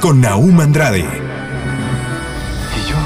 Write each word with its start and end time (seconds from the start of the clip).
Con 0.00 0.20
Naum 0.20 0.60
Andrade, 0.60 1.00
Y 1.00 1.04
yo. 2.88 2.96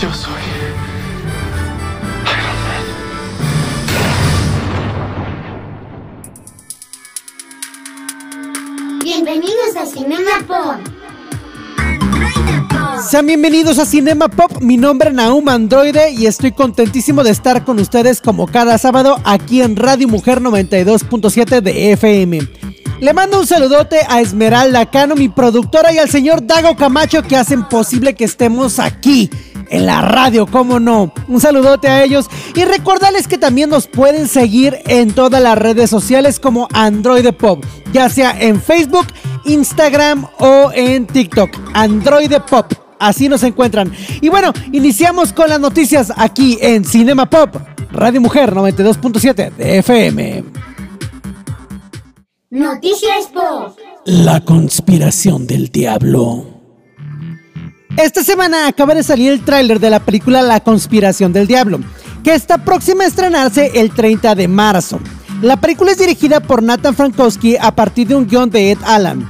Yo 0.00 0.14
soy. 0.14 0.32
Bienvenidos 9.02 9.76
a 9.76 9.86
Cinema 9.86 10.30
Pop. 10.46 10.76
Sean 13.08 13.26
bienvenidos 13.26 13.78
a 13.78 13.86
Cinema 13.86 14.28
Pop, 14.28 14.60
mi 14.60 14.76
nombre 14.76 15.08
es 15.08 15.14
Naum 15.14 15.48
Androide 15.48 16.12
y 16.12 16.26
estoy 16.26 16.52
contentísimo 16.52 17.24
de 17.24 17.30
estar 17.30 17.64
con 17.64 17.80
ustedes 17.80 18.20
como 18.20 18.46
cada 18.46 18.78
sábado 18.78 19.16
aquí 19.24 19.62
en 19.62 19.74
Radio 19.76 20.06
Mujer 20.06 20.40
92.7 20.40 21.60
de 21.60 21.92
FM. 21.92 22.59
Le 23.00 23.14
mando 23.14 23.40
un 23.40 23.46
saludote 23.46 24.00
a 24.06 24.20
Esmeralda 24.20 24.84
Cano, 24.84 25.14
mi 25.14 25.30
productora, 25.30 25.90
y 25.90 25.96
al 25.96 26.10
señor 26.10 26.46
Dago 26.46 26.76
Camacho 26.76 27.22
que 27.22 27.34
hacen 27.34 27.66
posible 27.66 28.14
que 28.14 28.24
estemos 28.24 28.78
aquí 28.78 29.30
en 29.70 29.86
la 29.86 30.02
radio, 30.02 30.46
cómo 30.46 30.78
no. 30.78 31.10
Un 31.26 31.40
saludote 31.40 31.88
a 31.88 32.04
ellos 32.04 32.28
y 32.54 32.62
recordarles 32.66 33.26
que 33.26 33.38
también 33.38 33.70
nos 33.70 33.86
pueden 33.86 34.28
seguir 34.28 34.76
en 34.84 35.12
todas 35.12 35.42
las 35.42 35.56
redes 35.56 35.88
sociales 35.88 36.38
como 36.38 36.68
Android 36.74 37.26
Pop, 37.32 37.64
ya 37.90 38.10
sea 38.10 38.38
en 38.38 38.60
Facebook, 38.60 39.06
Instagram 39.46 40.26
o 40.38 40.70
en 40.74 41.06
TikTok. 41.06 41.50
Android 41.72 42.32
Pop. 42.50 42.70
Así 42.98 43.30
nos 43.30 43.42
encuentran. 43.44 43.90
Y 44.20 44.28
bueno, 44.28 44.52
iniciamos 44.72 45.32
con 45.32 45.48
las 45.48 45.58
noticias 45.58 46.12
aquí 46.18 46.58
en 46.60 46.84
Cinema 46.84 47.30
Pop, 47.30 47.56
Radio 47.92 48.20
Mujer 48.20 48.54
92.7 48.54 49.52
de 49.56 49.78
FM. 49.78 50.69
Noticias 52.52 53.28
Pop. 53.32 53.78
La 54.06 54.40
conspiración 54.40 55.46
del 55.46 55.68
diablo. 55.68 56.44
Esta 57.96 58.24
semana 58.24 58.66
acaba 58.66 58.92
de 58.96 59.04
salir 59.04 59.30
el 59.30 59.44
tráiler 59.44 59.78
de 59.78 59.88
la 59.88 60.00
película 60.00 60.42
La 60.42 60.58
conspiración 60.58 61.32
del 61.32 61.46
diablo, 61.46 61.78
que 62.24 62.34
está 62.34 62.64
próxima 62.64 63.04
a 63.04 63.06
estrenarse 63.06 63.70
el 63.74 63.92
30 63.92 64.34
de 64.34 64.48
marzo. 64.48 64.98
La 65.42 65.60
película 65.60 65.92
es 65.92 65.98
dirigida 65.98 66.40
por 66.40 66.60
Nathan 66.60 66.96
Frankowski 66.96 67.56
a 67.56 67.70
partir 67.70 68.08
de 68.08 68.16
un 68.16 68.26
guion 68.26 68.50
de 68.50 68.72
Ed 68.72 68.78
Allen. 68.84 69.28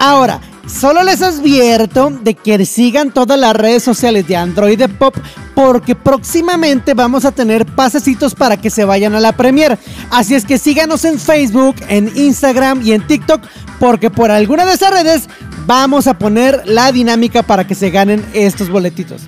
Ahora, 0.00 0.40
solo 0.66 1.02
les 1.02 1.22
advierto 1.22 2.10
de 2.10 2.34
que 2.34 2.64
sigan 2.66 3.12
todas 3.12 3.38
las 3.38 3.54
redes 3.54 3.82
sociales 3.82 4.26
de 4.26 4.36
Android 4.36 4.82
Pop 4.98 5.16
porque 5.54 5.94
próximamente 5.94 6.94
vamos 6.94 7.24
a 7.24 7.32
tener 7.32 7.64
pasecitos 7.64 8.34
para 8.34 8.56
que 8.56 8.70
se 8.70 8.84
vayan 8.84 9.14
a 9.14 9.20
la 9.20 9.32
premier. 9.32 9.78
Así 10.10 10.34
es 10.34 10.44
que 10.44 10.58
síganos 10.58 11.04
en 11.04 11.18
Facebook, 11.18 11.76
en 11.88 12.10
Instagram 12.16 12.82
y 12.84 12.92
en 12.92 13.06
TikTok 13.06 13.42
porque 13.78 14.10
por 14.10 14.30
alguna 14.30 14.66
de 14.66 14.74
esas 14.74 14.90
redes 14.90 15.28
vamos 15.66 16.06
a 16.06 16.18
poner 16.18 16.62
la 16.66 16.92
dinámica 16.92 17.42
para 17.42 17.66
que 17.66 17.74
se 17.74 17.90
ganen 17.90 18.24
estos 18.32 18.68
boletitos. 18.68 19.22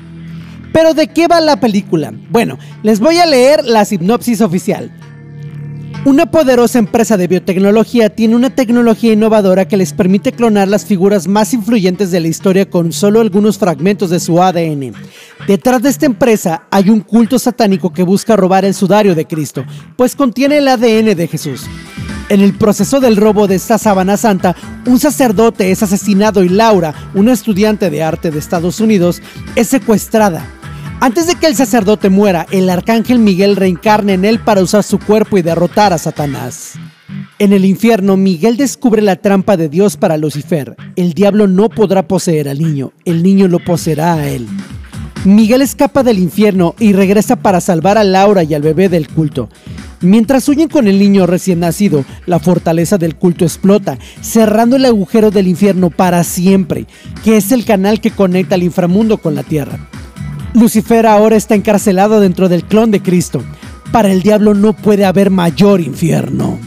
Pero 0.72 0.94
¿de 0.94 1.08
qué 1.08 1.28
va 1.28 1.40
la 1.40 1.58
película? 1.58 2.12
Bueno, 2.30 2.58
les 2.82 3.00
voy 3.00 3.18
a 3.18 3.26
leer 3.26 3.64
la 3.64 3.84
sinopsis 3.84 4.40
oficial. 4.40 4.92
Una 6.04 6.30
poderosa 6.30 6.78
empresa 6.78 7.16
de 7.16 7.26
biotecnología 7.26 8.08
tiene 8.08 8.36
una 8.36 8.50
tecnología 8.50 9.12
innovadora 9.12 9.66
que 9.66 9.76
les 9.76 9.92
permite 9.92 10.32
clonar 10.32 10.68
las 10.68 10.86
figuras 10.86 11.26
más 11.26 11.52
influyentes 11.52 12.10
de 12.10 12.20
la 12.20 12.28
historia 12.28 12.70
con 12.70 12.92
solo 12.92 13.20
algunos 13.20 13.58
fragmentos 13.58 14.08
de 14.10 14.20
su 14.20 14.40
ADN. 14.40 14.94
Detrás 15.46 15.82
de 15.82 15.90
esta 15.90 16.06
empresa 16.06 16.62
hay 16.70 16.88
un 16.88 17.00
culto 17.00 17.38
satánico 17.38 17.92
que 17.92 18.04
busca 18.04 18.36
robar 18.36 18.64
el 18.64 18.74
sudario 18.74 19.14
de 19.14 19.26
Cristo, 19.26 19.64
pues 19.96 20.14
contiene 20.14 20.58
el 20.58 20.68
ADN 20.68 21.16
de 21.16 21.28
Jesús. 21.28 21.66
En 22.28 22.40
el 22.42 22.54
proceso 22.56 23.00
del 23.00 23.16
robo 23.16 23.46
de 23.46 23.56
esta 23.56 23.76
sábana 23.76 24.16
santa, 24.16 24.54
un 24.86 25.00
sacerdote 25.00 25.70
es 25.70 25.82
asesinado 25.82 26.44
y 26.44 26.48
Laura, 26.48 26.94
una 27.14 27.32
estudiante 27.32 27.90
de 27.90 28.02
arte 28.02 28.30
de 28.30 28.38
Estados 28.38 28.80
Unidos, 28.80 29.20
es 29.56 29.68
secuestrada. 29.68 30.57
Antes 31.00 31.28
de 31.28 31.36
que 31.36 31.46
el 31.46 31.54
sacerdote 31.54 32.10
muera, 32.10 32.44
el 32.50 32.68
arcángel 32.68 33.20
Miguel 33.20 33.54
reencarna 33.54 34.14
en 34.14 34.24
él 34.24 34.40
para 34.40 34.62
usar 34.62 34.82
su 34.82 34.98
cuerpo 34.98 35.38
y 35.38 35.42
derrotar 35.42 35.92
a 35.92 35.98
Satanás. 35.98 36.72
En 37.38 37.52
el 37.52 37.64
infierno, 37.64 38.16
Miguel 38.16 38.56
descubre 38.56 39.00
la 39.00 39.14
trampa 39.14 39.56
de 39.56 39.68
Dios 39.68 39.96
para 39.96 40.16
Lucifer. 40.16 40.74
El 40.96 41.12
diablo 41.12 41.46
no 41.46 41.68
podrá 41.68 42.08
poseer 42.08 42.48
al 42.48 42.58
niño, 42.58 42.92
el 43.04 43.22
niño 43.22 43.46
lo 43.46 43.60
poseerá 43.60 44.14
a 44.14 44.28
él. 44.28 44.48
Miguel 45.24 45.62
escapa 45.62 46.02
del 46.02 46.18
infierno 46.18 46.74
y 46.80 46.92
regresa 46.92 47.36
para 47.36 47.60
salvar 47.60 47.96
a 47.96 48.02
Laura 48.02 48.42
y 48.42 48.54
al 48.54 48.62
bebé 48.62 48.88
del 48.88 49.06
culto. 49.06 49.48
Mientras 50.00 50.48
huyen 50.48 50.68
con 50.68 50.88
el 50.88 50.98
niño 50.98 51.26
recién 51.26 51.60
nacido, 51.60 52.04
la 52.26 52.40
fortaleza 52.40 52.98
del 52.98 53.14
culto 53.14 53.44
explota, 53.44 53.98
cerrando 54.20 54.74
el 54.74 54.84
agujero 54.84 55.30
del 55.30 55.46
infierno 55.46 55.90
para 55.90 56.24
siempre, 56.24 56.86
que 57.22 57.36
es 57.36 57.52
el 57.52 57.64
canal 57.64 58.00
que 58.00 58.10
conecta 58.10 58.56
al 58.56 58.64
inframundo 58.64 59.18
con 59.18 59.36
la 59.36 59.44
tierra. 59.44 59.78
Lucifer 60.54 61.06
ahora 61.06 61.36
está 61.36 61.54
encarcelado 61.54 62.20
dentro 62.20 62.48
del 62.48 62.64
clon 62.64 62.90
de 62.90 63.02
Cristo. 63.02 63.42
Para 63.92 64.10
el 64.10 64.22
diablo 64.22 64.54
no 64.54 64.72
puede 64.72 65.04
haber 65.04 65.30
mayor 65.30 65.80
infierno. 65.80 66.58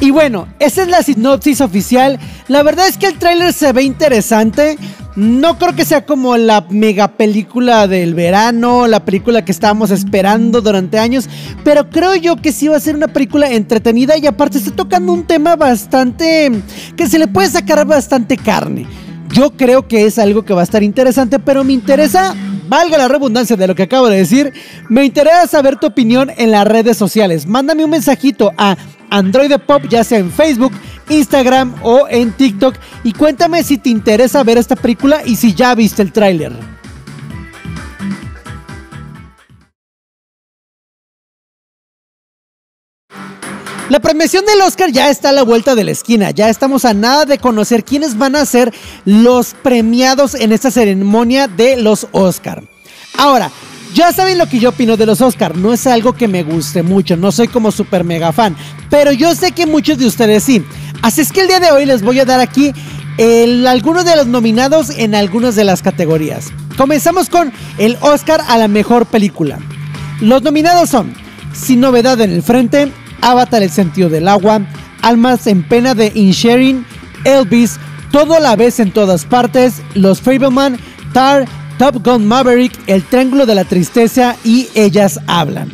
Y 0.00 0.12
bueno, 0.12 0.46
esa 0.60 0.82
es 0.82 0.88
la 0.88 1.02
sinopsis 1.02 1.60
oficial. 1.60 2.18
La 2.46 2.62
verdad 2.62 2.86
es 2.86 2.96
que 2.96 3.06
el 3.06 3.18
tráiler 3.18 3.52
se 3.52 3.72
ve 3.72 3.82
interesante. 3.82 4.78
No 5.16 5.58
creo 5.58 5.74
que 5.74 5.84
sea 5.84 6.06
como 6.06 6.36
la 6.36 6.64
mega 6.70 7.08
película 7.08 7.88
del 7.88 8.14
verano, 8.14 8.86
la 8.86 9.04
película 9.04 9.44
que 9.44 9.50
estábamos 9.50 9.90
esperando 9.90 10.60
durante 10.60 10.96
años, 11.00 11.28
pero 11.64 11.90
creo 11.90 12.14
yo 12.14 12.36
que 12.36 12.52
sí 12.52 12.68
va 12.68 12.76
a 12.76 12.80
ser 12.80 12.94
una 12.94 13.08
película 13.08 13.50
entretenida 13.50 14.16
y 14.16 14.28
aparte 14.28 14.58
está 14.58 14.70
tocando 14.70 15.12
un 15.12 15.24
tema 15.24 15.56
bastante 15.56 16.52
que 16.96 17.08
se 17.08 17.18
le 17.18 17.26
puede 17.26 17.48
sacar 17.48 17.84
bastante 17.84 18.36
carne. 18.36 18.86
Yo 19.32 19.50
creo 19.50 19.88
que 19.88 20.06
es 20.06 20.20
algo 20.20 20.44
que 20.44 20.54
va 20.54 20.60
a 20.60 20.64
estar 20.64 20.84
interesante, 20.84 21.40
pero 21.40 21.64
me 21.64 21.72
interesa, 21.72 22.36
valga 22.68 22.98
la 22.98 23.08
redundancia 23.08 23.56
de 23.56 23.66
lo 23.66 23.74
que 23.74 23.84
acabo 23.84 24.08
de 24.08 24.18
decir, 24.18 24.52
me 24.88 25.04
interesa 25.04 25.46
saber 25.46 25.76
tu 25.76 25.86
opinión 25.86 26.30
en 26.36 26.50
las 26.50 26.66
redes 26.66 26.96
sociales. 26.96 27.46
Mándame 27.46 27.84
un 27.84 27.90
mensajito 27.90 28.52
a 28.56 28.76
Android 29.10 29.52
Pop, 29.66 29.84
ya 29.88 30.04
sea 30.04 30.18
en 30.18 30.30
Facebook, 30.30 30.72
Instagram 31.08 31.74
o 31.82 32.06
en 32.08 32.32
TikTok, 32.32 32.76
y 33.04 33.12
cuéntame 33.12 33.62
si 33.62 33.78
te 33.78 33.88
interesa 33.88 34.42
ver 34.44 34.58
esta 34.58 34.76
película 34.76 35.22
y 35.24 35.36
si 35.36 35.54
ya 35.54 35.74
viste 35.74 36.02
el 36.02 36.12
tráiler. 36.12 36.77
La 43.88 44.00
premiación 44.00 44.44
del 44.44 44.60
Oscar 44.60 44.92
ya 44.92 45.08
está 45.08 45.30
a 45.30 45.32
la 45.32 45.42
vuelta 45.42 45.74
de 45.74 45.82
la 45.82 45.92
esquina. 45.92 46.30
Ya 46.30 46.50
estamos 46.50 46.84
a 46.84 46.92
nada 46.92 47.24
de 47.24 47.38
conocer 47.38 47.84
quiénes 47.84 48.18
van 48.18 48.36
a 48.36 48.44
ser 48.44 48.72
los 49.06 49.54
premiados 49.62 50.34
en 50.34 50.52
esta 50.52 50.70
ceremonia 50.70 51.48
de 51.48 51.78
los 51.78 52.06
Oscar. 52.12 52.62
Ahora, 53.16 53.50
ya 53.94 54.12
saben 54.12 54.36
lo 54.36 54.46
que 54.46 54.58
yo 54.58 54.68
opino 54.68 54.98
de 54.98 55.06
los 55.06 55.22
Oscar. 55.22 55.56
No 55.56 55.72
es 55.72 55.86
algo 55.86 56.12
que 56.12 56.28
me 56.28 56.42
guste 56.42 56.82
mucho. 56.82 57.16
No 57.16 57.32
soy 57.32 57.48
como 57.48 57.72
super 57.72 58.04
mega 58.04 58.30
fan. 58.30 58.54
Pero 58.90 59.10
yo 59.12 59.34
sé 59.34 59.52
que 59.52 59.64
muchos 59.64 59.96
de 59.96 60.06
ustedes 60.06 60.44
sí. 60.44 60.62
Así 61.00 61.22
es 61.22 61.32
que 61.32 61.40
el 61.40 61.48
día 61.48 61.60
de 61.60 61.70
hoy 61.70 61.86
les 61.86 62.02
voy 62.02 62.20
a 62.20 62.26
dar 62.26 62.40
aquí 62.40 62.74
algunos 63.66 64.04
de 64.04 64.16
los 64.16 64.26
nominados 64.26 64.90
en 64.90 65.14
algunas 65.14 65.56
de 65.56 65.64
las 65.64 65.80
categorías. 65.80 66.48
Comenzamos 66.76 67.30
con 67.30 67.54
el 67.78 67.96
Oscar 68.02 68.42
a 68.48 68.58
la 68.58 68.68
mejor 68.68 69.06
película. 69.06 69.58
Los 70.20 70.42
nominados 70.42 70.90
son 70.90 71.14
Sin 71.54 71.80
novedad 71.80 72.20
en 72.20 72.30
el 72.30 72.42
frente, 72.42 72.92
Avatar 73.20 73.62
el 73.62 73.70
sentido 73.70 74.08
del 74.08 74.28
agua, 74.28 74.60
Almas 75.02 75.46
en 75.46 75.62
pena 75.62 75.94
de 75.94 76.12
Insharing, 76.14 76.84
Elvis, 77.24 77.78
Todo 78.10 78.34
a 78.34 78.40
la 78.40 78.56
vez 78.56 78.80
en 78.80 78.90
todas 78.90 79.24
partes, 79.24 79.82
Los 79.94 80.20
Fableman, 80.20 80.78
Tar, 81.12 81.46
Top 81.78 82.04
Gun 82.04 82.26
Maverick, 82.26 82.72
El 82.86 83.02
Triángulo 83.04 83.46
de 83.46 83.54
la 83.54 83.64
Tristeza 83.64 84.36
y 84.44 84.68
Ellas 84.74 85.20
Hablan. 85.26 85.70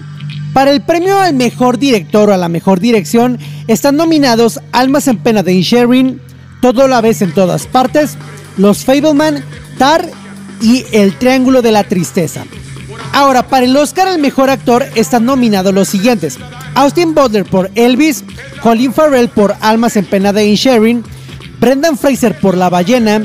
Para 0.53 0.71
el 0.71 0.83
premio 0.83 1.19
al 1.19 1.35
mejor 1.35 1.79
director 1.79 2.31
o 2.31 2.35
a 2.35 2.37
la 2.37 2.49
mejor 2.49 2.79
dirección 2.79 3.39
están 3.67 3.97
nominados 3.97 4.61
Almas 4.73 5.09
en 5.09 5.19
pena 5.19 5.43
de 5.43 5.53
Insharing, 5.53 6.21
Todo 6.61 6.85
a 6.85 6.89
la 6.89 7.01
vez 7.01 7.23
en 7.23 7.33
todas 7.33 7.67
partes, 7.67 8.17
Los 8.57 8.85
Fableman, 8.85 9.45
Tar 9.79 10.09
y 10.61 10.85
El 10.93 11.17
Triángulo 11.19 11.63
de 11.63 11.73
la 11.73 11.85
Tristeza. 11.85 12.45
Ahora, 13.15 13.47
para 13.47 13.65
el 13.65 13.77
Oscar 13.77 14.09
al 14.09 14.19
mejor 14.19 14.51
actor 14.51 14.85
están 14.97 15.25
nominados 15.25 15.73
los 15.73 15.89
siguientes: 15.89 16.37
Austin 16.75 17.15
Butler 17.15 17.45
por 17.45 17.71
Elvis, 17.77 18.25
Colin 18.61 18.93
Farrell 18.93 19.29
por 19.29 19.55
Almas 19.61 19.97
en 19.97 20.05
Pena 20.05 20.33
de 20.33 20.45
Insharing, 20.47 21.05
Brendan 21.61 21.97
Fraser 21.97 22.37
por 22.41 22.57
La 22.57 22.69
ballena, 22.69 23.23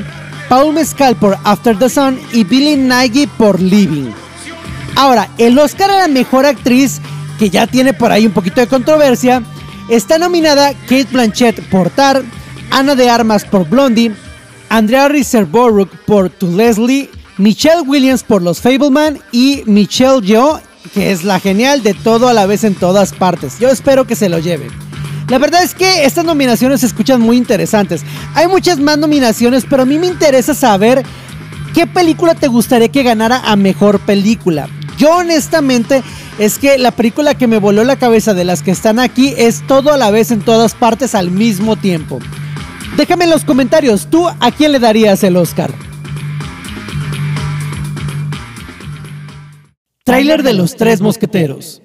Paul 0.48 0.74
Mescal 0.74 1.16
por 1.16 1.36
After 1.42 1.76
the 1.76 1.88
Sun 1.88 2.20
y 2.32 2.44
Billy 2.44 2.76
Nagy 2.76 3.26
por 3.26 3.60
Living. 3.60 4.12
Ahora, 4.94 5.28
el 5.38 5.58
Oscar 5.58 5.90
a 5.90 5.96
la 6.02 6.08
mejor 6.08 6.46
actriz, 6.46 7.00
que 7.40 7.50
ya 7.50 7.66
tiene 7.66 7.92
por 7.92 8.12
ahí 8.12 8.26
un 8.26 8.32
poquito 8.32 8.60
de 8.60 8.68
controversia, 8.68 9.42
está 9.88 10.18
nominada 10.18 10.72
Kate 10.82 11.08
Blanchett 11.10 11.68
por 11.68 11.90
Tar, 11.90 12.22
Ana 12.70 12.94
de 12.94 13.10
Armas 13.10 13.44
por 13.44 13.68
Blondie, 13.68 14.12
Andrea 14.68 15.08
Riseborough 15.08 15.88
por 16.06 16.30
To 16.30 16.46
Leslie, 16.46 17.10
Michelle 17.40 17.80
Williams 17.86 18.22
por 18.22 18.42
Los 18.42 18.60
Fableman 18.60 19.18
y 19.32 19.62
Michelle 19.64 20.20
Yeoh, 20.20 20.60
que 20.92 21.10
es 21.10 21.24
la 21.24 21.40
genial 21.40 21.82
de 21.82 21.94
todo 21.94 22.28
a 22.28 22.34
la 22.34 22.44
vez 22.44 22.64
en 22.64 22.74
todas 22.74 23.14
partes. 23.14 23.58
Yo 23.58 23.70
espero 23.70 24.06
que 24.06 24.14
se 24.14 24.28
lo 24.28 24.38
lleve. 24.38 24.66
La 25.28 25.38
verdad 25.38 25.62
es 25.62 25.74
que 25.74 26.04
estas 26.04 26.26
nominaciones 26.26 26.80
se 26.80 26.86
escuchan 26.86 27.22
muy 27.22 27.38
interesantes. 27.38 28.02
Hay 28.34 28.46
muchas 28.46 28.78
más 28.78 28.98
nominaciones, 28.98 29.64
pero 29.68 29.84
a 29.84 29.86
mí 29.86 29.98
me 29.98 30.06
interesa 30.06 30.52
saber 30.52 31.02
qué 31.72 31.86
película 31.86 32.34
te 32.34 32.46
gustaría 32.46 32.88
que 32.88 33.02
ganara 33.02 33.40
a 33.42 33.56
mejor 33.56 34.00
película. 34.00 34.68
Yo 34.98 35.16
honestamente 35.16 36.02
es 36.38 36.58
que 36.58 36.76
la 36.76 36.90
película 36.90 37.32
que 37.32 37.46
me 37.46 37.56
voló 37.56 37.84
la 37.84 37.96
cabeza 37.96 38.34
de 38.34 38.44
las 38.44 38.62
que 38.62 38.72
están 38.72 38.98
aquí 38.98 39.32
es 39.38 39.66
todo 39.66 39.94
a 39.94 39.96
la 39.96 40.10
vez 40.10 40.30
en 40.30 40.42
todas 40.42 40.74
partes 40.74 41.14
al 41.14 41.30
mismo 41.30 41.76
tiempo. 41.76 42.18
Déjame 42.98 43.24
en 43.24 43.30
los 43.30 43.46
comentarios, 43.46 44.08
¿tú 44.10 44.28
a 44.28 44.50
quién 44.50 44.72
le 44.72 44.78
darías 44.78 45.24
el 45.24 45.38
Oscar? 45.38 45.72
Trailer 50.10 50.42
de 50.42 50.54
los 50.54 50.74
tres 50.74 51.00
mosqueteros. 51.00 51.80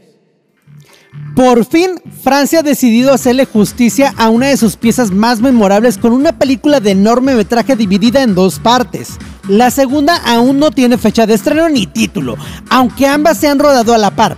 Por 1.36 1.64
fin, 1.64 1.92
Francia 2.24 2.62
ha 2.62 2.64
decidido 2.64 3.14
hacerle 3.14 3.46
justicia 3.46 4.16
a 4.18 4.30
una 4.30 4.48
de 4.48 4.58
sus 4.58 4.78
piezas 4.78 5.12
más 5.12 5.42
memorables 5.42 6.00
con 6.00 6.12
una 6.12 6.40
película 6.40 6.80
de 6.80 6.90
enorme 6.90 7.36
metraje 7.36 7.76
dividida 7.76 8.24
en 8.24 8.34
dos 8.34 8.58
partes. 8.58 9.20
La 9.48 9.70
segunda 9.70 10.16
aún 10.26 10.58
no 10.58 10.72
tiene 10.72 10.98
fecha 10.98 11.28
de 11.28 11.36
estreno 11.36 11.70
ni 11.70 11.86
título, 11.86 12.36
aunque 12.68 13.06
ambas 13.06 13.38
se 13.38 13.48
han 13.48 13.60
rodado 13.60 13.94
a 13.94 14.00
la 14.00 14.16
par. 14.16 14.38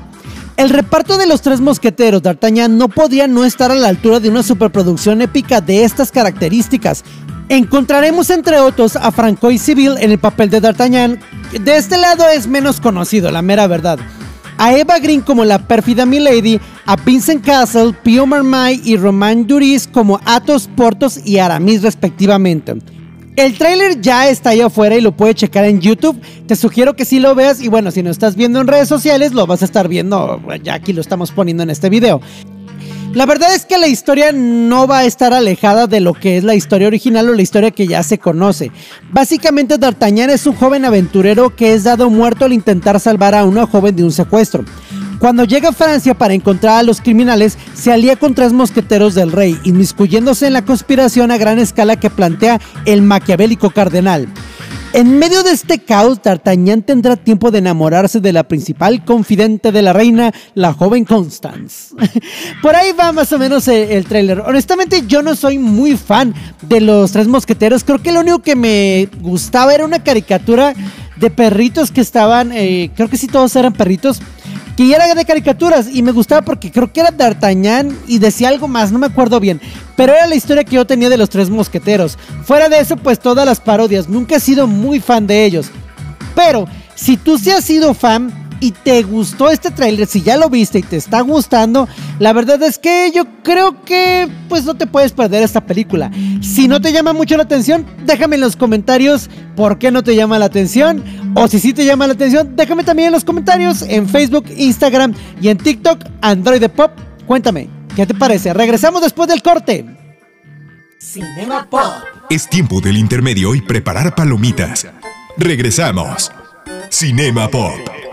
El 0.58 0.70
reparto 0.70 1.18
de 1.18 1.28
los 1.28 1.42
tres 1.42 1.62
mosqueteros 1.62 2.22
D'Artagnan 2.22 2.78
no 2.78 2.90
podía 2.90 3.28
no 3.28 3.46
estar 3.46 3.72
a 3.72 3.76
la 3.76 3.88
altura 3.88 4.20
de 4.20 4.30
una 4.30 4.44
superproducción 4.44 5.22
épica 5.22 5.62
de 5.62 5.86
estas 5.86 6.12
características. 6.12 7.06
Encontraremos 7.50 8.30
entre 8.30 8.60
otros 8.60 8.98
a 8.98 9.10
Francois 9.12 9.62
Civil 9.62 9.96
en 10.00 10.12
el 10.12 10.20
papel 10.20 10.50
de 10.50 10.60
D'Artagnan. 10.60 11.20
De 11.62 11.78
este 11.78 11.98
lado 11.98 12.28
es 12.28 12.46
menos 12.46 12.82
conocido, 12.82 13.32
la 13.32 13.42
mera 13.42 13.68
verdad. 13.68 14.00
A 14.58 14.76
Eva 14.76 15.00
Green 15.00 15.22
como 15.22 15.46
la 15.46 15.66
pérfida 15.66 16.06
Milady, 16.06 16.60
a 16.86 16.98
Vincent 16.98 17.46
Castle, 17.46 17.94
Pio 18.04 18.26
Marmay 18.26 18.82
y 18.84 18.98
Romain 18.98 19.48
Duris 19.48 19.88
como 19.88 20.20
Athos, 20.26 20.68
Portos 20.76 21.26
y 21.26 21.38
Aramis 21.38 21.84
respectivamente. 21.84 22.76
El 23.38 23.58
tráiler 23.58 24.02
ya 24.02 24.28
está 24.28 24.50
ahí 24.50 24.62
afuera 24.62 24.98
y 24.98 25.02
lo 25.02 25.16
puedes 25.16 25.36
checar 25.36 25.64
en 25.64 25.80
YouTube. 25.80 26.20
Te 26.48 26.56
sugiero 26.56 26.96
que 26.96 27.06
sí 27.06 27.20
lo 27.20 27.34
veas 27.36 27.62
y 27.62 27.70
bueno, 27.70 27.92
si 27.92 28.04
no 28.04 28.10
estás 28.10 28.36
viendo 28.36 28.60
en 28.60 28.68
redes 28.68 28.90
sociales, 28.90 29.32
lo 29.32 29.46
vas 29.46 29.62
a 29.62 29.66
estar 29.66 29.88
viendo, 29.88 30.42
ya 30.64 30.74
aquí 30.74 30.92
lo 30.92 31.02
estamos 31.02 31.32
poniendo 31.32 31.64
en 31.64 31.70
este 31.70 31.90
video. 31.90 32.20
La 33.14 33.26
verdad 33.26 33.54
es 33.56 33.66
que 33.66 33.78
la 33.78 33.88
historia 33.88 34.32
no 34.32 34.86
va 34.86 35.00
a 35.00 35.06
estar 35.06 35.34
alejada 35.34 35.88
de 35.88 36.02
lo 36.02 36.14
que 36.14 36.38
es 36.38 36.44
la 36.44 36.56
historia 36.56 36.88
original 36.88 37.30
o 37.30 37.34
la 37.34 37.42
historia 37.42 37.72
que 37.72 37.88
ya 37.88 38.04
se 38.04 38.20
conoce. 38.20 38.72
Básicamente 39.12 39.78
D'Artagnan 39.78 40.30
es 40.30 40.46
un 40.46 40.56
joven 40.56 40.86
aventurero 40.86 41.56
que 41.56 41.74
es 41.74 41.84
dado 41.84 42.10
muerto 42.10 42.46
al 42.46 42.54
intentar 42.54 43.00
salvar 43.00 43.34
a 43.34 43.46
una 43.46 43.66
joven 43.66 43.96
de 43.96 44.04
un 44.04 44.12
secuestro. 44.12 44.66
Cuando 45.20 45.46
llega 45.46 45.70
a 45.70 45.74
Francia 45.74 46.14
para 46.14 46.36
encontrar 46.36 46.78
a 46.78 46.84
los 46.84 47.02
criminales, 47.02 47.58
se 47.74 47.92
alía 47.92 48.18
con 48.18 48.36
tres 48.36 48.54
mosqueteros 48.54 49.16
del 49.16 49.32
rey, 49.32 49.60
inmiscuyéndose 49.64 50.46
en 50.46 50.54
la 50.54 50.64
conspiración 50.64 51.32
a 51.32 51.38
gran 51.38 51.58
escala 51.58 52.00
que 52.00 52.12
plantea 52.12 52.62
el 52.86 53.02
maquiavélico 53.02 53.72
cardenal. 53.72 54.28
En 54.94 55.20
medio 55.20 55.44
de 55.44 55.52
este 55.52 55.80
caos, 55.80 56.22
D'Artagnan 56.24 56.82
tendrá 56.82 57.16
tiempo 57.16 57.52
de 57.52 57.60
enamorarse 57.60 58.20
de 58.20 58.34
la 58.34 58.48
principal 58.48 59.04
confidente 59.04 59.72
de 59.72 59.82
la 59.82 59.94
reina, 59.94 60.34
la 60.56 60.74
joven 60.74 61.06
Constance. 61.06 61.94
Por 62.62 62.76
ahí 62.76 62.94
va 62.94 63.12
más 63.12 63.32
o 63.34 63.38
menos 63.38 63.68
el, 63.68 63.92
el 63.92 64.06
tráiler. 64.06 64.40
Honestamente, 64.40 65.04
yo 65.08 65.22
no 65.22 65.36
soy 65.36 65.60
muy 65.60 65.98
fan 65.98 66.34
de 66.62 66.82
los 66.82 67.12
tres 67.12 67.28
mosqueteros. 67.28 67.84
Creo 67.84 68.02
que 68.02 68.12
lo 68.12 68.22
único 68.22 68.40
que 68.40 68.56
me 68.56 69.10
gustaba 69.22 69.76
era 69.76 69.86
una 69.86 70.04
caricatura 70.04 70.74
de 71.20 71.30
perritos 71.30 71.92
que 71.92 72.02
estaban, 72.02 72.52
eh, 72.52 72.92
creo 72.96 73.10
que 73.10 73.18
sí 73.18 73.28
todos 73.28 73.56
eran 73.56 73.74
perritos, 73.74 74.22
que 74.78 74.88
ya 74.88 74.98
era 74.98 75.16
de 75.16 75.26
caricaturas 75.26 75.88
y 75.92 76.04
me 76.04 76.12
gustaba 76.12 76.44
porque 76.44 76.72
creo 76.72 76.94
que 76.94 77.00
era 77.00 77.10
D'Artagnan 77.10 77.98
y 78.08 78.20
decía 78.20 78.50
algo 78.50 78.68
más, 78.68 78.92
no 78.92 79.00
me 79.00 79.08
acuerdo 79.08 79.40
bien, 79.40 79.60
pero 79.96 80.14
era 80.14 80.28
la 80.28 80.36
historia 80.36 80.64
que 80.64 80.76
yo 80.76 80.86
tenía 80.86 81.10
de 81.10 81.18
los 81.18 81.32
tres 81.32 81.50
mosqueteros. 81.50 82.18
Fuera 82.44 82.70
de 82.70 82.80
eso, 82.80 82.96
pues 82.96 83.20
todas 83.20 83.46
las 83.46 83.60
parodias, 83.60 84.08
nunca 84.08 84.36
he 84.36 84.40
sido 84.40 84.68
muy 84.68 85.00
fan 85.00 85.26
de 85.26 85.44
ellos. 85.46 85.72
Pero 86.36 86.68
si 86.94 87.18
tú 87.18 87.40
sí 87.40 87.50
has 87.50 87.66
sido 87.66 87.96
fan, 87.96 88.32
y 88.60 88.72
te 88.72 89.04
gustó 89.04 89.50
este 89.50 89.72
tráiler, 89.72 90.08
si 90.08 90.22
ya 90.22 90.38
lo 90.38 90.50
viste 90.50 90.80
y 90.80 90.84
te 90.84 90.98
está 90.98 91.22
gustando, 91.22 91.88
la 92.20 92.34
verdad 92.34 92.62
es 92.64 92.80
que 92.80 93.12
yo 93.14 93.26
creo 93.44 93.84
que 93.84 94.28
pues 94.50 94.64
no 94.66 94.76
te 94.76 94.88
puedes 94.88 95.12
perder 95.12 95.44
esta 95.44 95.62
película. 95.62 96.12
Si 96.42 96.68
no 96.68 96.82
te 96.82 96.92
llama 96.92 97.14
mucho 97.14 97.38
la 97.38 97.44
atención, 97.44 97.86
déjame 98.06 98.36
en 98.36 98.42
los 98.42 98.56
comentarios 98.56 99.30
por 99.56 99.78
qué 99.78 99.92
no 99.92 100.04
te 100.04 100.16
llama 100.16 100.40
la 100.40 100.46
atención. 100.46 101.04
O 101.36 101.48
si 101.48 101.60
sí 101.60 101.74
te 101.74 101.86
llama 101.86 102.08
la 102.08 102.14
atención, 102.14 102.56
déjame 102.56 102.84
también 102.84 103.08
en 103.08 103.14
los 103.14 103.24
comentarios 103.24 103.84
en 103.84 104.10
Facebook, 104.10 104.46
Instagram 104.56 105.14
y 105.42 105.50
en 105.50 105.58
TikTok, 105.58 106.04
Android 106.22 106.60
de 106.60 106.70
Pop. 106.70 106.92
Cuéntame, 107.28 107.70
¿qué 107.96 108.06
te 108.06 108.16
parece? 108.16 108.54
Regresamos 108.54 109.02
después 109.02 109.30
del 109.30 109.44
corte. 109.44 109.86
Cinema 111.00 111.68
Pop. 111.70 111.84
Es 112.30 112.50
tiempo 112.50 112.82
del 112.82 112.98
intermedio 112.98 113.54
y 113.54 113.62
preparar 113.62 114.16
palomitas. 114.16 114.88
Regresamos. 115.38 116.32
Cinema 116.90 117.48
Pop. 117.48 118.07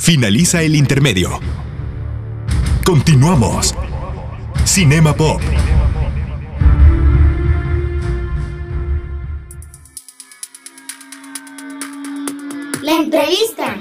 Finaliza 0.00 0.62
el 0.62 0.76
intermedio. 0.76 1.38
Continuamos. 2.86 3.74
Cinema 4.64 5.14
Pop. 5.14 5.42
La 12.82 12.92
entrevista. 12.92 13.76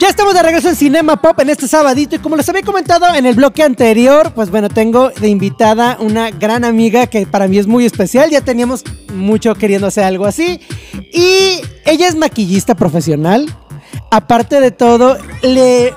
Ya 0.00 0.08
estamos 0.08 0.32
de 0.32 0.42
regreso 0.42 0.70
en 0.70 0.76
Cinema 0.76 1.20
Pop 1.20 1.38
en 1.38 1.50
este 1.50 1.68
sabadito 1.68 2.16
y 2.16 2.18
como 2.18 2.36
les 2.36 2.48
había 2.48 2.62
comentado 2.62 3.14
en 3.14 3.26
el 3.26 3.34
bloque 3.34 3.62
anterior, 3.62 4.32
pues 4.34 4.50
bueno, 4.50 4.70
tengo 4.70 5.10
de 5.10 5.28
invitada 5.28 5.98
una 6.00 6.30
gran 6.30 6.64
amiga 6.64 7.06
que 7.08 7.26
para 7.26 7.46
mí 7.46 7.58
es 7.58 7.66
muy 7.66 7.84
especial, 7.84 8.30
ya 8.30 8.40
teníamos 8.40 8.82
mucho 9.12 9.54
queriendo 9.54 9.86
hacer 9.86 10.04
algo 10.04 10.24
así 10.24 10.60
y 11.12 11.60
ella 11.84 12.08
es 12.08 12.16
maquillista 12.16 12.74
profesional, 12.74 13.54
aparte 14.14 14.60
de 14.60 14.70
todo, 14.70 15.18
le 15.42 15.92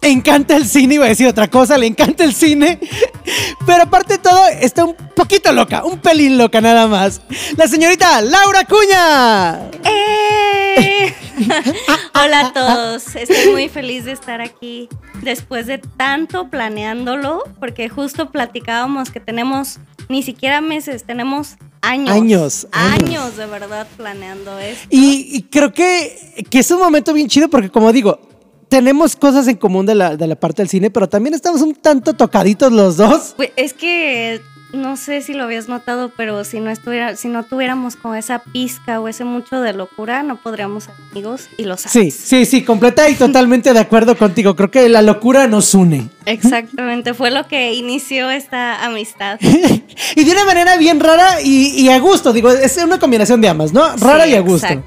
encanta 0.00 0.56
el 0.56 0.64
cine, 0.64 0.94
iba 0.94 1.06
a 1.06 1.08
decir 1.08 1.26
otra 1.26 1.48
cosa, 1.48 1.76
le 1.76 1.86
encanta 1.86 2.22
el 2.22 2.32
cine, 2.32 2.78
pero 3.66 3.82
aparte 3.82 4.14
de 4.14 4.18
todo, 4.20 4.46
está 4.60 4.84
un 4.84 4.94
poquito 4.94 5.52
loca, 5.52 5.84
un 5.84 5.98
pelín 5.98 6.38
loca 6.38 6.60
nada 6.60 6.86
más. 6.86 7.20
La 7.56 7.66
señorita 7.66 8.20
Laura 8.20 8.64
Cuña. 8.64 9.70
¡Eh! 9.84 11.14
Hola 12.14 12.46
a 12.46 12.52
todos, 12.52 13.16
estoy 13.16 13.50
muy 13.50 13.68
feliz 13.68 14.04
de 14.04 14.12
estar 14.12 14.40
aquí 14.40 14.88
después 15.22 15.66
de 15.66 15.78
tanto 15.78 16.50
planeándolo, 16.50 17.42
porque 17.58 17.88
justo 17.88 18.30
platicábamos 18.30 19.10
que 19.10 19.18
tenemos 19.18 19.78
ni 20.08 20.22
siquiera 20.22 20.60
meses, 20.60 21.04
tenemos 21.04 21.56
años. 21.82 22.10
Años, 22.10 22.68
años. 22.72 23.08
Años 23.08 23.36
de 23.36 23.46
verdad 23.46 23.86
planeando 23.96 24.58
esto. 24.58 24.86
Y, 24.90 25.28
y 25.32 25.42
creo 25.42 25.72
que, 25.72 26.44
que 26.50 26.58
es 26.60 26.70
un 26.70 26.78
momento 26.78 27.12
bien 27.12 27.28
chido 27.28 27.48
porque 27.48 27.70
como 27.70 27.92
digo, 27.92 28.20
tenemos 28.68 29.16
cosas 29.16 29.48
en 29.48 29.56
común 29.56 29.86
de 29.86 29.94
la, 29.94 30.16
de 30.16 30.26
la 30.26 30.36
parte 30.36 30.62
del 30.62 30.68
cine, 30.68 30.90
pero 30.90 31.08
también 31.08 31.34
estamos 31.34 31.62
un 31.62 31.74
tanto 31.74 32.14
tocaditos 32.14 32.72
los 32.72 32.96
dos. 32.96 33.34
Pues, 33.36 33.50
Es 33.56 33.72
que 33.72 34.40
no 34.72 34.96
sé 34.96 35.22
si 35.22 35.32
lo 35.32 35.44
habías 35.44 35.68
notado, 35.68 36.10
pero 36.16 36.44
si 36.44 36.60
no 36.60 36.70
estuviera, 36.70 37.16
si 37.16 37.28
no 37.28 37.42
tuviéramos 37.42 37.96
como 37.96 38.14
esa 38.14 38.40
pizca 38.40 39.00
o 39.00 39.08
ese 39.08 39.24
mucho 39.24 39.60
de 39.60 39.72
locura, 39.72 40.22
no 40.22 40.36
podríamos 40.36 40.84
ser 40.84 40.94
amigos 41.10 41.48
y 41.56 41.64
lo 41.64 41.76
Sí, 41.76 41.88
sabes. 41.88 42.14
sí, 42.14 42.44
sí, 42.44 42.62
completa 42.64 43.08
y 43.08 43.14
totalmente 43.14 43.72
de 43.72 43.80
acuerdo 43.80 44.16
contigo. 44.18 44.54
Creo 44.56 44.70
que 44.70 44.88
la 44.88 45.00
locura 45.02 45.46
nos 45.46 45.74
une. 45.74 46.08
Exactamente, 46.26 47.14
fue 47.14 47.30
lo 47.30 47.46
que 47.48 47.72
inició 47.74 48.30
esta 48.30 48.84
amistad. 48.84 49.38
y 50.16 50.24
de 50.24 50.30
una 50.32 50.44
manera 50.44 50.76
bien 50.76 51.00
rara 51.00 51.40
y, 51.42 51.68
y 51.80 51.88
a 51.88 51.98
gusto, 51.98 52.32
digo, 52.32 52.50
es 52.50 52.76
una 52.76 52.98
combinación 52.98 53.40
de 53.40 53.48
ambas, 53.48 53.72
¿no? 53.72 53.96
Rara 53.96 54.24
Sí, 54.24 54.30
y 54.32 54.34
a 54.34 54.40
gusto. 54.40 54.66
exacto, 54.66 54.86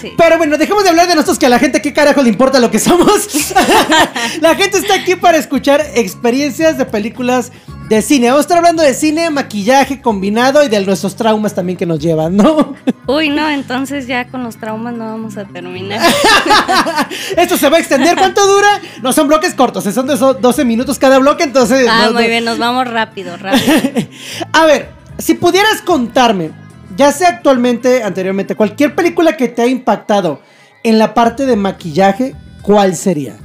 sí. 0.00 0.12
Pero 0.16 0.38
bueno, 0.38 0.56
dejemos 0.56 0.84
de 0.84 0.88
hablar 0.90 1.06
de 1.06 1.14
nosotros 1.14 1.38
que 1.38 1.46
a 1.46 1.50
la 1.50 1.58
gente 1.58 1.82
qué 1.82 1.92
carajo 1.92 2.22
le 2.22 2.30
importa 2.30 2.60
lo 2.60 2.70
que 2.70 2.78
somos. 2.78 3.28
la 4.40 4.54
gente 4.54 4.78
está 4.78 4.94
aquí 4.94 5.16
para 5.16 5.36
escuchar 5.36 5.84
experiencias 5.94 6.78
de 6.78 6.86
películas 6.86 7.52
de 7.88 8.02
cine. 8.02 8.26
Vamos 8.28 8.40
a 8.40 8.42
estar 8.42 8.58
hablando 8.58 8.82
de 8.82 8.92
cine, 8.94 9.30
maquillaje 9.30 10.00
combinado 10.02 10.62
y 10.62 10.68
de 10.68 10.84
nuestros 10.84 11.16
traumas 11.16 11.54
también 11.54 11.78
que 11.78 11.86
nos 11.86 11.98
llevan, 11.98 12.36
¿no? 12.36 12.74
Uy, 13.06 13.30
no, 13.30 13.48
entonces 13.48 14.06
ya 14.06 14.28
con 14.28 14.42
los 14.42 14.56
traumas 14.56 14.94
no 14.94 15.06
vamos 15.06 15.36
a 15.36 15.44
terminar. 15.46 16.00
Esto 17.36 17.56
se 17.56 17.68
va 17.68 17.78
a 17.78 17.80
extender. 17.80 18.16
¿Cuánto 18.16 18.46
dura? 18.46 18.68
No 19.02 19.12
son 19.12 19.28
bloques 19.28 19.54
cortos, 19.54 19.84
son 19.84 20.06
de 20.06 20.14
esos 20.14 20.40
12 20.40 20.64
minutos 20.64 20.98
cada 20.98 21.18
bloque, 21.18 21.44
entonces. 21.44 21.86
Ah, 21.90 22.06
no- 22.06 22.12
muy 22.14 22.24
no- 22.24 22.28
bien, 22.28 22.44
nos 22.44 22.58
vamos 22.58 22.86
rápido, 22.86 23.36
rápido. 23.36 23.72
A 24.52 24.64
ver, 24.66 24.90
si 25.18 25.34
pudieras 25.34 25.80
contarme, 25.82 26.50
ya 26.96 27.12
sea 27.12 27.28
actualmente, 27.28 28.02
anteriormente, 28.02 28.54
cualquier 28.54 28.94
película 28.94 29.36
que 29.36 29.48
te 29.48 29.62
ha 29.62 29.66
impactado 29.66 30.42
en 30.82 30.98
la 30.98 31.14
parte 31.14 31.46
de 31.46 31.56
maquillaje, 31.56 32.34
¿cuál 32.62 32.94
sería? 32.96 33.36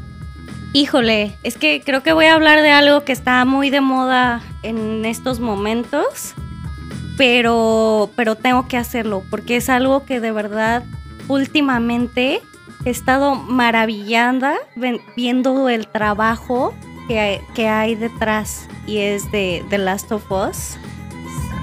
Híjole, 0.74 1.38
es 1.44 1.56
que 1.58 1.84
creo 1.86 2.01
que 2.01 2.13
voy 2.13 2.25
a 2.25 2.34
hablar 2.34 2.63
de 2.63 2.72
algo 2.72 3.03
que 3.03 3.12
está 3.12 3.46
muy 3.46 3.70
de 3.70 3.80
moda 3.80 4.42
en 4.63 5.06
estos 5.06 5.39
momentos, 5.39 6.34
pero, 7.15 8.10
pero 8.15 8.34
tengo 8.34 8.68
que 8.68 8.77
hacerlo 8.77 9.24
porque 9.30 9.58
es 9.58 9.70
algo 9.70 10.03
que 10.03 10.20
de 10.20 10.32
verdad 10.32 10.84
últimamente 11.27 12.42
he 12.86 12.89
estado 12.89 13.36
maravillada 13.36 14.56
viendo 15.15 15.70
el 15.70 15.88
trabajo 15.88 16.74
que 17.08 17.20
hay, 17.20 17.39
que 17.53 17.68
hay 17.68 17.94
detrás 17.94 18.68
y 18.88 18.98
es 18.98 19.32
de 19.32 19.63
The 19.70 19.77
Last 19.77 20.12
of 20.12 20.24
Us. 20.32 20.77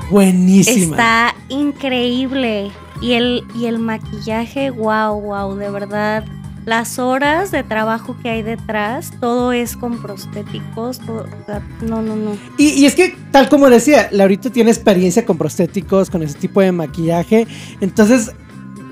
Buenísima. 0.08 0.96
Está 0.96 1.34
increíble. 1.48 2.70
Y 3.00 3.14
el, 3.14 3.44
y 3.54 3.66
el 3.66 3.78
maquillaje, 3.78 4.70
wow, 4.70 5.20
wow, 5.20 5.56
de 5.56 5.70
verdad. 5.70 6.24
Las 6.70 7.00
horas 7.00 7.50
de 7.50 7.64
trabajo 7.64 8.16
que 8.22 8.30
hay 8.30 8.42
detrás, 8.44 9.10
todo 9.20 9.50
es 9.50 9.76
con 9.76 10.00
prostéticos. 10.00 11.00
todo- 11.00 11.24
o 11.42 11.44
sea, 11.44 11.60
no, 11.82 12.00
no, 12.00 12.14
no. 12.14 12.36
Y, 12.58 12.68
y 12.68 12.86
es 12.86 12.94
que, 12.94 13.16
tal 13.32 13.48
como 13.48 13.68
decía, 13.68 14.08
Laurita 14.12 14.50
tiene 14.50 14.70
experiencia 14.70 15.26
con 15.26 15.36
prostéticos, 15.36 16.10
con 16.10 16.22
ese 16.22 16.38
tipo 16.38 16.60
de 16.60 16.70
maquillaje. 16.70 17.48
Entonces, 17.80 18.30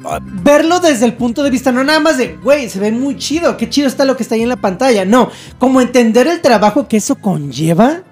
ah, 0.05 0.19
verlo 0.21 0.81
desde 0.81 1.05
el 1.07 1.15
punto 1.15 1.45
de 1.45 1.51
vista, 1.51 1.71
no 1.71 1.85
nada 1.85 2.01
más 2.01 2.19
de, 2.19 2.37
güey, 2.39 2.69
se 2.69 2.81
ve 2.81 2.91
muy 2.91 3.17
chido, 3.17 3.57
qué 3.57 3.71
chido 3.71 3.87
está 3.87 4.05
lo 4.05 4.17
que 4.17 4.25
está 4.25 4.35
ahí 4.35 4.43
en 4.43 4.49
la 4.49 4.61
pantalla. 4.61 5.05
No, 5.05 5.31
como 5.61 5.81
entender 5.81 6.27
el 6.27 6.41
trabajo 6.41 6.89
que 6.89 6.97
eso 6.97 7.15
conlleva. 7.15 8.03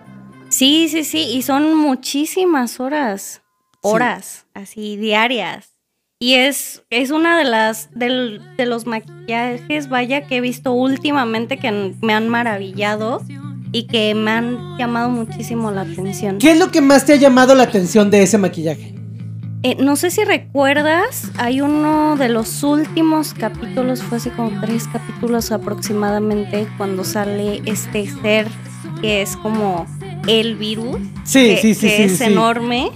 Sí, 0.48 0.88
sí, 0.88 1.02
sí. 1.02 1.18
Y 1.32 1.42
son 1.42 1.74
muchísimas 1.74 2.78
horas. 2.78 3.42
Horas, 3.82 4.46
así, 4.54 4.96
diarias. 4.96 5.75
Y 6.18 6.32
es, 6.34 6.82
es 6.88 7.10
una 7.10 7.36
de 7.36 7.44
las 7.44 7.90
del- 7.94 8.40
de 8.56 8.64
los 8.64 8.86
maquillajes, 8.86 9.90
vaya, 9.90 10.26
que 10.26 10.36
he 10.38 10.40
visto 10.40 10.72
últimamente 10.72 11.58
que 11.58 11.92
me 12.00 12.14
han 12.14 12.30
maravillado 12.30 13.20
y 13.70 13.86
que 13.86 14.14
me 14.14 14.30
han 14.30 14.78
llamado 14.78 15.10
muchísimo 15.10 15.70
la 15.72 15.82
atención. 15.82 16.38
¿Qué 16.38 16.52
es 16.52 16.58
lo 16.58 16.70
que 16.70 16.80
más 16.80 17.04
te 17.04 17.12
ha 17.12 17.16
llamado 17.16 17.54
la 17.54 17.64
atención 17.64 18.10
de 18.10 18.22
ese 18.22 18.38
maquillaje? 18.38 18.94
Eh, 19.62 19.76
no 19.78 19.96
sé 19.96 20.10
si 20.10 20.24
recuerdas, 20.24 21.30
hay 21.36 21.60
uno 21.60 22.16
de 22.16 22.30
los 22.30 22.62
últimos 22.62 23.34
capítulos, 23.34 24.02
fue 24.02 24.16
hace 24.16 24.30
como 24.30 24.58
tres 24.62 24.88
capítulos 24.88 25.52
aproximadamente, 25.52 26.66
cuando 26.78 27.04
sale 27.04 27.60
este 27.66 28.08
ser 28.22 28.46
que 29.02 29.20
es 29.20 29.36
como 29.36 29.86
el 30.28 30.54
virus. 30.56 30.96
Sí, 31.24 31.48
que, 31.48 31.56
sí, 31.58 31.74
sí, 31.74 31.80
que 31.88 31.96
sí, 31.96 32.02
es 32.04 32.18
sí. 32.18 32.24
enorme. 32.24 32.90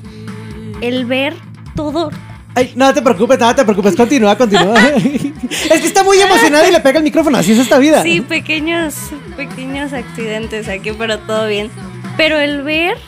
El 0.81 1.05
ver 1.05 1.35
todo. 1.77 2.11
Ay, 2.55 2.73
no 2.75 2.93
te 2.93 3.01
preocupes, 3.01 3.39
no 3.39 3.55
te 3.55 3.65
preocupes, 3.65 3.95
continúa, 3.95 4.37
continúa. 4.37 4.75
es 4.97 5.81
que 5.81 5.87
está 5.87 6.03
muy 6.03 6.19
emocionado 6.19 6.67
y 6.67 6.73
le 6.73 6.81
pega 6.81 6.99
el 6.99 7.05
micrófono, 7.05 7.39
así 7.39 7.53
es 7.53 7.59
esta 7.59 7.79
vida. 7.79 8.03
Sí, 8.03 8.21
pequeños, 8.21 8.95
pequeños 9.37 9.93
accidentes 9.93 10.69
aquí, 10.69 10.91
pero 10.93 11.19
todo 11.21 11.47
bien. 11.47 11.71
Pero 12.17 12.39
el 12.39 12.63
ver 12.63 12.99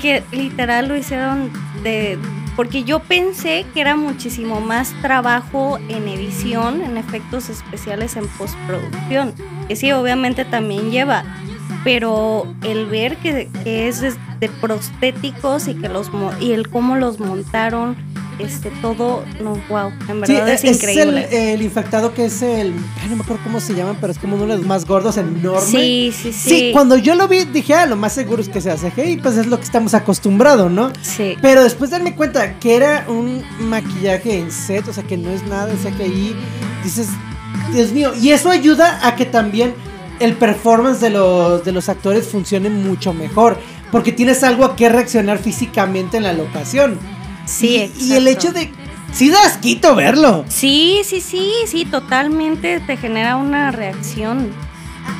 que 0.00 0.22
literal 0.32 0.88
lo 0.88 0.96
hicieron 0.96 1.50
de... 1.82 2.18
Porque 2.56 2.84
yo 2.84 2.98
pensé 2.98 3.64
que 3.72 3.80
era 3.80 3.96
muchísimo 3.96 4.60
más 4.60 4.92
trabajo 5.00 5.78
en 5.88 6.08
edición, 6.08 6.82
en 6.82 6.98
efectos 6.98 7.48
especiales, 7.48 8.16
en 8.16 8.26
postproducción. 8.28 9.34
Que 9.66 9.76
sí, 9.76 9.92
obviamente 9.92 10.44
también 10.44 10.90
lleva. 10.90 11.24
Pero 11.84 12.46
el 12.62 12.86
ver 12.86 13.16
que, 13.16 13.48
que 13.64 13.88
es 13.88 14.02
de, 14.02 14.48
prostéticos 14.60 15.68
y 15.68 15.74
que 15.74 15.88
los 15.88 16.10
y 16.40 16.52
el 16.52 16.68
cómo 16.68 16.96
los 16.96 17.18
montaron, 17.18 17.96
este 18.44 18.70
todo, 18.82 19.24
no, 19.42 19.54
wow, 19.68 19.90
en 20.08 20.26
Sí, 20.26 20.32
verdad 20.32 20.48
es, 20.50 20.64
es 20.64 20.76
increíble. 20.76 21.28
el, 21.30 21.54
el 21.54 21.62
infectado 21.62 22.12
que 22.14 22.24
es 22.26 22.42
el. 22.42 22.72
Ay, 23.02 23.08
no 23.10 23.16
me 23.16 23.22
acuerdo 23.22 23.42
cómo 23.44 23.60
se 23.60 23.74
llaman, 23.74 23.96
pero 24.00 24.12
es 24.12 24.18
como 24.18 24.36
uno 24.36 24.46
de 24.46 24.56
los 24.58 24.66
más 24.66 24.84
gordos, 24.86 25.16
enorme. 25.16 25.60
Sí, 25.66 26.12
sí, 26.16 26.32
sí. 26.32 26.48
Sí, 26.50 26.70
cuando 26.72 26.96
yo 26.96 27.14
lo 27.14 27.28
vi, 27.28 27.44
dije, 27.44 27.74
ah, 27.74 27.86
lo 27.86 27.96
más 27.96 28.12
seguro 28.12 28.42
es 28.42 28.48
que 28.48 28.60
sea 28.60 28.76
CGI, 28.76 29.18
pues 29.18 29.36
es 29.36 29.46
lo 29.46 29.58
que 29.58 29.64
estamos 29.64 29.94
acostumbrados, 29.94 30.70
¿no? 30.70 30.92
Sí. 31.02 31.36
Pero 31.40 31.62
después 31.62 31.90
de 31.90 31.96
darme 31.98 32.14
cuenta 32.16 32.58
que 32.58 32.76
era 32.76 33.04
un 33.08 33.42
maquillaje 33.60 34.38
en 34.38 34.50
set, 34.50 34.86
o 34.88 34.92
sea, 34.92 35.04
que 35.04 35.16
no 35.16 35.30
es 35.30 35.42
nada 35.46 35.66
de 35.66 35.74
CGI, 35.76 36.34
dices, 36.84 37.08
Dios 37.72 37.92
mío, 37.92 38.12
y 38.20 38.30
eso 38.30 38.50
ayuda 38.50 39.06
a 39.06 39.16
que 39.16 39.26
también 39.26 39.74
el 40.18 40.34
performance 40.34 41.00
de 41.00 41.10
los, 41.10 41.64
de 41.64 41.72
los 41.72 41.88
actores 41.88 42.26
funcione 42.28 42.68
mucho 42.68 43.12
mejor, 43.14 43.58
porque 43.90 44.12
tienes 44.12 44.42
algo 44.44 44.64
a 44.64 44.76
qué 44.76 44.88
reaccionar 44.88 45.38
físicamente 45.38 46.16
en 46.18 46.22
la 46.24 46.32
locación. 46.32 46.98
Sí, 47.50 47.92
y, 47.98 48.04
y 48.04 48.12
el 48.14 48.28
hecho 48.28 48.48
exacto. 48.48 48.76
de... 48.76 48.90
Sí 49.12 49.28
das 49.28 49.58
quito 49.58 49.96
verlo. 49.96 50.44
Sí, 50.48 51.00
sí, 51.04 51.20
sí, 51.20 51.52
sí, 51.66 51.84
totalmente 51.84 52.78
te 52.80 52.96
genera 52.96 53.36
una 53.36 53.72
reacción. 53.72 54.52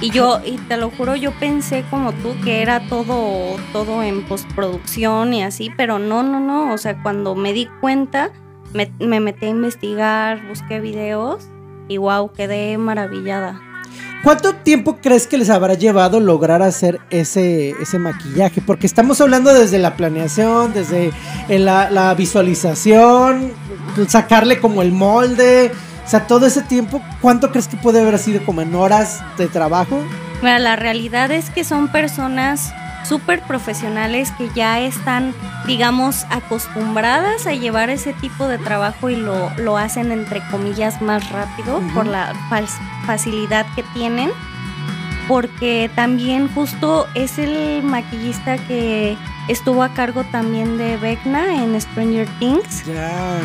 Y 0.01 0.11
yo, 0.11 0.41
y 0.45 0.57
te 0.57 0.77
lo 0.77 0.91
juro, 0.91 1.17
yo 1.17 1.33
pensé 1.33 1.85
como 1.91 2.13
tú 2.13 2.37
que 2.45 2.63
era 2.63 2.87
todo, 2.89 3.57
todo 3.73 4.03
en 4.05 4.23
postproducción 4.23 5.35
y 5.35 5.43
así, 5.43 5.71
pero 5.77 5.99
no, 5.99 6.23
no, 6.23 6.39
no. 6.39 6.73
O 6.73 6.79
sea, 6.79 7.03
cuando 7.03 7.35
me 7.35 7.53
di 7.53 7.69
cuenta, 7.81 8.31
me, 8.73 8.93
me 9.01 9.19
metí 9.19 9.47
a 9.47 9.51
investigar, 9.51 10.47
busqué 10.47 10.79
videos 10.79 11.49
y 11.89 11.97
wow, 11.97 12.33
quedé 12.33 12.79
maravillada. 12.79 13.61
¿Cuánto 14.23 14.55
tiempo 14.55 14.99
crees 15.00 15.27
que 15.27 15.39
les 15.39 15.49
habrá 15.49 15.75
llevado 15.75 16.21
lograr 16.21 16.62
hacer 16.62 17.00
ese, 17.09 17.71
ese 17.81 17.99
maquillaje? 17.99 18.61
Porque 18.61 18.87
estamos 18.87 19.19
hablando 19.23 19.55
desde 19.55 19.79
la 19.79 19.97
planeación, 19.97 20.75
desde 20.75 21.11
eh, 21.49 21.59
la, 21.59 21.91
la 21.91 22.15
visualización, 22.15 23.53
sacarle 24.09 24.61
como 24.61 24.83
el 24.83 24.93
molde. 24.93 25.73
O 26.05 26.09
sea, 26.09 26.27
todo 26.27 26.45
ese 26.45 26.61
tiempo, 26.61 27.03
¿cuánto 27.23 27.50
crees 27.50 27.67
que 27.67 27.79
puede 27.79 28.00
haber 28.00 28.19
sido 28.19 28.45
como 28.45 28.61
en 28.61 28.75
horas 28.75 29.23
de 29.39 29.49
trabajo? 29.49 30.03
Mira, 30.43 30.59
la 30.59 30.77
realidad 30.77 31.31
es 31.31 31.49
que 31.49 31.65
son 31.65 31.89
personas 31.89 32.75
súper 33.04 33.42
profesionales 33.42 34.30
que 34.38 34.49
ya 34.54 34.80
están, 34.80 35.35
digamos, 35.66 36.25
acostumbradas 36.30 37.47
a 37.47 37.52
llevar 37.54 37.90
ese 37.90 38.12
tipo 38.14 38.47
de 38.49 38.59
trabajo 38.59 39.11
y 39.11 39.16
lo, 39.16 39.50
lo 39.59 39.76
hacen 39.76 40.12
entre 40.12 40.40
comillas 40.50 41.00
más 41.02 41.30
rápido 41.30 41.80
por 41.95 42.07
la 42.07 42.33
facilidad 43.07 43.66
que 43.75 43.83
tienen. 43.95 44.30
Porque 45.28 45.88
también 45.95 46.49
justo 46.52 47.07
es 47.14 47.38
el 47.38 47.85
maquillista 47.85 48.59
que 48.59 49.16
estuvo 49.47 49.85
a 49.85 49.90
cargo 49.90 50.25
también 50.25 50.76
de 50.76 50.97
Vecna 50.97 51.62
en 51.62 51.80
Stranger 51.80 52.26
Things. 52.40 52.83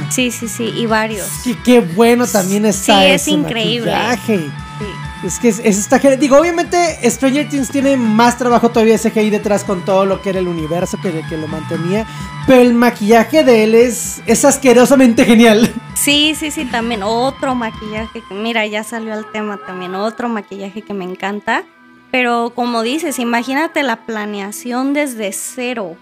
Sí, 0.09 0.31
sí, 0.31 0.47
sí, 0.47 0.73
y 0.75 0.87
varios. 0.87 1.27
Qué 1.63 1.81
bueno 1.81 2.25
también 2.25 2.65
está 2.65 3.01
Sí, 3.01 3.05
es 3.05 3.27
increíble. 3.27 3.91
maquillaje. 3.91 4.39
Sí. 4.79 4.85
Es 5.25 5.39
que 5.39 5.47
es, 5.47 5.59
es 5.59 5.79
esta 5.79 5.97
Digo, 5.97 6.37
obviamente 6.37 6.77
Stranger 7.09 7.49
Things 7.49 7.69
tiene 7.69 7.97
más 7.97 8.37
trabajo 8.37 8.69
todavía 8.69 8.99
CGI 8.99 9.31
detrás 9.31 9.63
con 9.63 9.83
todo 9.83 10.05
lo 10.05 10.21
que 10.21 10.29
era 10.29 10.37
el 10.37 10.47
universo 10.47 10.99
que, 11.01 11.23
que 11.27 11.35
lo 11.35 11.47
mantenía. 11.47 12.05
Pero 12.45 12.61
el 12.61 12.75
maquillaje 12.75 13.43
de 13.43 13.63
él 13.63 13.73
es, 13.73 14.21
es 14.27 14.45
asquerosamente 14.45 15.25
genial. 15.25 15.73
Sí, 15.95 16.35
sí, 16.35 16.51
sí, 16.51 16.65
también 16.65 17.01
otro 17.01 17.55
maquillaje 17.55 18.21
mira, 18.29 18.67
ya 18.67 18.83
salió 18.83 19.13
al 19.13 19.31
tema 19.31 19.57
también, 19.65 19.95
otro 19.95 20.29
maquillaje 20.29 20.83
que 20.83 20.93
me 20.93 21.05
encanta. 21.05 21.63
Pero 22.11 22.51
como 22.53 22.83
dices, 22.83 23.17
imagínate 23.17 23.81
la 23.81 24.05
planeación 24.05 24.93
desde 24.93 25.31
cero, 25.31 25.97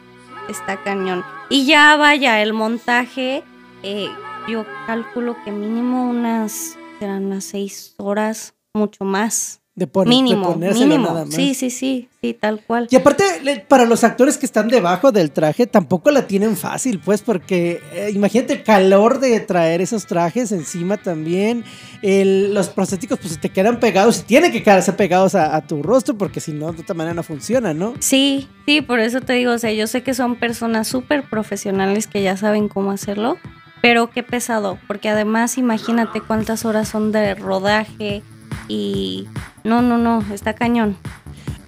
está 0.49 0.83
cañón. 0.83 1.23
Y 1.49 1.65
ya 1.65 1.95
vaya, 1.95 2.41
el 2.41 2.51
montaje, 2.51 3.43
eh, 3.83 4.09
yo 4.49 4.65
calculo 4.85 5.37
que 5.45 5.51
mínimo 5.51 6.09
unas, 6.09 6.77
serán 6.99 7.25
unas 7.25 7.45
seis 7.45 7.95
horas, 7.97 8.53
mucho 8.75 9.03
más. 9.05 9.59
De, 9.75 9.87
pon- 9.87 10.03
de 10.05 10.09
mínimo, 10.11 10.53
ponérselo 10.53 10.85
mínimo. 10.85 11.07
nada 11.09 11.25
más. 11.25 11.33
Sí, 11.33 11.55
sí, 11.55 11.71
sí, 11.71 12.07
sí, 12.21 12.33
tal 12.35 12.61
cual. 12.61 12.87
Y 12.91 12.95
aparte, 12.95 13.23
para 13.67 13.85
los 13.85 14.03
actores 14.03 14.37
que 14.37 14.45
están 14.45 14.67
debajo 14.67 15.11
del 15.11 15.31
traje, 15.31 15.65
tampoco 15.65 16.11
la 16.11 16.27
tienen 16.27 16.55
fácil, 16.55 16.99
pues, 16.99 17.23
porque 17.23 17.81
eh, 17.91 18.11
imagínate 18.13 18.53
el 18.53 18.63
calor 18.63 19.19
de 19.19 19.39
traer 19.39 19.81
esos 19.81 20.05
trajes 20.05 20.51
encima 20.51 20.97
también. 20.97 21.63
El- 22.03 22.53
los 22.53 22.69
prostéticos, 22.69 23.17
pues, 23.19 23.39
te 23.39 23.49
quedan 23.49 23.79
pegados 23.79 24.19
y 24.19 24.23
tienen 24.23 24.51
que 24.51 24.61
quedarse 24.61 24.93
pegados 24.93 25.33
a, 25.33 25.55
a 25.55 25.65
tu 25.65 25.81
rostro, 25.81 26.15
porque 26.19 26.39
si 26.39 26.51
no, 26.51 26.71
de 26.71 26.81
otra 26.81 26.93
manera 26.93 27.15
no 27.15 27.23
funciona, 27.23 27.73
¿no? 27.73 27.95
Sí, 27.99 28.47
sí, 28.67 28.81
por 28.81 28.99
eso 28.99 29.21
te 29.21 29.33
digo, 29.33 29.53
o 29.53 29.57
sea, 29.57 29.71
yo 29.71 29.87
sé 29.87 30.03
que 30.03 30.13
son 30.13 30.35
personas 30.35 30.87
súper 30.87 31.27
profesionales 31.29 32.05
que 32.05 32.21
ya 32.21 32.37
saben 32.37 32.69
cómo 32.69 32.91
hacerlo, 32.91 33.37
pero 33.81 34.11
qué 34.11 34.21
pesado, 34.21 34.77
porque 34.87 35.09
además 35.09 35.57
imagínate 35.57 36.21
cuántas 36.21 36.63
horas 36.63 36.89
son 36.89 37.11
de 37.11 37.33
rodaje 37.33 38.21
y 38.67 39.27
no, 39.63 39.81
no, 39.81 39.97
no, 39.97 40.23
está 40.33 40.53
cañón. 40.53 40.97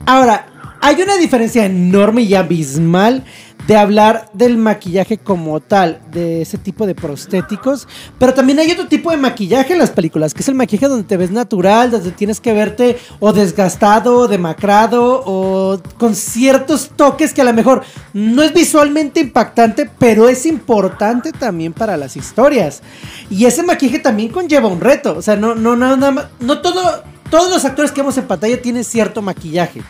Ahora, 0.05 0.45
hay 0.85 1.01
una 1.01 1.17
diferencia 1.17 1.65
enorme 1.65 2.21
y 2.21 2.35
abismal 2.35 3.23
de 3.65 3.75
hablar 3.75 4.29
del 4.33 4.57
maquillaje 4.57 5.17
como 5.17 5.59
tal, 5.59 5.99
de 6.11 6.43
ese 6.43 6.59
tipo 6.59 6.85
de 6.85 6.93
prostéticos, 6.93 7.87
pero 8.19 8.35
también 8.35 8.59
hay 8.59 8.69
otro 8.69 8.85
tipo 8.87 9.09
de 9.09 9.17
maquillaje 9.17 9.73
en 9.73 9.79
las 9.79 9.89
películas, 9.89 10.35
que 10.35 10.41
es 10.41 10.47
el 10.49 10.53
maquillaje 10.53 10.87
donde 10.87 11.07
te 11.07 11.17
ves 11.17 11.31
natural, 11.31 11.89
donde 11.89 12.11
tienes 12.11 12.39
que 12.39 12.53
verte 12.53 12.99
o 13.19 13.33
desgastado, 13.33 14.19
o 14.19 14.27
demacrado, 14.27 15.23
o 15.25 15.81
con 15.97 16.13
ciertos 16.13 16.91
toques 16.95 17.33
que 17.33 17.41
a 17.41 17.45
lo 17.45 17.53
mejor 17.53 17.81
no 18.13 18.43
es 18.43 18.53
visualmente 18.53 19.21
impactante, 19.21 19.89
pero 19.97 20.29
es 20.29 20.45
importante 20.45 21.31
también 21.31 21.73
para 21.73 21.97
las 21.97 22.15
historias. 22.15 22.83
Y 23.31 23.45
ese 23.45 23.63
maquillaje 23.63 23.97
también 23.97 24.29
conlleva 24.29 24.67
un 24.67 24.79
reto, 24.81 25.17
o 25.17 25.21
sea, 25.23 25.35
no, 25.35 25.55
no, 25.55 25.75
no, 25.75 25.97
más- 26.11 26.27
no 26.39 26.61
todo, 26.61 27.03
todos 27.31 27.49
los 27.51 27.65
actores 27.65 27.91
que 27.91 28.01
vemos 28.01 28.17
en 28.19 28.27
pantalla 28.27 28.61
tienen 28.61 28.83
cierto 28.83 29.23
maquillaje. 29.23 29.81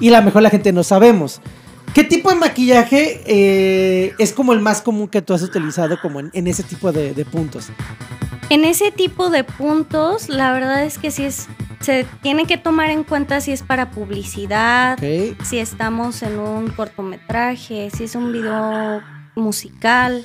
Y 0.00 0.12
a 0.12 0.18
lo 0.18 0.24
mejor 0.24 0.42
la 0.42 0.50
gente 0.50 0.72
no 0.72 0.82
sabemos. 0.82 1.40
¿Qué 1.94 2.04
tipo 2.04 2.30
de 2.30 2.36
maquillaje 2.36 3.22
eh, 3.26 4.14
es 4.18 4.32
como 4.32 4.52
el 4.52 4.60
más 4.60 4.80
común 4.80 5.08
que 5.08 5.22
tú 5.22 5.34
has 5.34 5.42
utilizado 5.42 6.00
como 6.00 6.20
en, 6.20 6.30
en 6.32 6.46
ese 6.46 6.62
tipo 6.62 6.92
de, 6.92 7.14
de 7.14 7.24
puntos? 7.24 7.68
En 8.48 8.64
ese 8.64 8.90
tipo 8.90 9.30
de 9.30 9.44
puntos, 9.44 10.28
la 10.28 10.52
verdad 10.52 10.84
es 10.84 10.98
que 10.98 11.10
sí 11.10 11.24
es, 11.24 11.48
se 11.80 12.04
tiene 12.20 12.46
que 12.46 12.58
tomar 12.58 12.90
en 12.90 13.04
cuenta 13.04 13.40
si 13.40 13.52
es 13.52 13.62
para 13.62 13.90
publicidad, 13.90 14.98
si 14.98 15.58
estamos 15.58 16.22
en 16.22 16.38
un 16.38 16.68
cortometraje, 16.70 17.90
si 17.90 18.04
es 18.04 18.14
un 18.14 18.32
video 18.32 19.02
musical. 19.34 20.24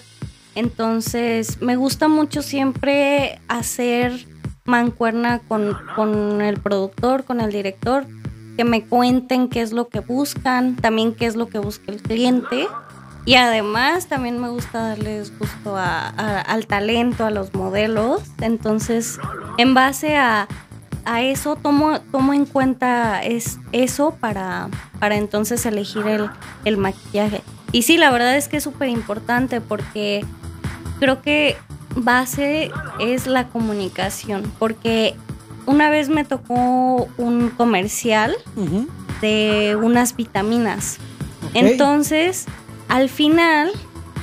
Entonces, 0.56 1.62
me 1.62 1.76
gusta 1.76 2.08
mucho 2.08 2.42
siempre 2.42 3.40
hacer 3.48 4.26
mancuerna 4.66 5.40
con, 5.48 5.78
con 5.96 6.42
el 6.42 6.60
productor, 6.60 7.26
con 7.26 7.42
el 7.42 7.52
director, 7.52 8.08
que 8.56 8.64
me 8.64 8.84
cuenten 8.84 9.50
qué 9.50 9.62
es 9.62 9.72
lo 9.72 9.88
que 9.90 10.00
buscan, 10.00 10.76
también 10.76 11.14
qué 11.14 11.26
es 11.26 11.36
lo 11.36 11.48
que 11.48 11.60
busca 11.60 11.92
el 11.92 12.02
cliente. 12.02 12.68
Y 13.26 13.36
además 13.36 14.08
también 14.08 14.40
me 14.40 14.50
gusta 14.50 14.90
darles 14.90 15.38
gusto 15.40 15.76
a- 15.78 16.10
al 16.42 16.68
talento, 16.68 17.26
a 17.26 17.32
los 17.32 17.54
modelos. 17.56 18.22
Entonces, 18.40 19.20
en 19.58 19.74
base 19.74 20.16
a, 20.16 20.48
a 21.06 21.22
eso, 21.24 21.56
tomo, 21.56 22.00
tomo 22.12 22.34
en 22.34 22.46
cuenta 22.46 23.24
es, 23.24 23.58
eso 23.72 24.16
para, 24.20 24.70
para 25.00 25.16
entonces 25.16 25.66
elegir 25.66 26.06
el, 26.06 26.30
el 26.66 26.78
maquillaje. 26.78 27.42
Y 27.72 27.82
sí, 27.82 27.98
la 27.98 28.12
verdad 28.12 28.36
es 28.38 28.48
que 28.48 28.58
es 28.58 28.64
súper 28.64 28.90
importante 28.90 29.60
porque 29.60 30.24
creo 31.00 31.22
que 31.24 31.58
base 31.96 32.72
es 33.00 33.26
la 33.26 33.48
comunicación. 33.48 34.52
Porque 34.60 35.16
una 35.66 35.90
vez 35.90 36.10
me 36.10 36.24
tocó 36.24 37.08
un 37.18 37.50
comercial 37.50 38.36
de 39.22 39.78
unas 39.82 40.16
vitaminas. 40.16 40.98
Entonces, 41.54 42.46
al 42.88 43.10
final 43.10 43.72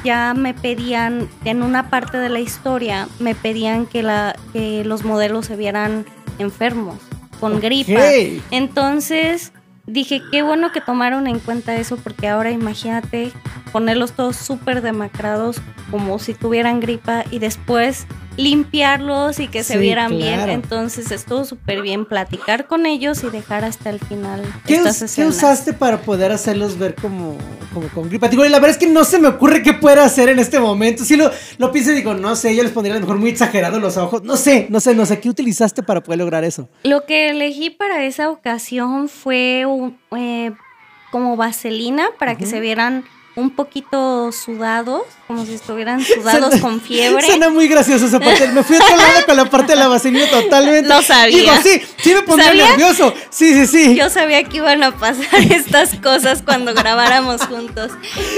ya 0.04 0.34
me 0.34 0.54
pedían, 0.54 1.28
en 1.44 1.62
una 1.62 1.88
parte 1.90 2.18
de 2.18 2.28
la 2.28 2.40
historia, 2.40 3.08
me 3.18 3.34
pedían 3.34 3.86
que, 3.86 4.02
la, 4.02 4.36
que 4.52 4.84
los 4.84 5.04
modelos 5.04 5.46
se 5.46 5.56
vieran 5.56 6.04
enfermos, 6.38 6.96
con 7.40 7.60
gripa. 7.60 8.00
Entonces, 8.50 9.52
dije, 9.86 10.22
qué 10.30 10.42
bueno 10.42 10.72
que 10.72 10.80
tomaron 10.80 11.26
en 11.26 11.38
cuenta 11.38 11.76
eso, 11.76 11.96
porque 11.96 12.28
ahora 12.28 12.50
imagínate 12.50 13.32
ponerlos 13.72 14.12
todos 14.12 14.36
súper 14.36 14.82
demacrados, 14.82 15.60
como 15.90 16.18
si 16.18 16.34
tuvieran 16.34 16.80
gripa, 16.80 17.24
y 17.30 17.38
después 17.38 18.06
limpiarlos 18.36 19.38
y 19.40 19.48
que 19.48 19.62
se 19.62 19.74
Sí, 19.74 19.78
vieran 19.78 20.16
bien. 20.16 20.48
Entonces, 20.50 21.10
estuvo 21.10 21.44
súper 21.44 21.82
bien 21.82 22.04
platicar 22.06 22.66
con 22.66 22.86
ellos 22.86 23.22
y 23.24 23.30
dejar 23.30 23.64
hasta 23.64 23.90
el 23.90 23.98
final 24.00 24.42
¿Qué, 24.66 24.74
estas 24.76 25.02
us- 25.02 25.14
qué 25.14 25.24
usaste 25.26 25.72
para 25.72 25.98
poder 26.02 26.32
hacerlos 26.32 26.78
ver 26.78 26.94
como, 26.94 27.36
como 27.72 27.88
con 27.88 28.08
gripa? 28.08 28.28
Digo, 28.28 28.44
y 28.44 28.48
la 28.48 28.58
verdad 28.58 28.70
es 28.70 28.78
que 28.78 28.86
no 28.86 29.04
se 29.04 29.18
me 29.18 29.28
ocurre 29.28 29.62
qué 29.62 29.72
pueda 29.74 30.04
hacer 30.04 30.28
en 30.28 30.38
este 30.38 30.58
momento. 30.60 31.04
Si 31.04 31.16
lo, 31.16 31.30
lo 31.58 31.72
pienso 31.72 31.92
y 31.92 31.96
digo, 31.96 32.14
no 32.14 32.34
sé, 32.36 32.54
yo 32.56 32.62
les 32.62 32.72
pondría 32.72 32.94
a 32.94 32.98
lo 32.98 33.02
mejor 33.06 33.18
muy 33.18 33.30
exagerado 33.30 33.78
los 33.80 33.96
ojos. 33.96 34.22
No 34.24 34.36
sé, 34.36 34.66
no 34.70 34.80
sé, 34.80 34.94
no 34.94 35.06
sé. 35.06 35.20
¿Qué 35.20 35.28
utilizaste 35.28 35.82
para 35.82 36.02
poder 36.02 36.18
lograr 36.18 36.44
eso? 36.44 36.68
Lo 36.84 37.04
que 37.06 37.30
elegí 37.30 37.70
para 37.70 38.04
esa 38.04 38.30
ocasión 38.30 39.08
fue 39.08 39.64
un, 39.66 39.98
eh, 40.16 40.52
como 41.10 41.36
vaselina 41.36 42.06
para 42.18 42.36
que 42.36 42.46
se 42.46 42.60
vieran 42.60 43.04
un 43.34 43.50
poquito 43.50 44.30
sudados, 44.32 45.02
como 45.26 45.46
si 45.46 45.54
estuvieran 45.54 46.00
sudados 46.04 46.50
Suena- 46.50 46.60
con 46.60 46.80
fiebre. 46.80 47.26
Suena 47.26 47.48
muy 47.48 47.66
gracioso 47.68 48.06
esa 48.06 48.20
parte. 48.20 48.46
Me 48.48 48.62
fui 48.62 48.76
a 48.76 48.80
otro 48.84 48.96
lado 48.96 49.26
con 49.26 49.36
la 49.36 49.44
parte 49.46 49.72
de 49.72 49.78
la 49.78 49.88
vaselina 49.88 50.26
totalmente. 50.30 50.88
Lo 50.88 51.00
sabía. 51.02 51.36
Digo, 51.38 51.52
sí, 51.62 51.80
sí 51.96 52.14
me 52.14 52.22
pondría 52.22 52.48
¿Sabía? 52.48 52.68
nervioso. 52.70 53.14
Sí, 53.30 53.54
sí, 53.54 53.66
sí. 53.66 53.96
Yo 53.96 54.10
sabía 54.10 54.42
que 54.44 54.58
iban 54.58 54.82
a 54.82 54.94
pasar 54.96 55.26
estas 55.50 55.94
cosas 55.96 56.42
cuando 56.42 56.74
grabáramos 56.74 57.42
juntos. 57.46 57.90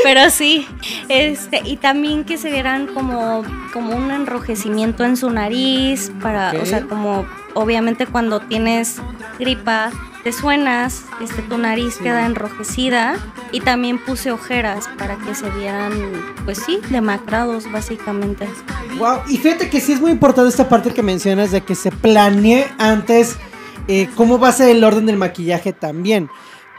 Pero 0.04 0.30
sí, 0.30 0.66
este, 1.08 1.60
y 1.64 1.76
también 1.76 2.24
que 2.24 2.38
se 2.38 2.50
vieran 2.50 2.86
como, 2.86 3.42
como 3.72 3.96
un 3.96 4.10
enrojecimiento 4.12 5.04
en 5.04 5.16
su 5.16 5.28
nariz, 5.30 6.12
para, 6.22 6.52
o 6.62 6.66
sea, 6.66 6.82
como 6.82 7.26
obviamente 7.54 8.06
cuando 8.06 8.40
tienes 8.40 8.96
gripa, 9.38 9.90
te 10.22 10.32
suenas, 10.32 11.02
este, 11.22 11.42
tu 11.42 11.58
nariz 11.58 11.96
queda 11.96 12.26
enrojecida. 12.26 13.16
Y 13.52 13.60
también 13.60 13.98
puse 13.98 14.32
ojeras 14.32 14.88
para 14.98 15.16
que 15.16 15.32
se 15.36 15.48
vieran, 15.50 15.92
pues 16.44 16.58
sí, 16.58 16.80
demacrados, 16.90 17.70
básicamente. 17.70 18.48
Wow, 18.98 19.18
y 19.28 19.36
fíjate 19.38 19.70
que 19.70 19.80
sí 19.80 19.92
es 19.92 20.00
muy 20.00 20.10
importante 20.10 20.48
esta 20.48 20.68
parte 20.68 20.92
que 20.92 21.04
mencionas 21.04 21.52
de 21.52 21.60
que 21.60 21.76
se 21.76 21.92
planee 21.92 22.66
antes 22.78 23.36
eh, 23.86 24.08
cómo 24.16 24.40
va 24.40 24.48
a 24.48 24.52
ser 24.52 24.70
el 24.70 24.82
orden 24.82 25.06
del 25.06 25.18
maquillaje 25.18 25.72
también. 25.72 26.28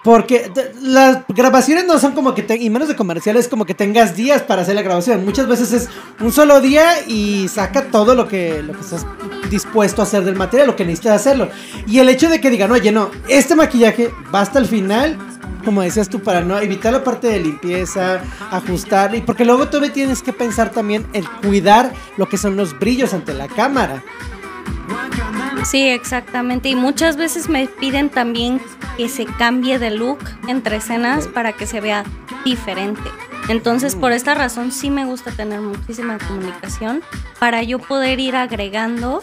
Porque 0.03 0.51
las 0.81 1.19
grabaciones 1.29 1.85
no 1.87 1.97
son 1.97 2.11
como 2.11 2.35
que, 2.35 2.43
te- 2.43 2.57
y 2.61 2.69
menos 2.69 2.87
de 2.89 2.95
comerciales, 2.95 3.47
como 3.47 3.65
que 3.65 3.73
tengas 3.73 4.15
días 4.15 4.41
para 4.43 4.61
hacer 4.63 4.75
la 4.75 4.81
grabación. 4.83 5.23
Muchas 5.23 5.47
veces 5.47 5.71
es 5.71 5.89
un 6.19 6.31
solo 6.33 6.59
día 6.61 7.07
y 7.07 7.47
saca 7.47 7.85
todo 7.85 8.15
lo 8.15 8.27
que, 8.27 8.61
lo 8.61 8.73
que 8.73 8.81
estás 8.81 9.05
dispuesto 9.49 10.01
a 10.01 10.05
hacer 10.05 10.23
del 10.23 10.35
material, 10.35 10.67
lo 10.67 10.75
que 10.75 10.85
necesitas 10.85 11.21
hacerlo. 11.21 11.49
Y 11.87 11.99
el 11.99 12.09
hecho 12.09 12.29
de 12.29 12.41
que 12.41 12.49
digan, 12.49 12.71
oye, 12.71 12.91
no, 12.91 13.11
este 13.27 13.55
maquillaje 13.55 14.11
va 14.33 14.41
hasta 14.41 14.59
el 14.59 14.65
final, 14.65 15.17
como 15.63 15.81
decías 15.81 16.09
tú, 16.09 16.21
para 16.21 16.41
no 16.41 16.59
evitar 16.59 16.93
la 16.93 17.03
parte 17.03 17.27
de 17.27 17.39
limpieza, 17.39 18.21
ajustar, 18.51 19.15
y 19.15 19.21
porque 19.21 19.45
luego 19.45 19.67
tú 19.69 19.81
tienes 19.89 20.21
que 20.21 20.33
pensar 20.33 20.71
también 20.71 21.05
el 21.13 21.27
cuidar 21.29 21.91
lo 22.17 22.29
que 22.29 22.37
son 22.37 22.55
los 22.55 22.77
brillos 22.77 23.13
ante 23.13 23.33
la 23.33 23.47
cámara. 23.47 24.03
Sí, 25.65 25.87
exactamente. 25.87 26.69
Y 26.69 26.75
muchas 26.75 27.17
veces 27.17 27.49
me 27.49 27.67
piden 27.67 28.09
también 28.09 28.61
que 28.97 29.09
se 29.09 29.25
cambie 29.25 29.79
de 29.79 29.89
look 29.89 30.19
entre 30.47 30.77
escenas 30.77 31.27
para 31.27 31.53
que 31.53 31.65
se 31.65 31.81
vea 31.81 32.03
diferente. 32.45 33.09
Entonces, 33.47 33.95
por 33.95 34.11
esta 34.11 34.33
razón 34.33 34.71
sí 34.71 34.89
me 34.89 35.05
gusta 35.05 35.31
tener 35.31 35.61
muchísima 35.61 36.17
comunicación 36.17 37.01
para 37.39 37.61
yo 37.63 37.79
poder 37.79 38.19
ir 38.19 38.35
agregando 38.35 39.21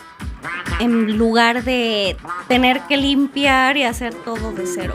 en 0.80 1.16
lugar 1.18 1.64
de 1.64 2.16
tener 2.48 2.80
que 2.88 2.96
limpiar 2.96 3.76
y 3.76 3.84
hacer 3.84 4.14
todo 4.14 4.52
de 4.52 4.64
cero. 4.66 4.94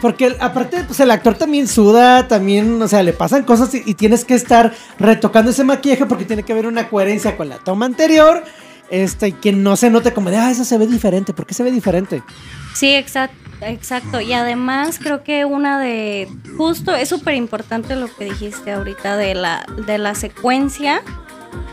Porque 0.00 0.36
aparte, 0.40 0.84
pues 0.84 1.00
el 1.00 1.10
actor 1.10 1.34
también 1.34 1.66
suda, 1.66 2.28
también, 2.28 2.80
o 2.80 2.88
sea, 2.88 3.02
le 3.02 3.12
pasan 3.12 3.44
cosas 3.44 3.74
y, 3.74 3.82
y 3.84 3.94
tienes 3.94 4.24
que 4.24 4.34
estar 4.34 4.74
retocando 4.98 5.50
ese 5.50 5.64
maquillaje 5.64 6.06
porque 6.06 6.24
tiene 6.24 6.44
que 6.44 6.52
haber 6.52 6.66
una 6.66 6.88
coherencia 6.88 7.36
con 7.36 7.48
la 7.48 7.58
toma 7.58 7.86
anterior. 7.86 8.44
Este, 8.90 9.28
y 9.28 9.32
que 9.32 9.52
no 9.52 9.76
se 9.76 9.90
note 9.90 10.14
como 10.14 10.30
de, 10.30 10.38
ah, 10.38 10.50
eso 10.50 10.64
se 10.64 10.78
ve 10.78 10.86
diferente. 10.86 11.34
¿Por 11.34 11.46
qué 11.46 11.54
se 11.54 11.62
ve 11.62 11.70
diferente? 11.70 12.22
Sí, 12.74 12.94
exacto. 12.94 13.36
Exacto, 13.60 14.20
y 14.20 14.32
además 14.32 14.98
creo 15.02 15.24
que 15.24 15.44
una 15.44 15.80
de, 15.80 16.28
justo 16.56 16.94
es 16.94 17.08
súper 17.08 17.34
importante 17.34 17.96
lo 17.96 18.14
que 18.14 18.24
dijiste 18.26 18.72
ahorita 18.72 19.16
de 19.16 19.34
la, 19.34 19.66
de 19.86 19.98
la 19.98 20.14
secuencia, 20.14 21.02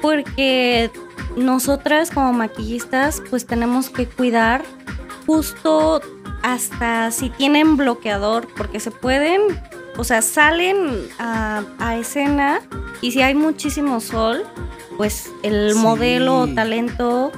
porque 0.02 0.89
nosotras 1.38 2.12
como 2.12 2.34
maquillistas 2.34 3.21
pues 3.30 3.45
tenemos 3.45 3.89
que 3.89 4.08
cuidar 4.08 4.63
justo 5.26 6.02
hasta 6.43 7.12
si 7.12 7.30
tienen 7.30 7.78
bloqueador, 7.78 8.48
porque 8.56 8.80
se 8.80 8.91
pueden, 8.91 9.41
o 9.98 10.04
sea, 10.04 10.21
salen 10.21 11.08
a, 11.19 11.63
a 11.80 11.95
escena 11.98 12.62
y 13.02 13.12
si 13.12 13.21
hay 13.21 13.36
muchísimo 13.36 14.00
sol, 14.00 14.43
pues 14.98 15.32
el 15.43 15.74
Sí. 15.74 15.80
modelo 15.80 16.39
o 16.41 16.48
talento 16.48 17.32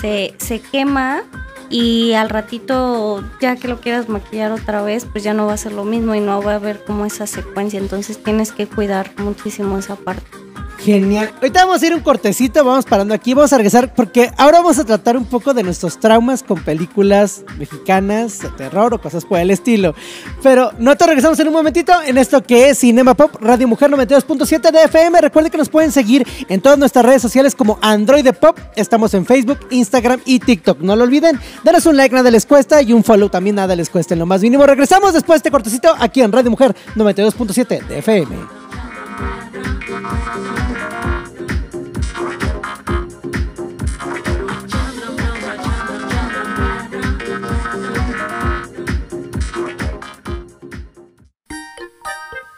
se, 0.00 0.34
se 0.38 0.60
quema 0.60 1.22
y 1.70 2.14
al 2.14 2.28
ratito, 2.28 3.24
ya 3.40 3.54
que 3.54 3.68
lo 3.68 3.80
quieras 3.80 4.08
maquillar 4.08 4.50
otra 4.50 4.82
vez, 4.82 5.04
pues 5.04 5.22
ya 5.22 5.32
no 5.32 5.46
va 5.46 5.52
a 5.52 5.56
ser 5.56 5.72
lo 5.72 5.84
mismo 5.84 6.16
y 6.16 6.20
no 6.20 6.42
va 6.42 6.52
a 6.52 6.56
haber 6.56 6.84
como 6.84 7.06
esa 7.06 7.28
secuencia. 7.28 7.78
Entonces 7.78 8.20
tienes 8.22 8.50
que 8.50 8.66
cuidar 8.66 9.12
muchísimo 9.18 9.78
esa 9.78 9.94
parte. 9.94 10.49
Genial. 10.84 11.30
Ahorita 11.36 11.66
vamos 11.66 11.82
a 11.82 11.86
ir 11.86 11.94
un 11.94 12.00
cortecito, 12.00 12.64
vamos 12.64 12.86
parando 12.86 13.12
aquí, 13.12 13.34
vamos 13.34 13.52
a 13.52 13.56
regresar 13.58 13.94
porque 13.94 14.30
ahora 14.38 14.60
vamos 14.60 14.78
a 14.78 14.84
tratar 14.84 15.16
un 15.16 15.26
poco 15.26 15.52
de 15.52 15.62
nuestros 15.62 16.00
traumas 16.00 16.42
con 16.42 16.62
películas 16.62 17.44
mexicanas 17.58 18.38
de 18.40 18.48
terror 18.48 18.94
o 18.94 19.00
cosas 19.00 19.26
por 19.26 19.38
el 19.38 19.50
estilo. 19.50 19.94
Pero 20.42 20.72
no 20.78 20.96
te 20.96 21.06
regresamos 21.06 21.38
en 21.38 21.48
un 21.48 21.52
momentito 21.52 21.92
en 22.06 22.16
esto 22.16 22.42
que 22.42 22.70
es 22.70 22.78
Cinema 22.78 23.12
Pop, 23.12 23.36
Radio 23.40 23.68
Mujer 23.68 23.90
92.7 23.90 24.70
de 24.70 24.84
FM. 24.84 25.20
Recuerden 25.20 25.52
que 25.52 25.58
nos 25.58 25.68
pueden 25.68 25.92
seguir 25.92 26.26
en 26.48 26.62
todas 26.62 26.78
nuestras 26.78 27.04
redes 27.04 27.20
sociales 27.20 27.54
como 27.54 27.78
Android 27.82 28.26
Pop. 28.40 28.58
Estamos 28.74 29.12
en 29.12 29.26
Facebook, 29.26 29.58
Instagram 29.70 30.20
y 30.24 30.38
TikTok. 30.38 30.80
No 30.80 30.96
lo 30.96 31.04
olviden, 31.04 31.38
danos 31.62 31.84
un 31.84 31.96
like, 31.98 32.14
nada 32.14 32.30
les 32.30 32.46
cuesta 32.46 32.80
y 32.80 32.94
un 32.94 33.04
follow 33.04 33.28
también 33.28 33.56
nada 33.56 33.76
les 33.76 33.90
cuesta 33.90 34.14
en 34.14 34.20
lo 34.20 34.26
más 34.26 34.40
mínimo. 34.40 34.64
Regresamos 34.64 35.12
después 35.12 35.36
de 35.36 35.38
este 35.40 35.50
cortecito 35.50 35.94
aquí 35.98 36.22
en 36.22 36.32
Radio 36.32 36.50
Mujer 36.50 36.74
92.7 36.96 37.86
de 37.86 37.98
FM. 37.98 38.60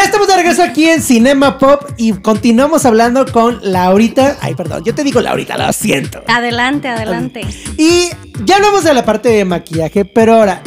Ya 0.00 0.06
estamos 0.06 0.28
de 0.28 0.36
regreso 0.36 0.62
aquí 0.62 0.88
en 0.88 1.02
Cinema 1.02 1.58
Pop 1.58 1.82
y 1.98 2.14
continuamos 2.14 2.86
hablando 2.86 3.26
con 3.30 3.58
Laurita. 3.60 4.38
Ay, 4.40 4.54
perdón, 4.54 4.82
yo 4.82 4.94
te 4.94 5.04
digo 5.04 5.20
Laurita, 5.20 5.58
lo 5.58 5.70
siento. 5.74 6.22
Adelante, 6.26 6.88
adelante. 6.88 7.42
Y 7.76 8.08
ya 8.46 8.56
hablamos 8.56 8.82
de 8.82 8.94
la 8.94 9.04
parte 9.04 9.28
de 9.28 9.44
maquillaje, 9.44 10.06
pero 10.06 10.36
ahora, 10.36 10.62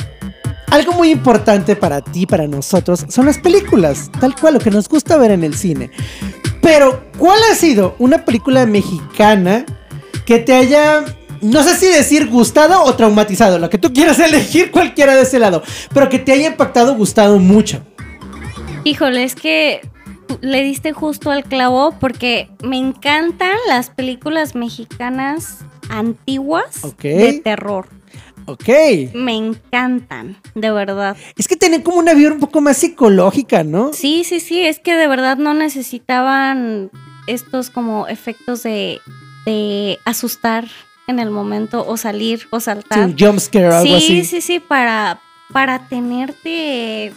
algo 0.70 0.94
muy 0.94 1.10
importante 1.10 1.76
para 1.76 2.02
ti, 2.02 2.28
para 2.28 2.46
nosotros, 2.46 3.08
son 3.10 3.26
las 3.26 3.40
películas, 3.40 4.12
tal 4.20 4.36
cual, 4.36 4.54
lo 4.54 4.60
que 4.60 4.70
nos 4.70 4.88
gusta 4.88 5.18
ver 5.18 5.32
en 5.32 5.44
el 5.44 5.56
cine. 5.56 5.90
Pero, 6.62 7.04
¿cuál 7.18 7.40
ha 7.52 7.56
sido 7.56 7.96
una 7.98 8.26
película 8.26 8.68
mexicana 8.68 9.66
que 10.28 10.38
te 10.38 10.54
haya, 10.54 11.06
no 11.42 11.64
sé 11.64 11.76
si 11.76 11.88
decir 11.88 12.28
gustado 12.28 12.84
o 12.84 12.94
traumatizado, 12.94 13.58
lo 13.58 13.72
que 13.72 13.80
tú 13.80 13.94
quieras 13.94 14.20
elegir 14.20 14.70
cualquiera 14.70 15.16
de 15.16 15.24
ese 15.24 15.40
lado, 15.40 15.64
pero 15.92 16.08
que 16.08 16.20
te 16.20 16.34
haya 16.34 16.50
impactado, 16.50 16.94
gustado 16.94 17.40
mucho? 17.40 17.84
Híjole, 18.84 19.24
es 19.24 19.36
que 19.36 19.82
le 20.42 20.64
diste 20.64 20.92
justo 20.94 21.32
al 21.32 21.44
clavo 21.44 21.96
porque 22.00 22.50
me 22.64 22.78
encantan 22.78 23.56
las 23.68 23.90
películas 23.90 24.56
mexicanas 24.56 25.60
antiguas 25.90 26.82
de 27.02 27.42
terror. 27.44 27.88
Ok. 28.46 28.68
Me 29.14 29.36
encantan, 29.36 30.38
de 30.54 30.70
verdad. 30.72 31.16
Es 31.38 31.48
que 31.48 31.56
tienen 31.56 31.82
como 31.82 31.98
una 31.98 32.14
vibra 32.14 32.34
un 32.34 32.42
poco 32.42 32.60
más 32.60 32.76
psicológica, 32.78 33.64
¿no? 33.64 33.94
Sí, 33.94 34.24
sí, 34.26 34.42
sí, 34.42 34.62
es 34.62 34.80
que 34.80 34.96
de 34.96 35.08
verdad 35.08 35.38
no 35.38 35.54
necesitaban 35.54 36.92
estos 37.28 37.70
como 37.70 38.08
efectos 38.08 38.64
de, 38.64 39.00
de 39.46 39.98
asustar 40.04 40.68
en 41.08 41.20
el 41.20 41.30
momento 41.30 41.86
o 41.88 41.96
salir 41.96 42.48
o 42.50 42.60
Sí, 42.60 42.66
saltar. 42.66 43.00
un 43.06 43.18
jumpscare 43.18 43.68
algo 43.68 43.86
sí, 43.86 43.94
así. 43.96 44.26
sí, 44.26 44.42
sí, 44.42 44.60
para, 44.60 45.22
para 45.54 45.88
tenerte, 45.88 47.14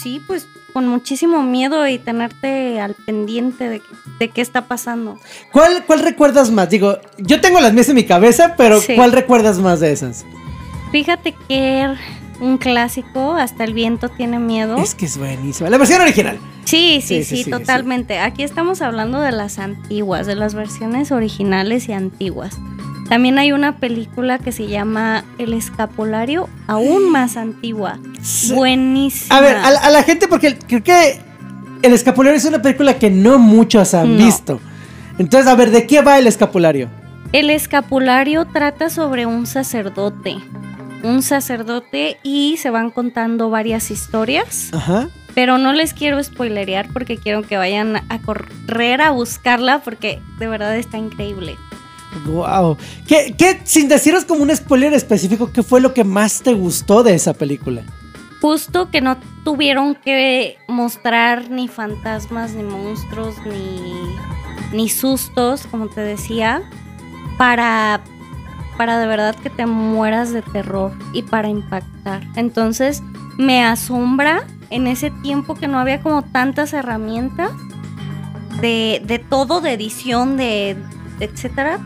sí, 0.00 0.22
pues 0.24 0.46
con 0.74 0.86
muchísimo 0.88 1.42
miedo 1.42 1.86
y 1.88 1.98
tenerte 1.98 2.80
al 2.80 2.94
pendiente 2.94 3.68
de, 3.70 3.80
de 4.18 4.28
qué 4.28 4.42
está 4.42 4.66
pasando. 4.66 5.18
¿Cuál, 5.52 5.84
¿Cuál 5.86 6.00
recuerdas 6.00 6.50
más? 6.50 6.68
Digo, 6.68 6.98
yo 7.16 7.40
tengo 7.40 7.60
las 7.60 7.72
mías 7.72 7.88
en 7.88 7.94
mi 7.94 8.04
cabeza, 8.04 8.54
pero 8.58 8.80
Sí. 8.80 8.94
¿cuál 8.96 9.12
recuerdas 9.12 9.58
más 9.60 9.80
de 9.80 9.92
esas? 9.92 10.26
Fíjate 10.92 11.34
que 11.48 11.88
un 12.40 12.58
clásico, 12.58 13.34
hasta 13.34 13.62
el 13.64 13.72
viento 13.72 14.08
tiene 14.08 14.38
miedo. 14.40 14.76
Es 14.76 14.94
que 14.96 15.06
es 15.06 15.16
buenísima. 15.16 15.70
La 15.70 15.78
versión 15.78 16.02
original. 16.02 16.38
Sí, 16.64 17.00
sí, 17.00 17.18
Sí, 17.22 17.24
sí, 17.24 17.36
sí, 17.36 17.44
sí, 17.44 17.50
totalmente. 17.50 18.18
Aquí 18.18 18.42
estamos 18.42 18.82
hablando 18.82 19.20
de 19.20 19.30
las 19.30 19.58
antiguas, 19.60 20.26
de 20.26 20.34
las 20.34 20.54
versiones 20.54 21.12
originales 21.12 21.88
y 21.88 21.92
antiguas. 21.92 22.58
También 23.08 23.38
hay 23.38 23.52
una 23.52 23.76
película 23.76 24.38
que 24.38 24.50
se 24.52 24.66
llama 24.66 25.24
El 25.38 25.52
Escapulario, 25.52 26.48
aún 26.66 27.10
más 27.10 27.36
antigua. 27.36 27.98
Sí. 28.22 28.52
Buenísima. 28.54 29.36
A 29.36 29.40
ver, 29.40 29.56
a 29.56 29.70
la, 29.70 29.78
a 29.80 29.90
la 29.90 30.02
gente, 30.02 30.26
porque 30.28 30.56
creo 30.66 30.82
que 30.82 31.20
El 31.82 31.92
Escapulario 31.92 32.36
es 32.38 32.44
una 32.46 32.62
película 32.62 32.98
que 32.98 33.10
no 33.10 33.38
muchos 33.38 33.92
han 33.94 34.16
No. 34.16 34.24
visto. 34.24 34.60
Entonces, 35.18 35.46
a 35.50 35.54
ver, 35.54 35.70
¿de 35.70 35.86
qué 35.86 36.00
va 36.00 36.18
El 36.18 36.26
Escapulario? 36.26 36.88
El 37.32 37.50
escapulario 37.50 38.44
trata 38.46 38.90
sobre 38.90 39.26
un 39.26 39.46
sacerdote. 39.46 40.36
Un 41.02 41.22
sacerdote 41.22 42.16
y 42.22 42.56
se 42.58 42.70
van 42.70 42.90
contando 42.90 43.50
varias 43.50 43.90
historias. 43.90 44.70
Ajá. 44.72 45.08
Pero 45.34 45.58
no 45.58 45.72
les 45.72 45.92
quiero 45.94 46.22
spoilerear 46.22 46.88
porque 46.92 47.16
quiero 47.18 47.42
que 47.42 47.56
vayan 47.56 47.96
a 48.08 48.18
correr 48.20 49.02
a 49.02 49.10
buscarla 49.10 49.80
porque 49.80 50.20
de 50.38 50.46
verdad 50.46 50.76
está 50.76 50.96
increíble. 50.96 51.56
Wow. 52.26 52.76
¿Qué, 53.06 53.60
sin 53.64 53.88
deciros 53.88 54.24
como 54.24 54.42
un 54.42 54.54
spoiler 54.54 54.92
específico, 54.94 55.52
qué 55.52 55.62
fue 55.62 55.80
lo 55.80 55.94
que 55.94 56.04
más 56.04 56.42
te 56.42 56.54
gustó 56.54 57.02
de 57.02 57.14
esa 57.14 57.34
película? 57.34 57.82
Justo 58.40 58.90
que 58.90 59.00
no 59.00 59.16
tuvieron 59.42 59.94
que 59.94 60.58
mostrar 60.68 61.50
ni 61.50 61.68
fantasmas, 61.68 62.52
ni 62.54 62.62
monstruos, 62.62 63.36
ni, 63.46 64.76
ni 64.76 64.88
sustos, 64.88 65.66
como 65.66 65.88
te 65.88 66.02
decía, 66.02 66.62
para, 67.38 68.02
para 68.76 68.98
de 68.98 69.06
verdad 69.06 69.34
que 69.34 69.50
te 69.50 69.66
mueras 69.66 70.32
de 70.32 70.42
terror 70.42 70.92
y 71.12 71.22
para 71.22 71.48
impactar. 71.48 72.22
Entonces 72.36 73.02
me 73.38 73.64
asombra 73.64 74.46
en 74.70 74.86
ese 74.86 75.10
tiempo 75.10 75.54
que 75.54 75.68
no 75.68 75.78
había 75.78 76.02
como 76.02 76.22
tantas 76.22 76.72
herramientas 76.72 77.50
de, 78.60 79.02
de 79.04 79.18
todo, 79.18 79.60
de 79.60 79.72
edición, 79.72 80.36
de 80.36 80.76
etcétera. 81.20 81.80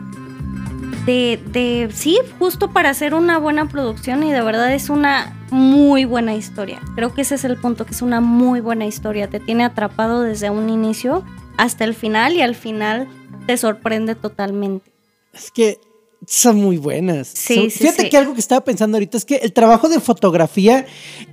De, 1.08 1.40
de, 1.46 1.88
sí, 1.94 2.18
justo 2.38 2.70
para 2.70 2.90
hacer 2.90 3.14
una 3.14 3.38
buena 3.38 3.66
producción 3.66 4.22
y 4.24 4.30
de 4.30 4.42
verdad 4.42 4.74
es 4.74 4.90
una 4.90 5.34
muy 5.50 6.04
buena 6.04 6.34
historia. 6.34 6.80
Creo 6.96 7.14
que 7.14 7.22
ese 7.22 7.36
es 7.36 7.44
el 7.44 7.56
punto, 7.56 7.86
que 7.86 7.92
es 7.94 8.02
una 8.02 8.20
muy 8.20 8.60
buena 8.60 8.84
historia. 8.84 9.26
Te 9.30 9.40
tiene 9.40 9.64
atrapado 9.64 10.20
desde 10.20 10.50
un 10.50 10.68
inicio 10.68 11.24
hasta 11.56 11.84
el 11.84 11.94
final 11.94 12.34
y 12.34 12.42
al 12.42 12.54
final 12.54 13.08
te 13.46 13.56
sorprende 13.56 14.16
totalmente. 14.16 14.92
Es 15.32 15.50
que 15.50 15.80
son 16.26 16.56
muy 16.56 16.76
buenas. 16.76 17.28
Sí, 17.28 17.54
Son- 17.54 17.70
sí, 17.70 17.78
Fíjate 17.78 18.02
sí. 18.02 18.10
que 18.10 18.18
algo 18.18 18.34
que 18.34 18.40
estaba 18.40 18.62
pensando 18.62 18.98
ahorita 18.98 19.16
es 19.16 19.24
que 19.24 19.36
el 19.36 19.54
trabajo 19.54 19.88
de 19.88 20.00
fotografía 20.00 20.84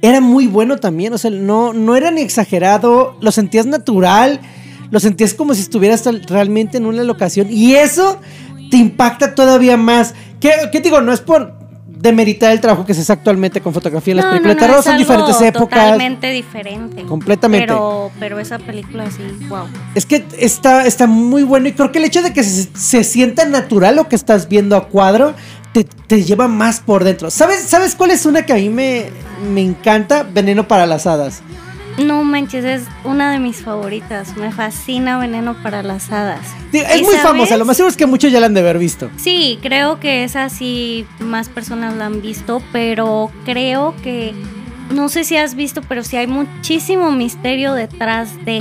era 0.01 0.21
muy 0.21 0.47
bueno 0.47 0.77
también. 0.77 1.11
O 1.11 1.17
sea, 1.17 1.31
no, 1.31 1.73
no 1.73 1.97
era 1.97 2.11
ni 2.11 2.21
exagerado, 2.21 3.17
lo 3.19 3.31
sentías 3.33 3.65
natural, 3.65 4.39
lo 4.89 5.01
sentías 5.01 5.33
como 5.33 5.53
si 5.53 5.59
estuvieras 5.63 6.05
realmente 6.29 6.77
en 6.77 6.85
una 6.85 7.03
locación. 7.03 7.47
Y 7.51 7.75
eso 7.75 8.21
te 8.75 8.81
impacta 8.81 9.33
todavía 9.35 9.77
más. 9.77 10.13
¿Qué, 10.41 10.51
qué 10.69 10.81
digo? 10.81 10.99
No 10.99 11.13
es 11.13 11.21
por 11.21 11.53
demeritar 11.87 12.51
el 12.51 12.59
trabajo 12.59 12.85
que 12.85 12.93
se 12.93 13.01
hace 13.01 13.13
actualmente 13.13 13.61
con 13.61 13.73
fotografía 13.73 14.11
en 14.11 14.17
las 14.17 14.25
No, 14.25 14.31
películas 14.31 14.55
no, 14.55 14.61
de 14.61 14.67
terror. 14.67 14.83
Son 14.83 14.97
diferentes 14.97 15.41
épocas. 15.41 15.79
Totalmente 15.79 16.29
diferente. 16.31 17.03
Completamente. 17.03 17.67
Pero, 17.67 18.11
pero 18.19 18.37
esa 18.37 18.59
película 18.59 19.09
sí, 19.09 19.23
wow. 19.47 19.65
Es 19.95 20.05
que 20.05 20.25
está, 20.37 20.85
está 20.85 21.07
muy 21.07 21.43
bueno 21.43 21.69
y 21.69 21.71
creo 21.71 21.93
que 21.93 21.99
el 21.99 22.05
hecho 22.05 22.21
de 22.21 22.33
que 22.33 22.43
se, 22.43 22.67
se 22.77 23.03
sienta 23.05 23.45
natural 23.45 23.95
lo 23.95 24.09
que 24.09 24.17
estás 24.17 24.49
viendo 24.49 24.75
a 24.75 24.89
cuadro 24.89 25.33
te, 25.71 25.85
te 25.85 26.23
lleva 26.25 26.49
más 26.49 26.81
por 26.81 27.05
dentro. 27.05 27.31
¿Sabes, 27.31 27.61
¿Sabes 27.61 27.95
cuál 27.95 28.11
es 28.11 28.25
una 28.25 28.45
que 28.45 28.51
a 28.51 28.57
mí 28.57 28.67
me, 28.67 29.05
me 29.53 29.61
encanta? 29.61 30.23
Veneno 30.23 30.67
para 30.67 30.85
las 30.85 31.07
hadas. 31.07 31.41
No 31.97 32.23
manches, 32.23 32.65
es 32.65 32.83
una 33.05 33.31
de 33.31 33.39
mis 33.39 33.61
favoritas. 33.63 34.35
Me 34.35 34.51
fascina 34.51 35.17
Veneno 35.17 35.55
para 35.63 35.81
las 35.81 36.11
Hadas. 36.11 36.41
Digo, 36.71 36.85
Es 36.89 36.99
¿Y 36.99 37.03
muy 37.03 37.11
sabes? 37.15 37.21
famosa, 37.23 37.57
lo 37.57 37.65
más 37.65 37.77
seguro 37.77 37.91
es 37.91 37.97
que 37.97 38.05
muchos 38.05 38.31
ya 38.31 38.39
la 38.41 38.47
han 38.47 38.53
de 38.53 38.59
haber 38.59 38.77
visto. 38.79 39.09
Sí, 39.17 39.59
creo 39.61 39.99
que 39.99 40.23
esa 40.25 40.49
sí 40.49 41.05
más 41.19 41.47
personas 41.47 41.95
la 41.95 42.07
han 42.07 42.21
visto, 42.21 42.61
pero 42.73 43.31
creo 43.45 43.95
que 44.03 44.33
no 44.91 45.07
sé 45.09 45.23
si 45.23 45.37
has 45.37 45.55
visto, 45.55 45.81
pero 45.87 46.03
sí 46.03 46.17
hay 46.17 46.27
muchísimo 46.27 47.11
misterio 47.11 47.73
detrás 47.73 48.43
de. 48.45 48.59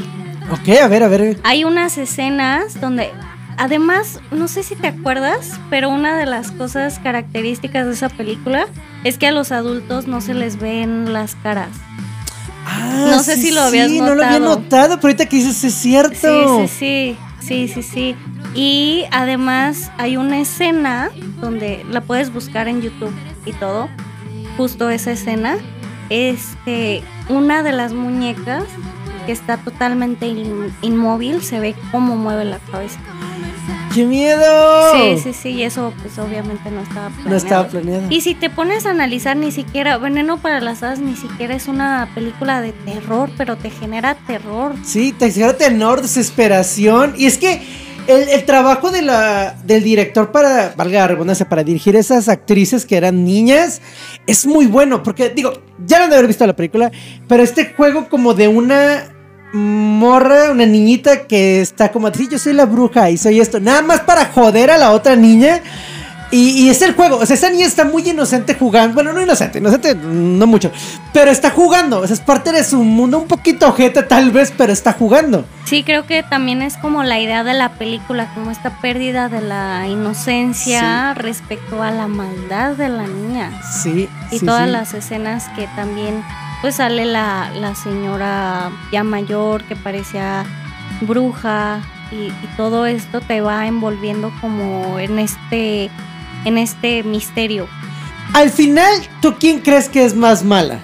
Ok, 0.53 0.69
a 0.81 0.87
ver, 0.89 1.03
a 1.03 1.09
ver. 1.09 1.39
Hay 1.43 1.65
unas 1.65 1.99
escenas 1.99 2.81
donde 2.81 3.11
además, 3.57 4.21
no 4.31 4.47
sé 4.47 4.63
si 4.63 4.77
te 4.77 4.87
acuerdas, 4.89 5.59
pero 5.71 5.89
una 5.91 6.17
de 6.17 6.27
las 6.27 6.53
cosas 6.53 6.99
características 7.01 7.87
de 7.87 7.93
esa 7.95 8.09
película 8.11 8.67
es 9.03 9.19
que 9.19 9.27
a 9.27 9.33
los 9.33 9.51
adultos 9.53 10.07
no 10.07 10.21
se 10.21 10.35
les 10.35 10.59
ven 10.61 11.13
las 11.13 11.35
caras. 11.37 11.71
Ah, 12.85 13.07
No 13.11 13.23
sé 13.23 13.37
si 13.37 13.51
lo 13.51 13.63
habías 13.63 13.89
sí, 13.91 14.01
no 14.01 14.15
lo 14.15 14.25
había 14.25 14.39
notado. 14.39 14.61
notado, 14.61 14.97
pero 14.97 15.09
ahorita 15.09 15.27
que 15.27 15.37
dices 15.37 15.63
es 15.65 15.75
cierto. 15.75 16.67
Sí, 16.69 16.69
sí, 16.69 17.17
sí. 17.41 17.69
Sí, 17.69 17.69
sí, 17.69 17.83
sí. 17.83 18.17
Y 18.55 19.05
además 19.11 19.91
hay 19.99 20.17
una 20.17 20.39
escena 20.39 21.11
donde 21.41 21.85
la 21.91 22.01
puedes 22.01 22.33
buscar 22.33 22.69
en 22.69 22.81
YouTube 22.81 23.13
y 23.45 23.53
todo. 23.53 23.89
Justo 24.57 24.89
esa 24.91 25.11
escena. 25.13 25.57
Este, 26.11 27.03
una 27.29 27.63
de 27.63 27.73
las 27.73 27.93
muñecas 27.93 28.65
que 29.27 29.33
está 29.33 29.57
totalmente 29.57 30.27
in- 30.27 30.73
inmóvil 30.83 31.43
se 31.43 31.59
ve 31.61 31.75
cómo 31.91 32.17
mueve 32.17 32.45
la 32.45 32.59
cabeza. 32.71 32.99
¡Qué 33.95 34.05
miedo! 34.05 34.93
Sí, 34.93 35.19
sí, 35.23 35.33
sí, 35.33 35.49
y 35.51 35.63
eso 35.63 35.93
pues 36.03 36.19
obviamente 36.19 36.71
no 36.71 36.81
estaba 36.81 37.09
planeado. 37.09 37.31
No 37.31 37.37
estaba 37.37 37.69
planeado. 37.69 38.07
Y 38.11 38.21
si 38.23 38.35
te 38.35 38.51
pones 38.51 38.87
a 38.87 38.91
analizar, 38.91 39.37
ni 39.37 39.53
siquiera, 39.53 39.99
Veneno 39.99 40.39
para 40.39 40.61
las 40.61 40.83
Hadas 40.83 40.99
ni 40.99 41.17
siquiera 41.17 41.55
es 41.55 41.69
una 41.69 42.09
película 42.15 42.61
de 42.61 42.73
terror, 42.73 43.31
pero 43.37 43.57
te 43.57 43.71
genera 43.71 44.17
terror. 44.27 44.75
Sí, 44.83 45.13
te 45.13 45.31
genera 45.31 45.57
tenor, 45.57 46.03
desesperación. 46.03 47.15
Y 47.17 47.27
es 47.27 47.39
que 47.39 47.63
el, 48.07 48.29
el 48.29 48.45
trabajo 48.45 48.91
de 48.91 49.03
la, 49.03 49.57
del 49.65 49.83
director 49.83 50.31
para, 50.33 50.75
valga 50.77 51.01
la 51.01 51.09
redundancia, 51.09 51.49
para 51.49 51.65
dirigir 51.65 51.97
esas 51.97 52.29
actrices 52.29 52.85
que 52.85 52.97
eran 52.97 53.25
niñas, 53.25 53.81
es 54.27 54.47
muy 54.47 54.67
bueno. 54.67 55.03
Porque, 55.03 55.31
digo, 55.31 55.53
ya 55.87 55.99
no 55.99 56.05
han 56.05 56.11
de 56.11 56.17
haber 56.17 56.29
visto 56.29 56.47
la 56.47 56.57
película, 56.57 56.91
pero 57.29 57.43
este 57.43 57.73
juego 57.73 58.09
como 58.09 58.35
de 58.35 58.49
una 58.49 59.14
morra, 59.55 60.51
una 60.51 60.67
niñita 60.67 61.27
que 61.27 61.61
está 61.61 61.93
como, 61.93 62.13
sí, 62.13 62.29
yo 62.31 62.39
soy 62.39 62.55
la 62.55 62.67
bruja 62.67 63.11
y 63.11 63.17
soy 63.17 63.41
esto, 63.41 63.61
nada 63.61 63.83
más 63.83 64.01
para 64.01 64.27
joder 64.27 64.71
a 64.71 64.79
la 64.79 64.91
otra 64.91 65.17
niña. 65.17 65.63
Y, 66.31 66.65
y 66.65 66.69
es 66.69 66.83
el 66.83 66.95
juego, 66.95 67.19
o 67.19 67.27
sea, 67.27 67.37
esa 67.37 67.49
niña 67.49 67.65
está 67.65 67.85
muy 67.85 68.03
inocente 68.09 68.57
jugando, 68.57 68.95
bueno, 68.95 69.13
no 69.13 69.23
inocente, 69.23 69.59
inocente 69.59 69.95
no 69.95 70.49
mucho, 70.49 70.73
pero 71.13 71.31
está 71.31 71.51
jugando, 71.51 72.01
o 72.01 72.07
sea, 72.09 72.15
es 72.15 72.21
parte 72.21 72.51
de 72.51 72.65
su 72.65 72.83
mundo, 72.83 73.19
un 73.19 73.29
poquito 73.29 73.69
ojete 73.69 74.03
tal 74.03 74.33
vez, 74.33 74.53
pero 74.57 74.73
está 74.73 74.95
jugando. 74.95 75.45
Sí, 75.65 75.85
creo 75.85 76.07
que 76.07 76.25
también 76.25 76.61
es 76.61 76.77
como 76.77 77.05
la 77.05 77.21
idea 77.21 77.45
de 77.45 77.55
la 77.55 77.75
película, 77.75 78.33
como 78.35 78.51
esta 78.51 78.81
pérdida 78.81 79.29
de 79.29 79.43
la 79.43 79.87
inocencia 79.87 81.15
respecto 81.15 81.83
a 81.85 81.93
la 81.93 82.09
maldad 82.09 82.73
de 82.73 82.89
la 82.89 83.07
niña. 83.07 83.53
Sí. 83.83 84.09
Y 84.33 84.41
sí, 84.41 84.45
todas 84.45 84.65
sí. 84.65 84.73
las 84.73 84.95
escenas 84.95 85.49
que 85.51 85.69
también, 85.77 86.25
pues 86.61 86.77
sale 86.77 87.05
la, 87.05 87.51
la 87.55 87.75
señora 87.75 88.71
ya 88.93 89.05
mayor 89.05 89.65
que 89.65 89.77
parecía 89.77 90.45
bruja 91.03 91.81
y, 92.11 92.27
y 92.27 92.49
todo 92.57 92.87
esto 92.87 93.21
te 93.21 93.41
va 93.41 93.67
envolviendo 93.67 94.33
como 94.41 94.99
en 94.99 95.19
este, 95.19 95.91
en 96.45 96.59
este 96.59 97.03
misterio. 97.03 97.67
Al 98.33 98.51
final, 98.51 98.91
¿tú 99.21 99.35
quién 99.39 99.61
crees 99.61 99.89
que 99.89 100.05
es 100.05 100.15
más 100.15 100.43
mala? 100.45 100.79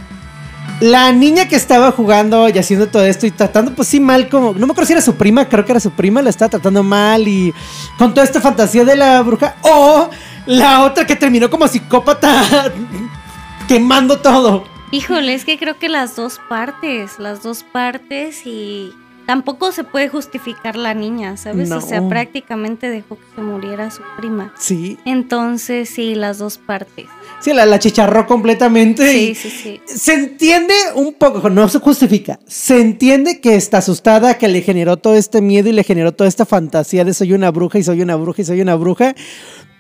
La 0.81 1.13
niña 1.13 1.47
que 1.47 1.57
estaba 1.57 1.93
jugando 1.93 2.49
y 2.49 2.59
haciendo 2.59 2.89
todo 2.89 3.05
esto 3.05 3.27
y 3.27 3.31
tratando, 3.31 3.75
pues 3.75 3.89
sí, 3.89 4.01
mal 4.01 4.29
como. 4.29 4.55
No 4.55 4.67
me 4.67 4.73
acuerdo 4.73 4.87
si 4.87 4.93
era 4.95 5.03
su 5.03 5.15
prima, 5.15 5.47
creo 5.47 5.65
que 5.65 5.73
era 5.73 5.81
su 5.81 5.91
prima, 5.91 6.23
la 6.23 6.31
estaba 6.31 6.49
tratando 6.49 6.83
mal 6.83 7.29
y 7.29 7.53
con 7.99 8.15
toda 8.15 8.25
esta 8.25 8.41
fantasía 8.41 8.85
de 8.85 8.97
la 8.97 9.21
bruja. 9.23 9.57
O 9.63 10.09
la 10.47 10.85
otra 10.85 11.07
que 11.07 11.17
terminó 11.17 11.51
como 11.51 11.69
psicópata 11.69 12.73
quemando 13.69 14.21
todo. 14.21 14.65
Híjole, 14.93 15.35
es 15.35 15.45
que 15.45 15.57
creo 15.59 15.79
que 15.79 15.89
las 15.89 16.17
dos 16.17 16.41
partes, 16.49 17.19
las 17.19 17.43
dos 17.43 17.63
partes 17.63 18.45
y 18.45 18.93
tampoco 19.25 19.71
se 19.71 19.85
puede 19.85 20.09
justificar 20.09 20.75
la 20.75 20.95
niña, 20.95 21.37
¿sabes? 21.37 21.69
No. 21.69 21.77
O 21.77 21.81
sea, 21.81 22.09
prácticamente 22.09 22.91
dejó 22.91 23.17
que 23.17 23.25
se 23.37 23.41
muriera 23.41 23.89
su 23.93 24.03
prima. 24.19 24.53
Sí. 24.59 24.99
Entonces, 25.05 25.89
sí, 25.89 26.17
las 26.17 26.39
dos 26.39 26.59
partes. 26.59 27.07
Sí, 27.39 27.53
la, 27.53 27.67
la 27.67 27.79
chicharró 27.79 28.27
completamente. 28.27 29.09
Sí, 29.13 29.31
y 29.31 29.35
sí, 29.37 29.51
sí. 29.51 29.81
Se 29.87 30.15
entiende 30.15 30.75
un 30.97 31.15
poco, 31.15 31.49
no 31.49 31.69
se 31.69 31.79
justifica. 31.79 32.41
Se 32.49 32.81
entiende 32.81 33.41
que 33.41 33.55
está 33.55 33.79
asustada, 33.79 34.37
que 34.39 34.49
le 34.49 34.63
generó 34.63 34.97
todo 34.97 35.15
este 35.15 35.41
miedo 35.41 35.69
y 35.69 35.73
le 35.73 35.85
generó 35.85 36.11
toda 36.11 36.27
esta 36.27 36.45
fantasía 36.45 37.05
de 37.05 37.15
soy 37.15 37.33
una 37.33 37.53
bruja 37.53 37.79
y 37.79 37.85
soy 37.85 38.03
una 38.03 38.17
bruja 38.17 38.43
y 38.43 38.45
soy 38.45 38.61
una 38.61 38.75
bruja. 38.75 39.15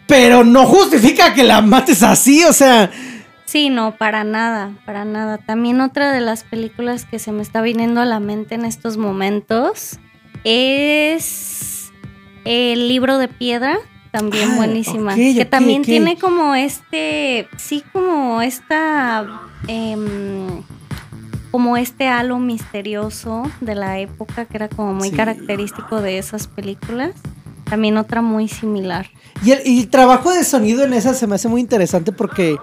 Pero 0.06 0.44
no 0.44 0.66
justifica 0.66 1.34
que 1.34 1.42
la 1.42 1.60
mates 1.60 2.04
así, 2.04 2.44
o 2.44 2.52
sea. 2.52 2.92
Sí, 3.50 3.68
no, 3.68 3.96
para 3.96 4.22
nada, 4.22 4.70
para 4.86 5.04
nada. 5.04 5.36
También 5.38 5.80
otra 5.80 6.12
de 6.12 6.20
las 6.20 6.44
películas 6.44 7.04
que 7.04 7.18
se 7.18 7.32
me 7.32 7.42
está 7.42 7.60
viniendo 7.62 8.00
a 8.00 8.04
la 8.04 8.20
mente 8.20 8.54
en 8.54 8.64
estos 8.64 8.96
momentos 8.96 9.98
es 10.44 11.90
El 12.44 12.86
libro 12.86 13.18
de 13.18 13.26
piedra, 13.26 13.76
también 14.12 14.52
Ah, 14.52 14.56
buenísima. 14.56 15.16
que 15.16 15.44
también 15.44 15.82
tiene 15.82 16.16
como 16.16 16.54
este, 16.54 17.48
sí, 17.58 17.82
como 17.92 18.40
esta, 18.40 19.26
em, 19.66 20.62
como 21.50 21.76
este 21.76 22.06
halo 22.06 22.38
misterioso 22.38 23.42
de 23.60 23.74
la 23.74 23.98
época 23.98 24.44
que 24.44 24.56
era 24.58 24.68
como 24.68 24.94
muy 24.94 25.10
Sí. 25.10 25.16
característico 25.16 26.00
de 26.00 26.18
esas 26.18 26.46
películas. 26.46 27.12
También 27.68 27.96
otra 27.96 28.22
muy 28.22 28.46
similar. 28.48 29.08
Y 29.44 29.50
el, 29.52 29.60
y 29.66 29.80
el 29.80 29.88
trabajo 29.88 30.30
de 30.32 30.44
sonido 30.44 30.84
en 30.84 30.92
esa 30.94 31.14
se 31.14 31.26
me 31.26 31.34
hace 31.34 31.48
muy 31.48 31.60
interesante 31.60 32.10
porque 32.12 32.56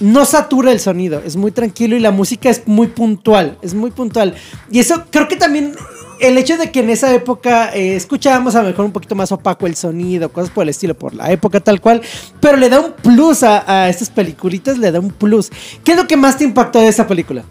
no 0.00 0.24
satura 0.24 0.72
el 0.72 0.80
sonido, 0.80 1.20
es 1.24 1.36
muy 1.36 1.50
tranquilo 1.50 1.96
y 1.96 2.00
la 2.00 2.10
música 2.10 2.50
es 2.50 2.66
muy 2.66 2.88
puntual, 2.88 3.58
es 3.62 3.74
muy 3.74 3.90
puntual. 3.90 4.34
Y 4.70 4.78
eso 4.78 5.04
creo 5.10 5.28
que 5.28 5.36
también 5.36 5.74
el 6.20 6.38
hecho 6.38 6.56
de 6.56 6.70
que 6.70 6.80
en 6.80 6.90
esa 6.90 7.12
época 7.12 7.74
eh, 7.74 7.96
escuchábamos 7.96 8.54
a 8.54 8.62
lo 8.62 8.68
mejor 8.68 8.84
un 8.84 8.92
poquito 8.92 9.14
más 9.14 9.32
opaco 9.32 9.66
el 9.66 9.74
sonido, 9.74 10.32
cosas 10.32 10.50
por 10.50 10.62
el 10.62 10.68
estilo, 10.68 10.94
por 10.94 11.14
la 11.14 11.32
época 11.32 11.60
tal 11.60 11.80
cual, 11.80 12.00
pero 12.40 12.56
le 12.56 12.68
da 12.68 12.80
un 12.80 12.92
plus 12.92 13.42
a, 13.42 13.84
a 13.84 13.88
estas 13.88 14.08
peliculitas, 14.08 14.78
le 14.78 14.92
da 14.92 15.00
un 15.00 15.10
plus. 15.10 15.50
¿Qué 15.84 15.92
es 15.92 15.98
lo 15.98 16.06
que 16.06 16.16
más 16.16 16.38
te 16.38 16.44
impactó 16.44 16.80
de 16.80 16.88
esa 16.88 17.06
película? 17.06 17.44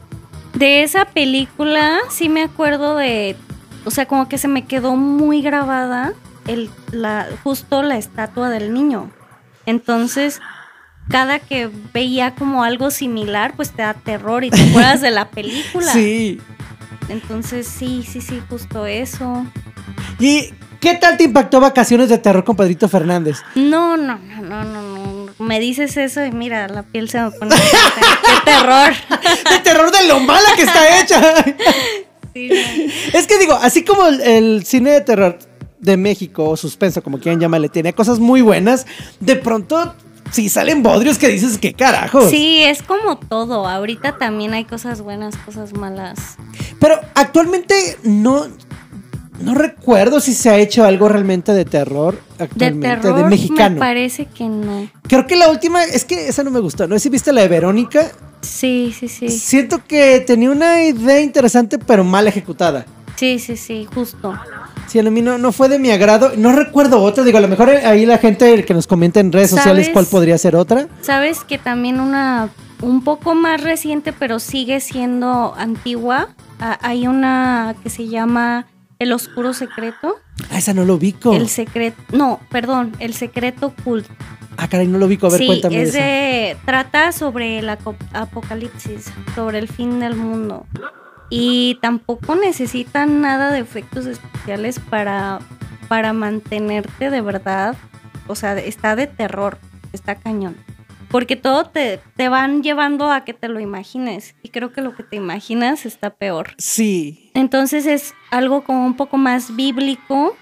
De 0.53 0.83
esa 0.83 1.05
película 1.05 1.99
sí 2.09 2.29
me 2.29 2.43
acuerdo 2.43 2.95
de, 2.95 3.35
o 3.85 3.91
sea, 3.91 4.05
como 4.05 4.29
que 4.29 4.37
se 4.37 4.47
me 4.47 4.65
quedó 4.65 4.95
muy 4.95 5.41
grabada 5.41 6.13
el, 6.47 6.69
la, 6.91 7.27
justo 7.43 7.83
la 7.83 7.97
estatua 7.97 8.49
del 8.49 8.73
niño. 8.73 9.11
Entonces, 9.65 10.41
cada 11.11 11.39
que 11.39 11.69
veía 11.93 12.33
como 12.35 12.63
algo 12.63 12.89
similar, 12.89 13.53
pues 13.55 13.71
te 13.71 13.81
da 13.81 13.93
terror 13.93 14.43
y 14.43 14.49
te 14.49 14.61
acuerdas 14.69 15.01
de 15.01 15.11
la 15.11 15.29
película. 15.31 15.91
Sí. 15.91 16.39
Entonces, 17.09 17.67
sí, 17.67 18.05
sí, 18.09 18.21
sí, 18.21 18.41
justo 18.49 18.85
eso. 18.85 19.45
¿Y 20.19 20.53
qué 20.79 20.95
tal 20.95 21.17
te 21.17 21.25
impactó 21.25 21.59
Vacaciones 21.59 22.09
de 22.09 22.17
Terror 22.17 22.43
con 22.43 22.55
Pedrito 22.55 22.87
Fernández? 22.87 23.37
No, 23.55 23.97
no, 23.97 24.17
no, 24.17 24.41
no, 24.41 24.63
no, 24.63 24.81
no. 24.81 25.33
Me 25.39 25.59
dices 25.59 25.97
eso 25.97 26.23
y 26.23 26.31
mira, 26.31 26.67
la 26.67 26.83
piel 26.83 27.09
se 27.09 27.19
me 27.21 27.31
pone. 27.31 27.55
¡Qué 28.45 28.51
terror! 28.51 28.93
¡De 29.49 29.59
terror 29.59 29.91
de 29.91 30.07
lo 30.07 30.19
mala 30.21 30.49
que 30.55 30.63
está 30.63 30.99
hecha! 31.01 31.45
Sí, 32.33 32.47
no. 32.47 33.19
Es 33.19 33.27
que 33.27 33.37
digo, 33.37 33.55
así 33.55 33.83
como 33.83 34.07
el, 34.07 34.21
el 34.21 34.65
cine 34.65 34.91
de 34.91 35.01
terror 35.01 35.37
de 35.79 35.97
México 35.97 36.47
o 36.47 36.55
suspenso, 36.55 37.03
como 37.03 37.19
quieran 37.19 37.41
llamarle, 37.41 37.67
tiene 37.67 37.91
cosas 37.91 38.19
muy 38.19 38.41
buenas, 38.41 38.87
de 39.19 39.35
pronto 39.35 39.93
sí 40.31 40.49
salen 40.49 40.81
bodrios 40.83 41.17
que 41.17 41.27
dices, 41.27 41.57
¿qué 41.57 41.73
carajos? 41.73 42.29
Sí, 42.29 42.61
es 42.63 42.81
como 42.81 43.17
todo. 43.17 43.67
Ahorita 43.67 44.17
también 44.17 44.53
hay 44.53 44.65
cosas 44.65 45.01
buenas, 45.01 45.37
cosas 45.37 45.73
malas. 45.73 46.37
Pero 46.79 46.99
actualmente 47.13 47.97
no, 48.03 48.47
no 49.41 49.53
recuerdo 49.53 50.19
si 50.19 50.33
se 50.33 50.49
ha 50.49 50.57
hecho 50.57 50.83
algo 50.85 51.09
realmente 51.09 51.53
de 51.53 51.65
terror 51.65 52.19
De 52.37 52.43
actualmente, 52.45 52.87
de, 52.87 52.97
terror 52.97 53.29
mexicano. 53.29 53.75
me 53.75 53.79
parece 53.79 54.25
que 54.25 54.45
no. 54.45 54.89
Creo 55.07 55.27
que 55.27 55.35
la 55.35 55.49
última, 55.49 55.83
es 55.83 56.05
que 56.05 56.27
esa 56.27 56.43
no 56.43 56.51
me 56.51 56.59
gustó, 56.59 56.87
no 56.87 56.95
sé 56.95 57.01
si 57.01 57.09
viste 57.09 57.31
la 57.31 57.41
de 57.41 57.47
Verónica. 57.47 58.11
Sí, 58.41 58.95
sí, 58.97 59.07
sí. 59.07 59.29
Siento 59.29 59.85
que 59.85 60.19
tenía 60.21 60.49
una 60.49 60.83
idea 60.83 61.21
interesante, 61.21 61.77
pero 61.77 62.03
mal 62.03 62.27
ejecutada. 62.27 62.85
Sí, 63.15 63.37
sí, 63.37 63.55
sí, 63.55 63.87
justo. 63.93 64.33
Sí, 64.87 64.99
a 64.99 65.03
mí 65.03 65.21
no, 65.21 65.37
no 65.37 65.51
fue 65.51 65.69
de 65.69 65.79
mi 65.79 65.91
agrado. 65.91 66.31
No 66.37 66.51
recuerdo 66.51 67.01
otra. 67.01 67.23
Digo, 67.23 67.37
a 67.37 67.41
lo 67.41 67.47
mejor 67.47 67.69
ahí 67.69 68.05
la 68.05 68.17
gente 68.17 68.65
que 68.65 68.73
nos 68.73 68.87
comenta 68.87 69.19
en 69.19 69.31
redes 69.31 69.51
sociales 69.51 69.89
cuál 69.93 70.05
podría 70.05 70.37
ser 70.37 70.55
otra. 70.55 70.87
Sabes 71.01 71.43
que 71.43 71.57
también 71.57 71.99
una 71.99 72.49
un 72.81 73.03
poco 73.03 73.35
más 73.35 73.61
reciente, 73.61 74.13
pero 74.13 74.39
sigue 74.39 74.79
siendo 74.79 75.53
antigua. 75.55 76.29
ah, 76.59 76.77
hay 76.81 77.07
una 77.07 77.75
que 77.83 77.89
se 77.89 78.07
llama 78.07 78.67
El 78.99 79.13
Oscuro 79.13 79.53
Secreto. 79.53 80.15
Ah, 80.49 80.57
esa 80.57 80.73
no 80.73 80.83
lo 80.83 80.95
ubico. 80.95 81.33
El 81.33 81.47
secreto. 81.47 82.01
No, 82.11 82.39
perdón, 82.49 82.93
El 82.99 83.13
Secreto 83.13 83.67
Oculto. 83.67 84.09
Ah, 84.57 84.67
caray, 84.67 84.87
no 84.87 84.97
lo 84.97 85.05
ubico. 85.05 85.27
A 85.27 85.29
ver, 85.29 85.39
sí, 85.39 85.47
cuéntame 85.47 85.81
es 85.81 85.93
de, 85.93 86.57
trata 86.65 87.11
sobre 87.11 87.59
el 87.59 87.69
apocalipsis, 87.69 89.11
sobre 89.33 89.59
el 89.59 89.67
fin 89.67 89.99
del 89.99 90.15
mundo. 90.15 90.65
Y 91.33 91.79
tampoco 91.81 92.35
necesitan 92.35 93.21
nada 93.21 93.51
de 93.51 93.59
efectos 93.59 94.05
especiales 94.05 94.79
para, 94.79 95.39
para 95.87 96.11
mantenerte 96.11 97.09
de 97.09 97.21
verdad. 97.21 97.77
O 98.27 98.35
sea, 98.35 98.57
está 98.59 98.97
de 98.97 99.07
terror, 99.07 99.57
está 99.93 100.15
cañón. 100.15 100.57
Porque 101.09 101.37
todo 101.37 101.63
te, 101.65 102.01
te 102.17 102.27
van 102.27 102.63
llevando 102.63 103.09
a 103.09 103.23
que 103.23 103.33
te 103.33 103.47
lo 103.47 103.61
imagines. 103.61 104.35
Y 104.43 104.49
creo 104.49 104.73
que 104.73 104.81
lo 104.81 104.93
que 104.93 105.03
te 105.03 105.15
imaginas 105.15 105.85
está 105.85 106.09
peor. 106.09 106.49
Sí. 106.57 107.31
Entonces 107.33 107.85
es 107.85 108.13
algo 108.29 108.65
como 108.65 108.85
un 108.85 108.97
poco 108.97 109.17
más 109.17 109.55
bíblico. 109.55 110.35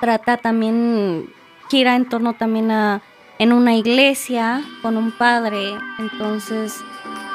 Trata 0.00 0.36
también, 0.36 1.30
gira 1.70 1.96
en 1.96 2.06
torno 2.06 2.34
también 2.34 2.70
a 2.70 3.00
en 3.38 3.52
una 3.52 3.74
iglesia 3.74 4.62
con 4.82 4.98
un 4.98 5.12
padre. 5.12 5.74
Entonces 5.98 6.82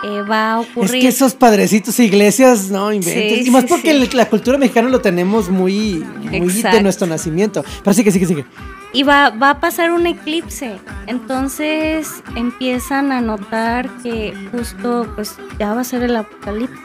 eh, 0.04 0.22
va 0.22 0.56
a 0.56 0.62
Es 0.62 0.70
ocurrir. 0.70 1.02
que 1.02 1.08
esos 1.08 1.34
padrecitos 1.34 2.00
e 2.00 2.06
iglesias, 2.06 2.70
no 2.70 2.92
inventes. 2.92 3.40
Sí, 3.40 3.48
y 3.48 3.52
más 3.52 3.64
sí, 3.64 3.68
porque 3.70 4.06
sí. 4.06 4.16
la 4.16 4.28
cultura 4.30 4.58
mexicana 4.58 4.90
lo 4.90 5.02
tenemos 5.02 5.50
muy, 5.50 6.06
muy 6.32 6.62
de 6.62 6.82
nuestro 6.84 7.08
nacimiento. 7.08 7.64
Pero 7.84 7.94
sí 7.94 8.04
que 8.04 8.12
sí 8.12 8.20
que 8.20 8.26
sigue. 8.26 8.46
Y 8.92 9.04
va, 9.04 9.30
va 9.30 9.52
a 9.52 9.60
pasar 9.60 9.92
un 9.92 10.08
eclipse. 10.08 10.78
Entonces 11.06 12.24
empiezan 12.36 13.12
a 13.12 13.22
notar 13.22 13.90
que 14.02 14.34
justo 14.52 15.12
pues 15.16 15.36
ya 15.60 15.74
va 15.74 15.82
a 15.82 15.84
ser 15.84 16.04
el 16.04 16.16
apocalipsis. 16.16 16.80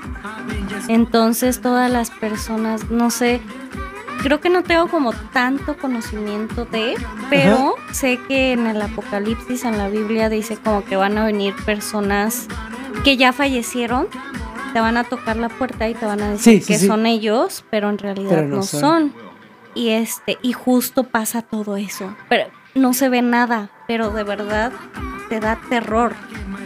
Entonces 0.88 1.60
todas 1.60 1.90
las 1.90 2.10
personas, 2.10 2.90
no 2.90 3.10
sé, 3.10 3.40
creo 4.22 4.40
que 4.40 4.50
no 4.50 4.62
tengo 4.62 4.88
como 4.88 5.12
tanto 5.32 5.76
conocimiento 5.76 6.64
de, 6.66 6.94
pero 7.30 7.74
sé 7.92 8.18
que 8.28 8.52
en 8.52 8.66
el 8.66 8.80
apocalipsis, 8.82 9.64
en 9.64 9.78
la 9.78 9.88
Biblia 9.88 10.28
dice 10.28 10.56
como 10.56 10.84
que 10.84 10.96
van 10.96 11.16
a 11.18 11.24
venir 11.24 11.54
personas 11.64 12.46
que 13.02 13.16
ya 13.16 13.32
fallecieron. 13.32 14.06
Te 14.72 14.80
van 14.80 14.96
a 14.96 15.04
tocar 15.04 15.36
la 15.36 15.48
puerta 15.48 15.88
y 15.88 15.94
te 15.94 16.04
van 16.04 16.20
a 16.20 16.30
decir 16.30 16.54
Sí, 16.54 16.60
sí, 16.60 16.72
que 16.72 16.78
sí. 16.80 16.86
son 16.88 17.06
ellos, 17.06 17.64
pero 17.70 17.88
en 17.90 17.98
realidad 17.98 18.30
Pero 18.30 18.48
no 18.48 18.56
no, 18.56 18.62
son. 18.64 18.80
son. 18.80 19.12
Y 19.74 19.90
este, 19.90 20.38
y 20.42 20.52
justo 20.52 21.04
pasa 21.04 21.42
todo 21.42 21.76
eso. 21.76 22.14
Pero 22.28 22.46
no 22.74 22.92
se 22.92 23.08
ve 23.08 23.22
nada, 23.22 23.70
pero 23.86 24.10
de 24.10 24.24
verdad 24.24 24.72
te 25.28 25.38
da 25.40 25.58
terror. 25.68 26.14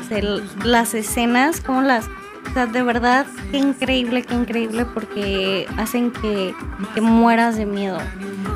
Se- 0.09 0.23
las 0.65 0.95
escenas, 0.95 1.61
como 1.61 1.83
las. 1.83 2.07
O 2.07 2.55
sea, 2.55 2.65
de 2.67 2.83
verdad, 2.83 3.27
qué 3.51 3.59
increíble, 3.59 4.23
qué 4.23 4.35
increíble, 4.35 4.87
porque 4.87 5.67
hacen 5.77 6.11
que, 6.13 6.55
que 6.95 7.01
mueras 7.03 7.57
de 7.59 7.67
miedo. 7.67 7.99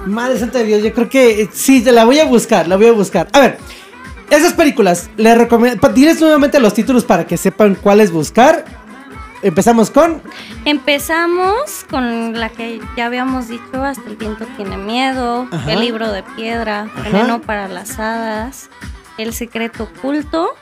Madre 0.07 0.39
santa 0.39 0.59
de 0.61 0.65
Dios, 0.65 0.83
yo 0.83 0.95
creo 0.95 1.11
que 1.11 1.43
eh, 1.43 1.51
sí, 1.53 1.83
te 1.85 1.93
la 1.93 2.07
voy 2.07 2.19
a 2.19 2.25
buscar, 2.25 2.67
la 2.69 2.77
voy 2.77 2.87
a 2.87 2.93
buscar. 2.93 3.29
A 3.35 3.41
ver, 3.41 3.59
esas 4.37 4.53
películas, 4.55 5.11
les 5.17 5.37
recomiendo. 5.37 5.89
Diles 5.89 6.21
nuevamente 6.21 6.61
los 6.61 6.75
títulos 6.75 7.05
para 7.05 7.27
que 7.27 7.37
sepan 7.37 7.75
cuáles 7.75 8.11
buscar. 8.11 8.65
Empezamos 9.43 9.91
con. 9.91 10.23
Empezamos 10.65 11.85
con 11.91 12.39
la 12.39 12.49
que 12.49 12.81
ya 12.97 13.07
habíamos 13.07 13.49
dicho, 13.49 13.83
Hasta 13.83 14.09
el 14.09 14.17
viento 14.17 14.47
tiene 14.57 14.77
miedo, 14.77 15.49
Ajá. 15.51 15.73
El 15.73 15.81
libro 15.81 16.13
de 16.13 16.23
piedra. 16.23 16.89
Veneno 17.03 17.41
para 17.41 17.69
las 17.69 17.99
hadas, 17.99 18.71
El 19.19 19.33
secreto 19.33 19.85
oculto 19.85 20.55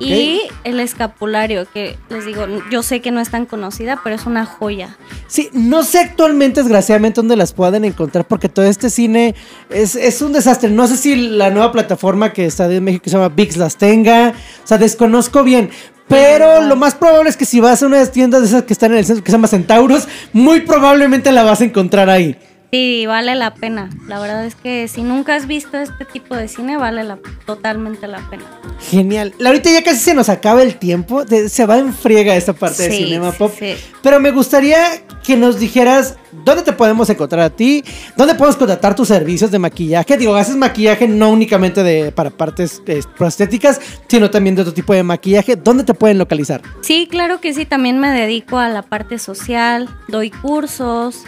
Y 0.00 0.42
El 0.64 0.80
escapulario, 0.80 1.66
que 1.72 1.98
les 2.08 2.24
digo, 2.24 2.46
yo 2.70 2.82
sé 2.82 3.00
que 3.00 3.10
no 3.10 3.20
es 3.20 3.30
tan 3.30 3.46
conocida, 3.46 4.00
pero 4.02 4.16
es 4.16 4.26
una 4.26 4.46
joya. 4.46 4.96
Sí, 5.26 5.50
no 5.52 5.82
sé 5.82 5.98
actualmente, 6.00 6.62
desgraciadamente, 6.62 7.20
dónde 7.20 7.36
las 7.36 7.52
pueden 7.52 7.84
encontrar, 7.84 8.26
porque 8.26 8.48
todo 8.48 8.64
este 8.64 8.90
cine 8.90 9.34
es, 9.70 9.94
es 9.94 10.22
un 10.22 10.32
desastre. 10.32 10.70
No 10.70 10.86
sé 10.86 10.96
si 10.96 11.16
la 11.16 11.50
nueva 11.50 11.72
plataforma 11.72 12.32
que 12.32 12.46
está 12.46 12.72
en 12.72 12.84
México 12.84 13.04
que 13.04 13.10
se 13.10 13.16
llama 13.16 13.28
VIX 13.34 13.56
las 13.58 13.76
tenga. 13.76 14.34
O 14.64 14.66
sea, 14.66 14.78
desconozco 14.78 15.42
bien. 15.44 15.70
Pero 16.08 16.62
lo 16.62 16.76
más 16.76 16.94
probable 16.94 17.30
es 17.30 17.36
que 17.36 17.44
si 17.44 17.60
vas 17.60 17.82
a 17.82 17.86
una 17.86 17.96
de 17.96 18.02
las 18.02 18.12
tiendas 18.12 18.42
de 18.42 18.48
esas 18.48 18.62
que 18.64 18.72
están 18.72 18.92
en 18.92 18.98
el 18.98 19.04
centro 19.04 19.24
que 19.24 19.30
se 19.30 19.36
llama 19.36 19.48
Centauros, 19.48 20.08
muy 20.32 20.60
probablemente 20.60 21.32
la 21.32 21.42
vas 21.42 21.60
a 21.60 21.64
encontrar 21.64 22.10
ahí. 22.10 22.36
Sí, 22.72 23.04
vale 23.06 23.34
la 23.34 23.52
pena. 23.52 23.90
La 24.08 24.18
verdad 24.18 24.46
es 24.46 24.54
que 24.54 24.88
si 24.88 25.02
nunca 25.02 25.34
has 25.34 25.46
visto 25.46 25.76
este 25.76 26.06
tipo 26.06 26.34
de 26.34 26.48
cine, 26.48 26.78
vale 26.78 27.04
la, 27.04 27.18
totalmente 27.44 28.06
la 28.06 28.26
pena. 28.30 28.44
Genial. 28.90 29.34
Ahorita 29.44 29.70
ya 29.70 29.82
casi 29.84 29.98
se 29.98 30.14
nos 30.14 30.30
acaba 30.30 30.62
el 30.62 30.76
tiempo. 30.76 31.22
de- 31.26 31.50
se 31.50 31.66
va 31.66 31.76
en 31.76 31.92
friega 31.92 32.34
esta 32.34 32.54
parte 32.54 32.84
de 32.84 32.90
Cinema 32.96 33.30
sí, 33.32 33.36
Pop. 33.38 33.52
sí. 33.58 33.74
Pero 34.02 34.20
me 34.20 34.30
gustaría 34.30 34.78
que 35.22 35.36
nos 35.36 35.60
dijeras 35.60 36.16
dónde 36.46 36.62
te 36.62 36.72
podemos 36.72 37.10
encontrar 37.10 37.42
a 37.42 37.50
ti, 37.50 37.84
dónde 38.16 38.34
podemos 38.36 38.56
contratar 38.56 38.96
tus 38.96 39.08
servicios 39.08 39.50
de 39.50 39.58
maquillaje. 39.58 40.16
Digo, 40.16 40.34
haces 40.34 40.56
maquillaje 40.56 41.06
no 41.06 41.28
únicamente 41.30 41.82
de, 41.82 42.10
para 42.10 42.30
partes 42.30 42.82
eh, 42.86 43.02
prostéticas, 43.18 43.82
sino 44.08 44.30
también 44.30 44.54
de 44.56 44.62
otro 44.62 44.72
tipo 44.72 44.94
de 44.94 45.02
maquillaje. 45.02 45.56
¿Dónde 45.56 45.84
te 45.84 45.92
pueden 45.92 46.16
localizar? 46.16 46.62
Sí, 46.80 47.06
claro 47.10 47.38
que 47.38 47.52
sí, 47.52 47.66
también 47.66 47.98
me 47.98 48.10
dedico 48.10 48.56
a 48.56 48.70
la 48.70 48.80
parte 48.80 49.18
social, 49.18 49.90
doy 50.08 50.30
cursos 50.30 51.22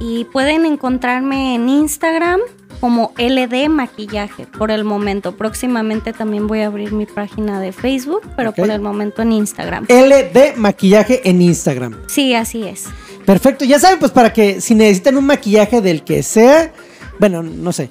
y 0.00 0.24
pueden 0.24 0.66
encontrarme 0.66 1.54
en 1.54 1.68
Instagram 1.68 2.40
como 2.80 3.12
LD 3.16 3.68
Maquillaje 3.68 4.46
por 4.46 4.70
el 4.70 4.84
momento. 4.84 5.36
Próximamente 5.36 6.12
también 6.12 6.46
voy 6.46 6.60
a 6.60 6.66
abrir 6.66 6.92
mi 6.92 7.06
página 7.06 7.60
de 7.60 7.72
Facebook, 7.72 8.22
pero 8.36 8.52
por 8.52 8.70
el 8.70 8.80
momento 8.80 9.22
en 9.22 9.32
Instagram. 9.32 9.86
LD 9.88 10.56
Maquillaje 10.56 11.28
en 11.28 11.40
Instagram. 11.40 11.96
Sí, 12.08 12.34
así 12.34 12.64
es. 12.64 12.84
Perfecto. 13.24 13.64
Ya 13.64 13.78
saben, 13.78 13.98
pues 13.98 14.12
para 14.12 14.32
que 14.32 14.60
si 14.60 14.74
necesitan 14.74 15.16
un 15.16 15.26
maquillaje 15.26 15.80
del 15.80 16.04
que 16.04 16.22
sea, 16.22 16.72
bueno, 17.18 17.42
no 17.42 17.72
sé. 17.72 17.90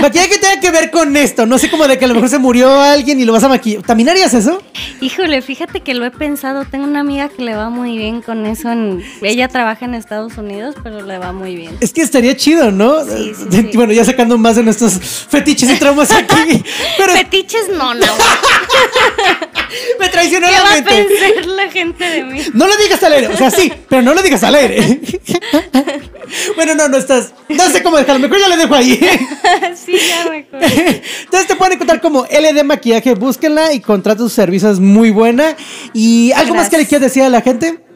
Maquillaje 0.00 0.28
que 0.28 0.38
tenga 0.38 0.60
que 0.60 0.70
ver 0.70 0.90
con 0.90 1.16
esto. 1.16 1.46
No 1.46 1.58
sé 1.58 1.70
como 1.70 1.86
de 1.86 1.98
que 1.98 2.04
a 2.04 2.08
lo 2.08 2.14
mejor 2.14 2.28
se 2.28 2.38
murió 2.38 2.80
alguien 2.80 3.20
y 3.20 3.24
lo 3.24 3.32
vas 3.32 3.44
a 3.44 3.48
maquillar. 3.48 3.82
¿También 3.82 4.08
harías 4.08 4.34
eso? 4.34 4.62
Híjole, 5.00 5.42
fíjate 5.42 5.80
que 5.80 5.94
lo 5.94 6.04
he 6.04 6.10
pensado. 6.10 6.64
Tengo 6.64 6.84
una 6.84 7.00
amiga 7.00 7.28
que 7.28 7.42
le 7.42 7.54
va 7.54 7.70
muy 7.70 7.96
bien 7.96 8.22
con 8.22 8.46
eso. 8.46 8.70
En, 8.70 9.04
ella 9.22 9.48
trabaja 9.48 9.84
en 9.84 9.94
Estados 9.94 10.36
Unidos, 10.38 10.74
pero 10.82 11.02
le 11.02 11.18
va 11.18 11.32
muy 11.32 11.54
bien. 11.56 11.76
Es 11.80 11.92
que 11.92 12.02
estaría 12.02 12.36
chido, 12.36 12.70
¿no? 12.70 13.04
Sí, 13.04 13.32
sí, 13.36 13.46
sí. 13.50 13.70
Bueno, 13.74 13.92
ya 13.92 14.04
sacando 14.04 14.38
más 14.38 14.56
de 14.56 14.62
nuestros 14.62 14.94
fetiches 14.94 15.70
y 15.70 15.76
traumas 15.78 16.10
aquí. 16.10 16.62
Pero 16.96 17.12
Fetiches 17.12 17.68
no, 17.76 17.94
no. 17.94 18.06
me 20.00 20.08
traicionó 20.08 20.46
¿Qué 20.48 20.52
la 20.52 20.62
va 20.62 20.70
a 20.70 20.74
mente. 20.74 20.90
pensar 20.90 21.46
la 21.46 21.70
gente 21.70 22.04
de 22.04 22.24
mí? 22.24 22.40
No 22.54 22.66
lo 22.66 22.76
digas 22.76 23.02
al 23.02 23.12
aire, 23.12 23.28
o 23.28 23.36
sea, 23.36 23.50
sí, 23.50 23.72
pero 23.88 24.02
no 24.02 24.14
lo 24.14 24.22
digas 24.22 24.42
al 24.42 24.54
aire. 24.54 25.00
bueno, 26.56 26.74
no, 26.74 26.88
no 26.88 26.96
estás. 26.96 27.32
No 27.48 27.68
sé 27.70 27.82
cómo 27.82 27.96
dejarlo, 27.96 28.20
mejor 28.20 28.40
ya 28.40 28.48
lo 28.48 28.56
dejo 28.56 28.74
ahí. 28.74 28.94
sí, 29.74 29.96
ya 29.96 30.30
me 30.30 30.38
acuerdo. 30.38 30.66
Entonces 31.24 31.46
te 31.46 31.56
pueden 31.56 31.74
encontrar 31.74 32.00
como 32.00 32.24
LD 32.24 32.64
Maquillaje, 32.64 33.14
búsquenla 33.14 33.72
y 33.72 33.80
contrata 33.80 34.20
sus 34.20 34.32
servicios, 34.32 34.80
muy 34.80 35.10
buena. 35.10 35.56
¿Y 35.92 36.32
algo 36.32 36.54
más 36.54 36.68
que 36.68 36.78
le 36.78 36.86
quieras 36.86 37.08
decir 37.08 37.22
a 37.22 37.28
la 37.28 37.40
gente? 37.40 37.87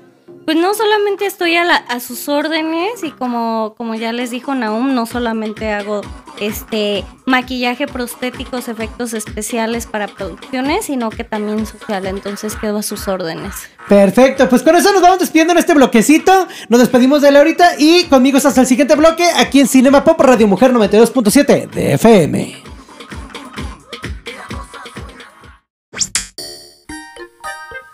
Pues 0.45 0.57
no 0.57 0.75
solamente 0.75 1.25
estoy 1.27 1.57
a, 1.57 1.65
la- 1.65 1.77
a 1.77 2.01
sus 2.01 2.29
órdenes 2.29 3.05
y 3.05 3.11
como, 3.13 3.75
como 3.79 3.95
ya 3.95 4.13
les 4.13 4.31
dijo 4.31 4.55
Naum, 4.55 4.95
no 4.95 5.07
solamente 5.07 5.71
hago 5.71 6.01
este 6.41 7.05
maquillaje 7.27 7.87
prostéticos, 7.87 8.67
efectos 8.69 9.15
especiales 9.15 9.87
para 9.87 10.09
producciones, 10.09 10.87
sino 10.87 11.11
que 11.11 11.23
también 11.25 11.65
social, 11.67 12.07
entonces 12.07 12.57
quedo 12.57 12.79
a 12.79 12.83
sus 12.83 13.07
órdenes. 13.07 13.53
Perfecto, 13.89 14.49
pues 14.49 14.63
con 14.63 14.75
eso 14.75 14.93
nos 14.93 15.03
vamos 15.03 15.21
despidiendo 15.21 15.53
en 15.53 15.59
este 15.59 15.75
bloquecito. 15.75 16.49
Nos 16.69 16.81
despedimos 16.81 17.23
de 17.23 17.29
él 17.29 17.37
ahorita 17.37 17.73
y 17.79 18.05
conmigo 18.05 18.39
hasta 18.39 18.61
el 18.61 18.67
siguiente 18.67 18.97
bloque 18.97 19.25
aquí 19.37 19.61
en 19.61 19.69
Cinema 19.69 20.03
Pop 20.03 20.21
Radio 20.21 20.49
Mujer 20.49 20.73
92.7 20.73 21.71
de 21.71 21.93
FM. 21.95 22.72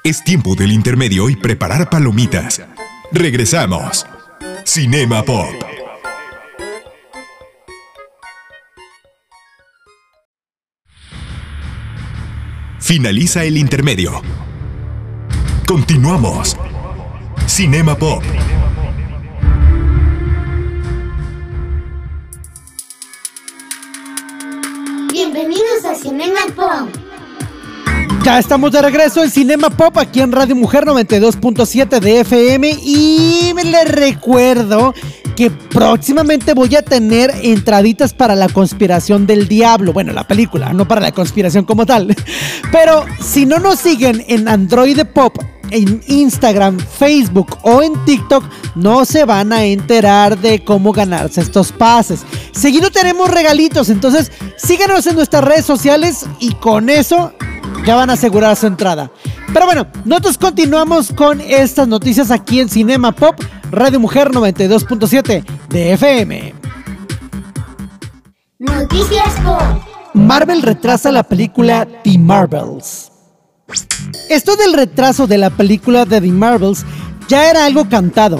Es 0.08 0.24
tiempo 0.24 0.54
del 0.54 0.72
intermedio 0.72 1.28
y 1.28 1.36
preparar 1.36 1.90
palomitas. 1.90 2.62
Regresamos. 3.12 4.06
Cinema 4.64 5.22
Pop. 5.22 5.52
Finaliza 12.80 13.44
el 13.44 13.58
intermedio. 13.58 14.22
Continuamos. 15.66 16.56
Cinema 17.46 17.94
Pop. 17.94 18.22
Bienvenidos 25.12 25.84
a 25.84 25.94
Cinema 25.94 26.40
Pop. 26.56 27.07
Ya 28.28 28.38
estamos 28.38 28.70
de 28.72 28.82
regreso 28.82 29.24
en 29.24 29.30
Cinema 29.30 29.70
Pop 29.70 29.96
aquí 29.96 30.20
en 30.20 30.32
Radio 30.32 30.54
Mujer 30.54 30.84
92.7 30.84 31.98
de 31.98 32.20
FM 32.20 32.68
y 32.82 33.54
les 33.54 33.90
recuerdo 33.90 34.92
que 35.34 35.50
próximamente 35.50 36.52
voy 36.52 36.76
a 36.76 36.82
tener 36.82 37.32
entraditas 37.42 38.12
para 38.12 38.34
la 38.34 38.50
conspiración 38.50 39.26
del 39.26 39.48
diablo, 39.48 39.94
bueno, 39.94 40.12
la 40.12 40.26
película, 40.26 40.74
no 40.74 40.86
para 40.86 41.00
la 41.00 41.12
conspiración 41.12 41.64
como 41.64 41.86
tal. 41.86 42.14
Pero 42.70 43.06
si 43.18 43.46
no 43.46 43.60
nos 43.60 43.78
siguen 43.78 44.22
en 44.28 44.46
Android 44.46 45.00
Pop, 45.06 45.38
en 45.70 46.02
Instagram, 46.06 46.78
Facebook 46.78 47.56
o 47.62 47.82
en 47.82 47.94
TikTok, 48.04 48.44
no 48.74 49.06
se 49.06 49.24
van 49.24 49.54
a 49.54 49.64
enterar 49.64 50.38
de 50.38 50.62
cómo 50.62 50.92
ganarse 50.92 51.40
estos 51.40 51.72
pases. 51.72 52.26
Seguido 52.52 52.90
tenemos 52.90 53.30
regalitos, 53.30 53.88
entonces 53.88 54.30
síganos 54.58 55.06
en 55.06 55.16
nuestras 55.16 55.42
redes 55.42 55.64
sociales 55.64 56.26
y 56.40 56.52
con 56.56 56.90
eso 56.90 57.32
ya 57.88 57.94
van 57.94 58.10
a 58.10 58.12
asegurar 58.12 58.54
su 58.54 58.66
entrada. 58.66 59.10
Pero 59.50 59.64
bueno, 59.64 59.86
nosotros 60.04 60.36
continuamos 60.36 61.10
con 61.10 61.40
estas 61.40 61.88
noticias 61.88 62.30
aquí 62.30 62.60
en 62.60 62.68
Cinema 62.68 63.12
Pop, 63.12 63.34
Radio 63.70 63.98
Mujer 63.98 64.30
92.7 64.30 65.42
de 65.70 65.92
FM. 65.94 66.54
Noticias 68.58 69.32
Pop. 69.42 69.62
Marvel 70.12 70.60
retrasa 70.60 71.10
la 71.10 71.22
película 71.22 71.88
The 72.04 72.18
Marvels. 72.18 73.10
Esto 74.28 74.54
del 74.56 74.74
retraso 74.74 75.26
de 75.26 75.38
la 75.38 75.48
película 75.48 76.04
de 76.04 76.20
The 76.20 76.26
Marvels 76.26 76.84
ya 77.26 77.48
era 77.48 77.64
algo 77.64 77.88
cantado. 77.88 78.38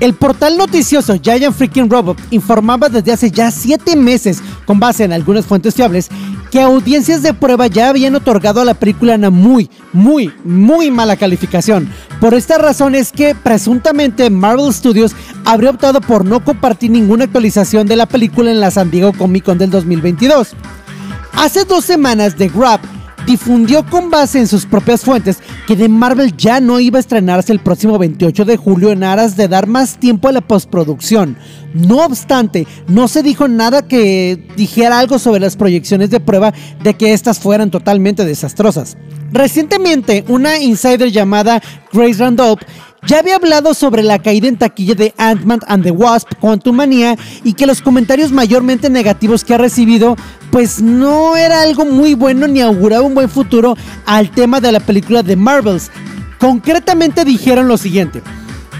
El 0.00 0.12
portal 0.12 0.58
noticioso 0.58 1.14
Giant 1.14 1.54
Freaking 1.54 1.88
Robot 1.88 2.18
informaba 2.30 2.90
desde 2.90 3.12
hace 3.12 3.30
ya 3.30 3.50
7 3.50 3.96
meses, 3.96 4.42
con 4.66 4.78
base 4.78 5.04
en 5.04 5.14
algunas 5.14 5.46
fuentes 5.46 5.74
fiables, 5.74 6.10
que 6.52 6.60
audiencias 6.60 7.22
de 7.22 7.32
prueba 7.32 7.66
ya 7.66 7.88
habían 7.88 8.14
otorgado 8.14 8.60
a 8.60 8.66
la 8.66 8.74
película 8.74 9.14
una 9.14 9.30
muy, 9.30 9.70
muy, 9.94 10.30
muy 10.44 10.90
mala 10.90 11.16
calificación. 11.16 11.90
Por 12.20 12.34
esta 12.34 12.58
razón 12.58 12.94
es 12.94 13.10
que 13.10 13.34
presuntamente 13.34 14.28
Marvel 14.28 14.70
Studios 14.70 15.12
habría 15.46 15.70
optado 15.70 16.02
por 16.02 16.26
no 16.26 16.44
compartir 16.44 16.90
ninguna 16.90 17.24
actualización 17.24 17.86
de 17.86 17.96
la 17.96 18.04
película 18.04 18.50
en 18.50 18.60
la 18.60 18.70
San 18.70 18.90
Diego 18.90 19.14
Comic 19.14 19.44
Con 19.44 19.56
del 19.56 19.70
2022. 19.70 20.50
Hace 21.32 21.64
dos 21.64 21.86
semanas 21.86 22.36
The 22.36 22.48
Grab 22.48 22.80
difundió 23.26 23.84
con 23.86 24.10
base 24.10 24.38
en 24.38 24.48
sus 24.48 24.66
propias 24.66 25.02
fuentes 25.02 25.38
que 25.66 25.76
The 25.76 25.88
Marvel 25.88 26.36
ya 26.36 26.60
no 26.60 26.80
iba 26.80 26.98
a 26.98 27.00
estrenarse 27.00 27.52
el 27.52 27.60
próximo 27.60 27.98
28 27.98 28.44
de 28.44 28.56
julio 28.56 28.90
en 28.90 29.04
aras 29.04 29.36
de 29.36 29.48
dar 29.48 29.66
más 29.66 29.98
tiempo 29.98 30.28
a 30.28 30.32
la 30.32 30.40
postproducción. 30.40 31.36
No 31.74 32.04
obstante, 32.04 32.66
no 32.88 33.08
se 33.08 33.22
dijo 33.22 33.48
nada 33.48 33.82
que 33.82 34.48
dijera 34.56 34.98
algo 34.98 35.18
sobre 35.18 35.40
las 35.40 35.56
proyecciones 35.56 36.10
de 36.10 36.20
prueba 36.20 36.52
de 36.82 36.94
que 36.94 37.12
estas 37.12 37.38
fueran 37.38 37.70
totalmente 37.70 38.24
desastrosas. 38.24 38.96
Recientemente, 39.32 40.24
una 40.28 40.58
insider 40.58 41.10
llamada 41.10 41.62
Grace 41.92 42.22
Randolph 42.22 42.60
ya 43.06 43.18
había 43.18 43.36
hablado 43.36 43.74
sobre 43.74 44.02
la 44.02 44.20
caída 44.20 44.46
en 44.46 44.56
taquilla 44.56 44.94
de 44.94 45.12
Ant-Man 45.16 45.60
and 45.66 45.82
the 45.82 45.90
Wasp 45.90 46.34
Quantumania 46.40 47.16
y 47.42 47.54
que 47.54 47.66
los 47.66 47.82
comentarios 47.82 48.30
mayormente 48.30 48.90
negativos 48.90 49.42
que 49.42 49.54
ha 49.54 49.58
recibido 49.58 50.16
pues 50.52 50.82
no 50.82 51.34
era 51.34 51.62
algo 51.62 51.86
muy 51.86 52.12
bueno 52.12 52.46
ni 52.46 52.60
auguraba 52.60 53.06
un 53.06 53.14
buen 53.14 53.30
futuro 53.30 53.74
al 54.04 54.30
tema 54.30 54.60
de 54.60 54.70
la 54.70 54.80
película 54.80 55.22
de 55.22 55.34
Marvels. 55.34 55.90
Concretamente 56.38 57.24
dijeron 57.24 57.68
lo 57.68 57.78
siguiente. 57.78 58.22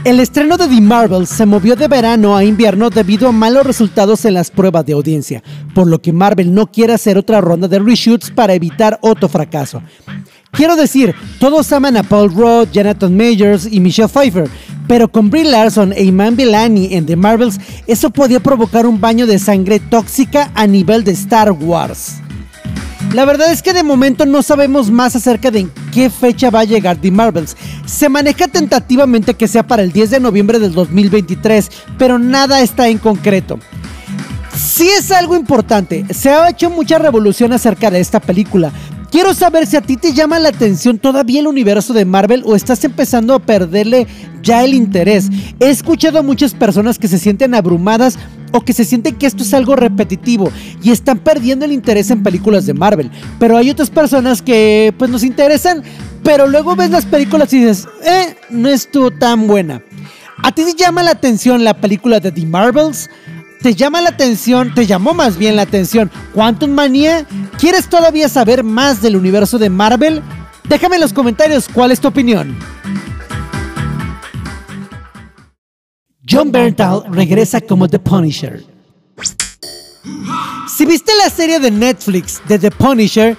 El 0.04 0.20
estreno 0.20 0.58
de 0.58 0.68
The 0.68 0.80
Marvels 0.82 1.30
se 1.30 1.46
movió 1.46 1.74
de 1.74 1.88
verano 1.88 2.36
a 2.36 2.44
invierno 2.44 2.90
debido 2.90 3.28
a 3.28 3.32
malos 3.32 3.64
resultados 3.64 4.24
en 4.26 4.34
las 4.34 4.50
pruebas 4.50 4.84
de 4.84 4.92
audiencia, 4.92 5.42
por 5.74 5.86
lo 5.86 6.02
que 6.02 6.12
Marvel 6.12 6.52
no 6.52 6.70
quiere 6.70 6.92
hacer 6.92 7.16
otra 7.16 7.40
ronda 7.40 7.68
de 7.68 7.78
reshoots 7.78 8.30
para 8.30 8.52
evitar 8.52 8.98
otro 9.00 9.30
fracaso. 9.30 9.80
Quiero 10.52 10.76
decir, 10.76 11.14
todos 11.38 11.72
aman 11.72 11.96
a 11.96 12.02
Paul 12.02 12.30
Rudd, 12.30 12.68
Jonathan 12.72 13.16
Majors 13.16 13.66
y 13.70 13.80
Michelle 13.80 14.06
Pfeiffer, 14.06 14.50
pero 14.86 15.10
con 15.10 15.30
Brie 15.30 15.44
Larson 15.44 15.94
e 15.94 16.04
Iman 16.04 16.36
Vellani 16.36 16.94
en 16.94 17.06
The 17.06 17.16
Marvels, 17.16 17.58
eso 17.86 18.10
podía 18.10 18.38
provocar 18.38 18.84
un 18.84 19.00
baño 19.00 19.26
de 19.26 19.38
sangre 19.38 19.80
tóxica 19.80 20.50
a 20.54 20.66
nivel 20.66 21.04
de 21.04 21.12
Star 21.12 21.52
Wars. 21.52 22.16
La 23.14 23.24
verdad 23.24 23.50
es 23.50 23.62
que 23.62 23.72
de 23.72 23.82
momento 23.82 24.26
no 24.26 24.42
sabemos 24.42 24.90
más 24.90 25.16
acerca 25.16 25.50
de 25.50 25.60
en 25.60 25.72
qué 25.90 26.10
fecha 26.10 26.50
va 26.50 26.60
a 26.60 26.64
llegar 26.64 26.98
The 26.98 27.10
Marvels. 27.10 27.56
Se 27.86 28.10
maneja 28.10 28.46
tentativamente 28.46 29.32
que 29.32 29.48
sea 29.48 29.66
para 29.66 29.82
el 29.82 29.90
10 29.90 30.10
de 30.10 30.20
noviembre 30.20 30.58
del 30.58 30.74
2023, 30.74 31.70
pero 31.96 32.18
nada 32.18 32.60
está 32.60 32.88
en 32.88 32.98
concreto. 32.98 33.58
Sí 34.54 34.86
es 34.86 35.10
algo 35.12 35.34
importante, 35.34 36.04
se 36.10 36.28
ha 36.28 36.50
hecho 36.50 36.68
mucha 36.68 36.98
revolución 36.98 37.54
acerca 37.54 37.90
de 37.90 38.00
esta 38.00 38.20
película, 38.20 38.70
Quiero 39.12 39.34
saber 39.34 39.66
si 39.66 39.76
a 39.76 39.82
ti 39.82 39.98
te 39.98 40.14
llama 40.14 40.38
la 40.38 40.48
atención 40.48 40.98
todavía 40.98 41.40
el 41.40 41.46
universo 41.46 41.92
de 41.92 42.06
Marvel 42.06 42.42
o 42.46 42.56
estás 42.56 42.82
empezando 42.82 43.34
a 43.34 43.40
perderle 43.40 44.06
ya 44.42 44.64
el 44.64 44.72
interés. 44.72 45.28
He 45.60 45.68
escuchado 45.68 46.18
a 46.18 46.22
muchas 46.22 46.54
personas 46.54 46.98
que 46.98 47.08
se 47.08 47.18
sienten 47.18 47.54
abrumadas 47.54 48.18
o 48.52 48.62
que 48.62 48.72
se 48.72 48.86
sienten 48.86 49.16
que 49.16 49.26
esto 49.26 49.42
es 49.42 49.52
algo 49.52 49.76
repetitivo 49.76 50.50
y 50.82 50.92
están 50.92 51.18
perdiendo 51.18 51.66
el 51.66 51.72
interés 51.72 52.10
en 52.10 52.22
películas 52.22 52.64
de 52.64 52.72
Marvel. 52.72 53.10
Pero 53.38 53.58
hay 53.58 53.68
otras 53.68 53.90
personas 53.90 54.40
que 54.40 54.94
pues 54.96 55.10
nos 55.10 55.24
interesan, 55.24 55.82
pero 56.22 56.46
luego 56.46 56.74
ves 56.74 56.88
las 56.88 57.04
películas 57.04 57.52
y 57.52 57.58
dices, 57.58 57.86
eh, 58.06 58.34
no 58.48 58.70
estuvo 58.70 59.10
tan 59.10 59.46
buena. 59.46 59.82
¿A 60.42 60.52
ti 60.52 60.64
te 60.64 60.72
llama 60.72 61.02
la 61.02 61.10
atención 61.10 61.64
la 61.64 61.74
película 61.74 62.18
de 62.18 62.32
The 62.32 62.46
Marvels? 62.46 63.10
¿Te 63.62 63.76
llama 63.76 64.00
la 64.00 64.08
atención, 64.08 64.74
te 64.74 64.86
llamó 64.86 65.14
más 65.14 65.36
bien 65.36 65.54
la 65.54 65.62
atención 65.62 66.10
Quantum 66.34 66.72
Manía? 66.72 67.24
¿Quieres 67.60 67.88
todavía 67.88 68.28
saber 68.28 68.64
más 68.64 69.00
del 69.00 69.14
universo 69.14 69.56
de 69.56 69.70
Marvel? 69.70 70.20
Déjame 70.68 70.96
en 70.96 71.02
los 71.02 71.12
comentarios 71.12 71.68
cuál 71.72 71.92
es 71.92 72.00
tu 72.00 72.08
opinión. 72.08 72.58
John 76.28 76.50
Bernthal 76.50 77.04
regresa 77.10 77.60
como 77.60 77.86
The 77.88 78.00
Punisher. 78.00 78.64
Si 80.66 80.84
viste 80.84 81.12
la 81.22 81.30
serie 81.30 81.60
de 81.60 81.70
Netflix 81.70 82.42
de 82.48 82.58
The 82.58 82.72
Punisher 82.72 83.36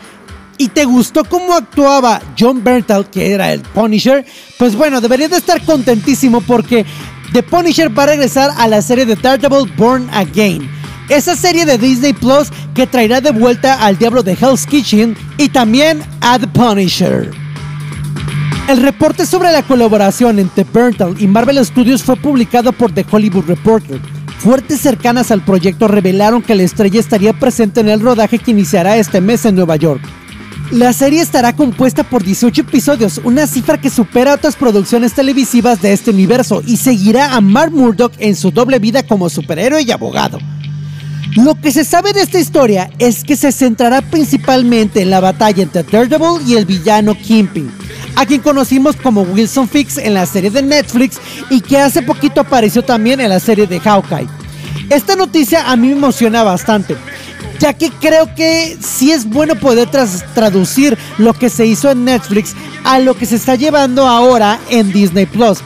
y 0.57 0.69
te 0.69 0.85
gustó 0.85 1.25
cómo 1.25 1.53
actuaba 1.53 2.21
John 2.39 2.63
Bernthal, 2.63 3.09
que 3.09 3.33
era 3.33 3.51
el 3.51 3.59
Punisher, 3.59 4.25
pues 4.57 4.73
bueno, 4.73 5.01
deberías 5.01 5.31
de 5.31 5.37
estar 5.37 5.61
contentísimo 5.65 6.39
porque 6.39 6.85
The 7.31 7.41
Punisher 7.41 7.89
va 7.97 8.03
a 8.03 8.07
regresar 8.07 8.51
a 8.57 8.67
la 8.67 8.81
serie 8.81 9.05
de 9.05 9.15
Daredevil 9.15 9.71
Born 9.77 10.09
Again. 10.11 10.69
Esa 11.09 11.35
serie 11.35 11.65
de 11.65 11.77
Disney 11.77 12.13
Plus 12.13 12.49
que 12.73 12.87
traerá 12.87 13.21
de 13.21 13.31
vuelta 13.31 13.75
al 13.85 13.97
diablo 13.97 14.23
de 14.23 14.33
Hell's 14.33 14.65
Kitchen 14.65 15.15
y 15.37 15.49
también 15.49 16.01
a 16.21 16.37
The 16.37 16.47
Punisher. 16.47 17.31
El 18.67 18.81
reporte 18.81 19.25
sobre 19.25 19.51
la 19.51 19.61
colaboración 19.63 20.39
entre 20.39 20.63
Berntal 20.63 21.15
y 21.19 21.27
Marvel 21.27 21.63
Studios 21.65 22.01
fue 22.03 22.15
publicado 22.15 22.71
por 22.71 22.91
The 22.91 23.05
Hollywood 23.09 23.45
Reporter. 23.45 23.99
Fuertes 24.39 24.81
cercanas 24.81 25.31
al 25.31 25.43
proyecto 25.43 25.87
revelaron 25.87 26.41
que 26.41 26.55
la 26.55 26.63
estrella 26.63 26.99
estaría 26.99 27.33
presente 27.33 27.81
en 27.81 27.89
el 27.89 27.99
rodaje 27.99 28.39
que 28.39 28.51
iniciará 28.51 28.97
este 28.97 29.21
mes 29.21 29.45
en 29.45 29.55
Nueva 29.55 29.75
York. 29.75 30.01
La 30.73 30.91
serie 30.91 31.21
estará 31.21 31.55
compuesta 31.55 32.01
por 32.01 32.23
18 32.23 32.61
episodios, 32.61 33.21
una 33.23 33.45
cifra 33.45 33.79
que 33.79 33.91
supera 33.91 34.33
otras 34.33 34.55
producciones 34.55 35.13
televisivas 35.13 35.79
de 35.83 35.93
este 35.93 36.09
universo 36.09 36.63
y 36.65 36.77
seguirá 36.77 37.35
a 37.35 37.41
Mark 37.41 37.71
Murdock 37.71 38.13
en 38.17 38.35
su 38.35 38.49
doble 38.49 38.79
vida 38.79 39.03
como 39.03 39.29
superhéroe 39.29 39.83
y 39.83 39.91
abogado. 39.91 40.39
Lo 41.35 41.53
que 41.53 41.71
se 41.71 41.85
sabe 41.85 42.11
de 42.11 42.21
esta 42.21 42.39
historia 42.39 42.89
es 42.97 43.23
que 43.23 43.35
se 43.35 43.51
centrará 43.51 44.01
principalmente 44.01 45.03
en 45.03 45.11
la 45.11 45.19
batalla 45.19 45.61
entre 45.61 45.83
Daredevil 45.83 46.41
y 46.47 46.55
el 46.55 46.65
villano 46.65 47.13
Kingpin, 47.13 47.71
a 48.15 48.25
quien 48.25 48.41
conocimos 48.41 48.95
como 48.95 49.21
Wilson 49.21 49.69
Fix 49.69 49.99
en 49.99 50.15
la 50.15 50.25
serie 50.25 50.49
de 50.49 50.63
Netflix 50.63 51.19
y 51.51 51.61
que 51.61 51.77
hace 51.77 52.01
poquito 52.01 52.41
apareció 52.41 52.81
también 52.83 53.19
en 53.19 53.29
la 53.29 53.39
serie 53.39 53.67
de 53.67 53.79
Hawkeye. 53.79 54.27
Esta 54.89 55.15
noticia 55.15 55.69
a 55.71 55.75
mí 55.75 55.89
me 55.89 55.97
emociona 55.97 56.41
bastante, 56.41 56.97
ya 57.63 57.71
que 57.71 57.89
creo 57.91 58.35
que 58.35 58.77
sí 58.81 59.13
es 59.13 59.23
bueno 59.23 59.55
poder 59.55 59.89
traducir 59.89 60.97
lo 61.17 61.33
que 61.33 61.49
se 61.49 61.65
hizo 61.65 61.89
en 61.89 62.03
Netflix 62.03 62.53
a 62.83 62.99
lo 62.99 63.15
que 63.15 63.25
se 63.25 63.37
está 63.37 63.55
llevando 63.55 64.05
ahora 64.05 64.59
en 64.69 64.91
Disney 64.91 65.25
Plus. 65.25 65.59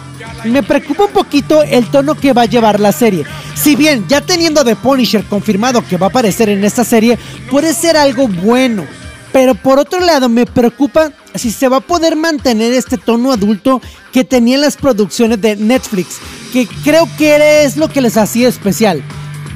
Me 0.45 0.61
preocupa 0.61 1.05
un 1.05 1.11
poquito 1.11 1.63
el 1.63 1.89
tono 1.89 2.13
que 2.13 2.33
va 2.33 2.43
a 2.43 2.45
llevar 2.45 2.79
la 2.79 2.91
serie. 2.91 3.25
Si 3.55 3.75
bien 3.75 4.05
ya 4.07 4.21
teniendo 4.21 4.63
The 4.63 4.75
Punisher 4.75 5.23
confirmado 5.23 5.83
que 5.87 5.97
va 5.97 6.05
a 6.05 6.09
aparecer 6.09 6.49
en 6.49 6.63
esta 6.63 6.83
serie, 6.83 7.17
puede 7.49 7.73
ser 7.73 7.97
algo 7.97 8.27
bueno. 8.27 8.85
Pero 9.33 9.55
por 9.55 9.79
otro 9.79 9.99
lado 9.99 10.29
me 10.29 10.45
preocupa 10.45 11.11
si 11.33 11.49
se 11.49 11.67
va 11.67 11.77
a 11.77 11.81
poder 11.81 12.15
mantener 12.15 12.73
este 12.73 12.99
tono 12.99 13.31
adulto 13.31 13.81
que 14.13 14.23
tenían 14.23 14.61
las 14.61 14.77
producciones 14.77 15.41
de 15.41 15.55
Netflix, 15.55 16.19
que 16.53 16.67
creo 16.83 17.09
que 17.17 17.63
es 17.63 17.75
lo 17.75 17.89
que 17.89 18.01
les 18.01 18.17
hacía 18.17 18.47
especial. 18.47 19.03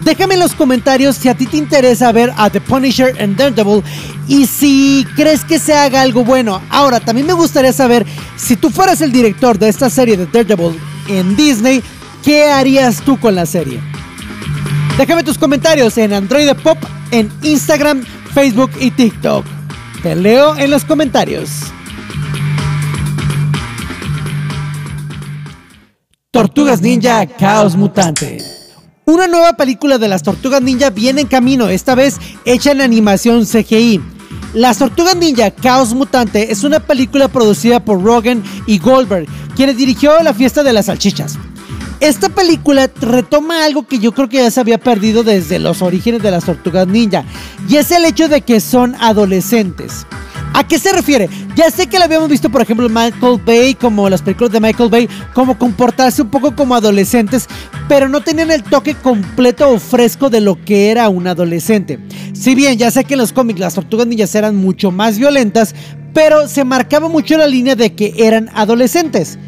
Déjame 0.04 0.34
en 0.34 0.40
los 0.40 0.54
comentarios 0.54 1.16
si 1.16 1.30
a 1.30 1.36
ti 1.36 1.46
te 1.46 1.58
interesa 1.58 2.12
ver 2.12 2.34
a 2.36 2.50
The 2.50 2.60
Punisher 2.60 3.14
en 3.20 3.36
Daredevil 3.36 3.84
y 4.28 4.48
si 4.48 5.06
crees 5.16 5.46
que 5.46 5.60
se 5.60 5.74
haga 5.74 6.02
algo 6.02 6.24
bueno. 6.24 6.62
Ahora, 6.70 7.00
también 7.00 7.28
me 7.28 7.34
gustaría 7.34 7.72
saber 7.72 8.06
si 8.36 8.56
tú 8.56 8.72
fueras 8.72 9.02
el 9.02 9.12
director 9.12 9.60
de 9.60 9.70
esta 9.70 9.90
serie 9.90 10.18
de 10.18 10.26
Daredevil 10.26 10.80
en 11.08 11.36
Disney, 11.36 11.84
¿qué 12.24 12.46
harías 12.46 13.02
tú 13.02 13.20
con 13.20 13.36
la 13.36 13.46
serie? 13.46 13.80
Déjame 14.98 15.24
tus 15.24 15.38
comentarios 15.38 15.98
en 15.98 16.14
Android 16.14 16.50
Pop, 16.64 16.78
en 17.12 17.32
Instagram, 17.44 18.04
Facebook 18.34 18.72
y 18.80 18.92
TikTok. 18.92 19.46
Te 20.02 20.16
leo 20.16 20.58
en 20.58 20.72
los 20.72 20.84
comentarios. 20.84 21.50
Tortugas 26.32 26.82
Ninja 26.82 27.26
Caos 27.28 27.76
Mutante. 27.76 28.61
Una 29.12 29.28
nueva 29.28 29.58
película 29.58 29.98
de 29.98 30.08
las 30.08 30.24
Tortugas 30.24 30.62
Ninja 30.62 30.90
viene 30.90 31.20
en 31.20 31.28
camino, 31.28 31.68
esta 31.68 31.96
vez 31.96 32.16
hecha 32.46 32.72
en 32.72 32.80
animación 32.80 33.46
CGI. 33.46 34.00
Las 34.54 34.78
Tortugas 34.78 35.18
Ninja 35.18 35.52
Caos 35.52 35.94
Mutante 35.94 36.50
es 36.50 36.64
una 36.64 36.80
película 36.80 37.28
producida 37.28 37.84
por 37.84 38.02
Rogan 38.02 38.42
y 38.68 38.80
Goldberg, 38.80 39.28
quienes 39.54 39.76
dirigió 39.76 40.18
La 40.24 40.34
Fiesta 40.34 40.64
de 40.64 40.72
las 40.72 40.86
Salchichas. 40.86 41.38
Esta 42.00 42.30
película 42.30 42.90
retoma 43.02 43.66
algo 43.66 43.86
que 43.86 44.00
yo 44.00 44.14
creo 44.14 44.30
que 44.30 44.38
ya 44.38 44.50
se 44.50 44.62
había 44.62 44.78
perdido 44.78 45.24
desde 45.24 45.60
los 45.60 45.82
orígenes 45.82 46.24
de 46.24 46.32
las 46.32 46.46
Tortugas 46.46 46.88
Ninja, 46.88 47.26
y 47.68 47.76
es 47.76 47.92
el 47.92 48.06
hecho 48.06 48.30
de 48.30 48.40
que 48.40 48.62
son 48.62 48.96
adolescentes. 49.02 50.06
¿A 50.54 50.68
qué 50.68 50.78
se 50.78 50.92
refiere? 50.92 51.30
Ya 51.56 51.70
sé 51.72 51.88
que 51.88 51.98
lo 51.98 52.06
habíamos 52.06 52.30
visto, 52.30 52.50
por 52.50 52.62
ejemplo, 52.62 52.86
en 52.88 52.94
Michael 52.94 53.42
Bay, 53.46 53.74
como 53.74 54.10
las 54.10 54.22
películas 54.22 54.52
de 54.52 54.60
Michael 54.60 54.90
Bay, 54.90 55.10
como 55.34 55.58
comportarse 55.58 56.22
un 56.22 56.30
poco 56.30 56.56
como 56.56 56.76
adolescentes, 56.76 57.48
pero 57.88 58.10
no 58.10 58.22
tenían 58.22 58.52
el 58.52 58.64
toque 58.64 58.96
completo 58.96 59.70
o 59.70 59.80
fresco 59.80 60.30
de 60.30 60.42
lo 60.42 60.64
que 60.64 60.92
era 60.92 61.08
un 61.10 61.28
adolescente. 61.28 62.00
Si 62.34 62.54
bien 62.54 62.78
ya 62.78 62.92
sé 62.92 63.06
que 63.06 63.14
en 63.14 63.20
los 63.20 63.32
cómics 63.32 63.60
las 63.60 63.76
tortugas 63.76 64.08
ninjas 64.08 64.36
eran 64.36 64.58
mucho 64.58 64.92
más 64.92 65.18
violentas, 65.18 65.74
pero 66.14 66.48
se 66.50 66.66
marcaba 66.66 67.08
mucho 67.08 67.38
la 67.38 67.48
línea 67.48 67.76
de 67.76 67.94
que 67.96 68.14
eran 68.18 68.50
adolescentes. 68.54 69.40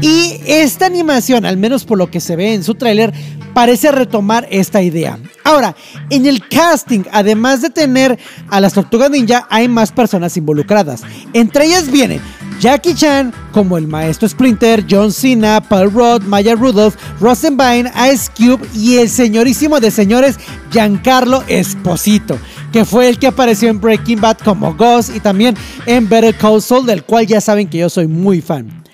Y 0.00 0.40
esta 0.46 0.86
animación, 0.86 1.46
al 1.46 1.56
menos 1.56 1.84
por 1.84 1.98
lo 1.98 2.10
que 2.10 2.20
se 2.20 2.36
ve 2.36 2.54
en 2.54 2.64
su 2.64 2.74
tráiler, 2.74 3.12
parece 3.54 3.90
retomar 3.90 4.46
esta 4.50 4.82
idea. 4.82 5.18
Ahora, 5.42 5.74
en 6.10 6.26
el 6.26 6.46
casting, 6.46 7.04
además 7.10 7.62
de 7.62 7.70
tener 7.70 8.18
a 8.50 8.60
las 8.60 8.74
tortugas 8.74 9.10
ninja, 9.10 9.46
hay 9.48 9.68
más 9.68 9.92
personas 9.92 10.36
involucradas. 10.36 11.02
Entre 11.32 11.64
ellas 11.64 11.90
vienen 11.90 12.20
Jackie 12.60 12.94
Chan 12.94 13.32
como 13.52 13.78
el 13.78 13.86
maestro 13.86 14.28
Splinter, 14.28 14.84
John 14.88 15.12
Cena, 15.12 15.60
Paul 15.60 15.92
Rudd, 15.92 16.22
Maya 16.22 16.54
Rudolph, 16.54 16.96
Rosenbein, 17.20 17.88
Ice 18.12 18.30
Cube 18.36 18.66
y 18.74 18.96
el 18.96 19.08
señorísimo 19.08 19.80
de 19.80 19.90
señores 19.90 20.38
Giancarlo 20.70 21.42
Esposito, 21.48 22.38
que 22.72 22.84
fue 22.84 23.08
el 23.08 23.18
que 23.18 23.28
apareció 23.28 23.70
en 23.70 23.80
Breaking 23.80 24.20
Bad 24.20 24.38
como 24.38 24.74
Ghost 24.74 25.14
y 25.14 25.20
también 25.20 25.56
en 25.86 26.08
Better 26.08 26.34
Call 26.34 26.60
Saul, 26.60 26.86
del 26.86 27.04
cual 27.04 27.26
ya 27.26 27.40
saben 27.40 27.68
que 27.68 27.78
yo 27.78 27.88
soy 27.88 28.06
muy 28.06 28.40
fan. 28.40 28.85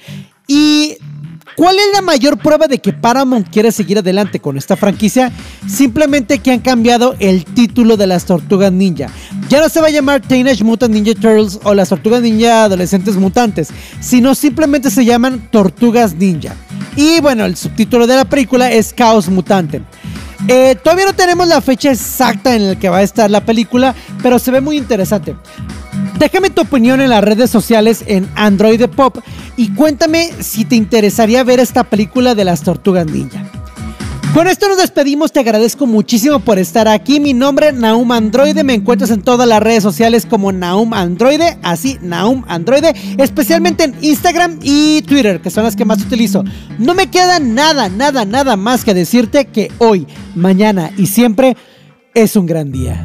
Y 0.47 0.97
¿Cuál 1.57 1.76
es 1.76 1.84
la 1.93 2.01
mayor 2.01 2.38
prueba 2.38 2.66
de 2.66 2.78
que 2.78 2.95
Paramount 2.95 3.49
quiere 3.51 3.72
seguir 3.72 3.99
adelante 3.99 4.40
con 4.40 4.57
esta 4.57 4.76
franquicia? 4.76 5.30
Simplemente 5.68 6.38
que 6.38 6.51
han 6.51 6.61
cambiado 6.61 7.14
el 7.18 7.45
título 7.45 7.99
de 7.99 8.07
las 8.07 8.24
Tortugas 8.24 8.72
Ninja. 8.72 9.09
Ya 9.49 9.61
no 9.61 9.68
se 9.68 9.80
va 9.80 9.88
a 9.88 9.90
llamar 9.90 10.22
Teenage 10.22 10.64
Mutant 10.64 10.95
Ninja 10.95 11.14
Turtles 11.14 11.61
o 11.62 11.74
las 11.74 11.90
Tortugas 11.90 12.22
Ninja 12.22 12.64
Adolescentes 12.64 13.16
Mutantes, 13.16 13.68
sino 14.01 14.34
simplemente 14.34 14.90
se 14.90 15.05
llaman 15.05 15.49
Tortugas 15.51 16.14
Ninja. 16.14 16.55
Y 16.97 17.20
bueno, 17.20 17.45
el 17.45 17.57
subtítulo 17.57 18.07
de 18.07 18.16
la 18.16 18.24
película 18.24 18.70
es 18.70 18.95
Caos 18.95 19.28
Mutante. 19.28 19.82
Eh, 20.49 20.74
todavía 20.82 21.07
no 21.07 21.14
tenemos 21.14 21.47
la 21.47 21.61
fecha 21.61 21.93
exacta 21.93 22.55
en 22.57 22.68
la 22.68 22.78
que 22.78 22.88
va 22.88 22.99
a 22.99 23.03
estar 23.03 23.30
la 23.30 23.45
película, 23.45 23.95
pero 24.22 24.38
se 24.38 24.51
ve 24.51 24.61
muy 24.61 24.76
interesante. 24.76 25.36
Déjame 26.22 26.50
tu 26.50 26.62
opinión 26.62 27.00
en 27.00 27.10
las 27.10 27.24
redes 27.24 27.50
sociales 27.50 28.04
en 28.06 28.28
Android 28.36 28.80
Pop 28.86 29.18
y 29.56 29.70
cuéntame 29.74 30.30
si 30.38 30.64
te 30.64 30.76
interesaría 30.76 31.42
ver 31.42 31.58
esta 31.58 31.82
película 31.82 32.36
de 32.36 32.44
las 32.44 32.62
tortugas 32.62 33.06
ninja. 33.06 33.44
Con 34.32 34.46
esto 34.46 34.68
nos 34.68 34.76
despedimos, 34.76 35.32
te 35.32 35.40
agradezco 35.40 35.84
muchísimo 35.84 36.38
por 36.38 36.60
estar 36.60 36.86
aquí. 36.86 37.18
Mi 37.18 37.34
nombre 37.34 37.70
es 37.70 37.74
Naum 37.74 38.12
Androide, 38.12 38.62
me 38.62 38.74
encuentras 38.74 39.10
en 39.10 39.22
todas 39.22 39.48
las 39.48 39.60
redes 39.60 39.82
sociales 39.82 40.24
como 40.24 40.52
Naum 40.52 40.94
Androide, 40.94 41.58
así 41.64 41.98
Naum 42.02 42.44
Androide, 42.46 42.94
especialmente 43.18 43.82
en 43.82 43.96
Instagram 44.00 44.60
y 44.62 45.02
Twitter, 45.02 45.40
que 45.40 45.50
son 45.50 45.64
las 45.64 45.74
que 45.74 45.84
más 45.84 46.00
utilizo. 46.02 46.44
No 46.78 46.94
me 46.94 47.08
queda 47.08 47.40
nada, 47.40 47.88
nada, 47.88 48.24
nada 48.24 48.56
más 48.56 48.84
que 48.84 48.94
decirte 48.94 49.46
que 49.46 49.72
hoy, 49.78 50.06
mañana 50.36 50.92
y 50.96 51.06
siempre 51.08 51.56
es 52.14 52.36
un 52.36 52.46
gran 52.46 52.70
día. 52.70 53.04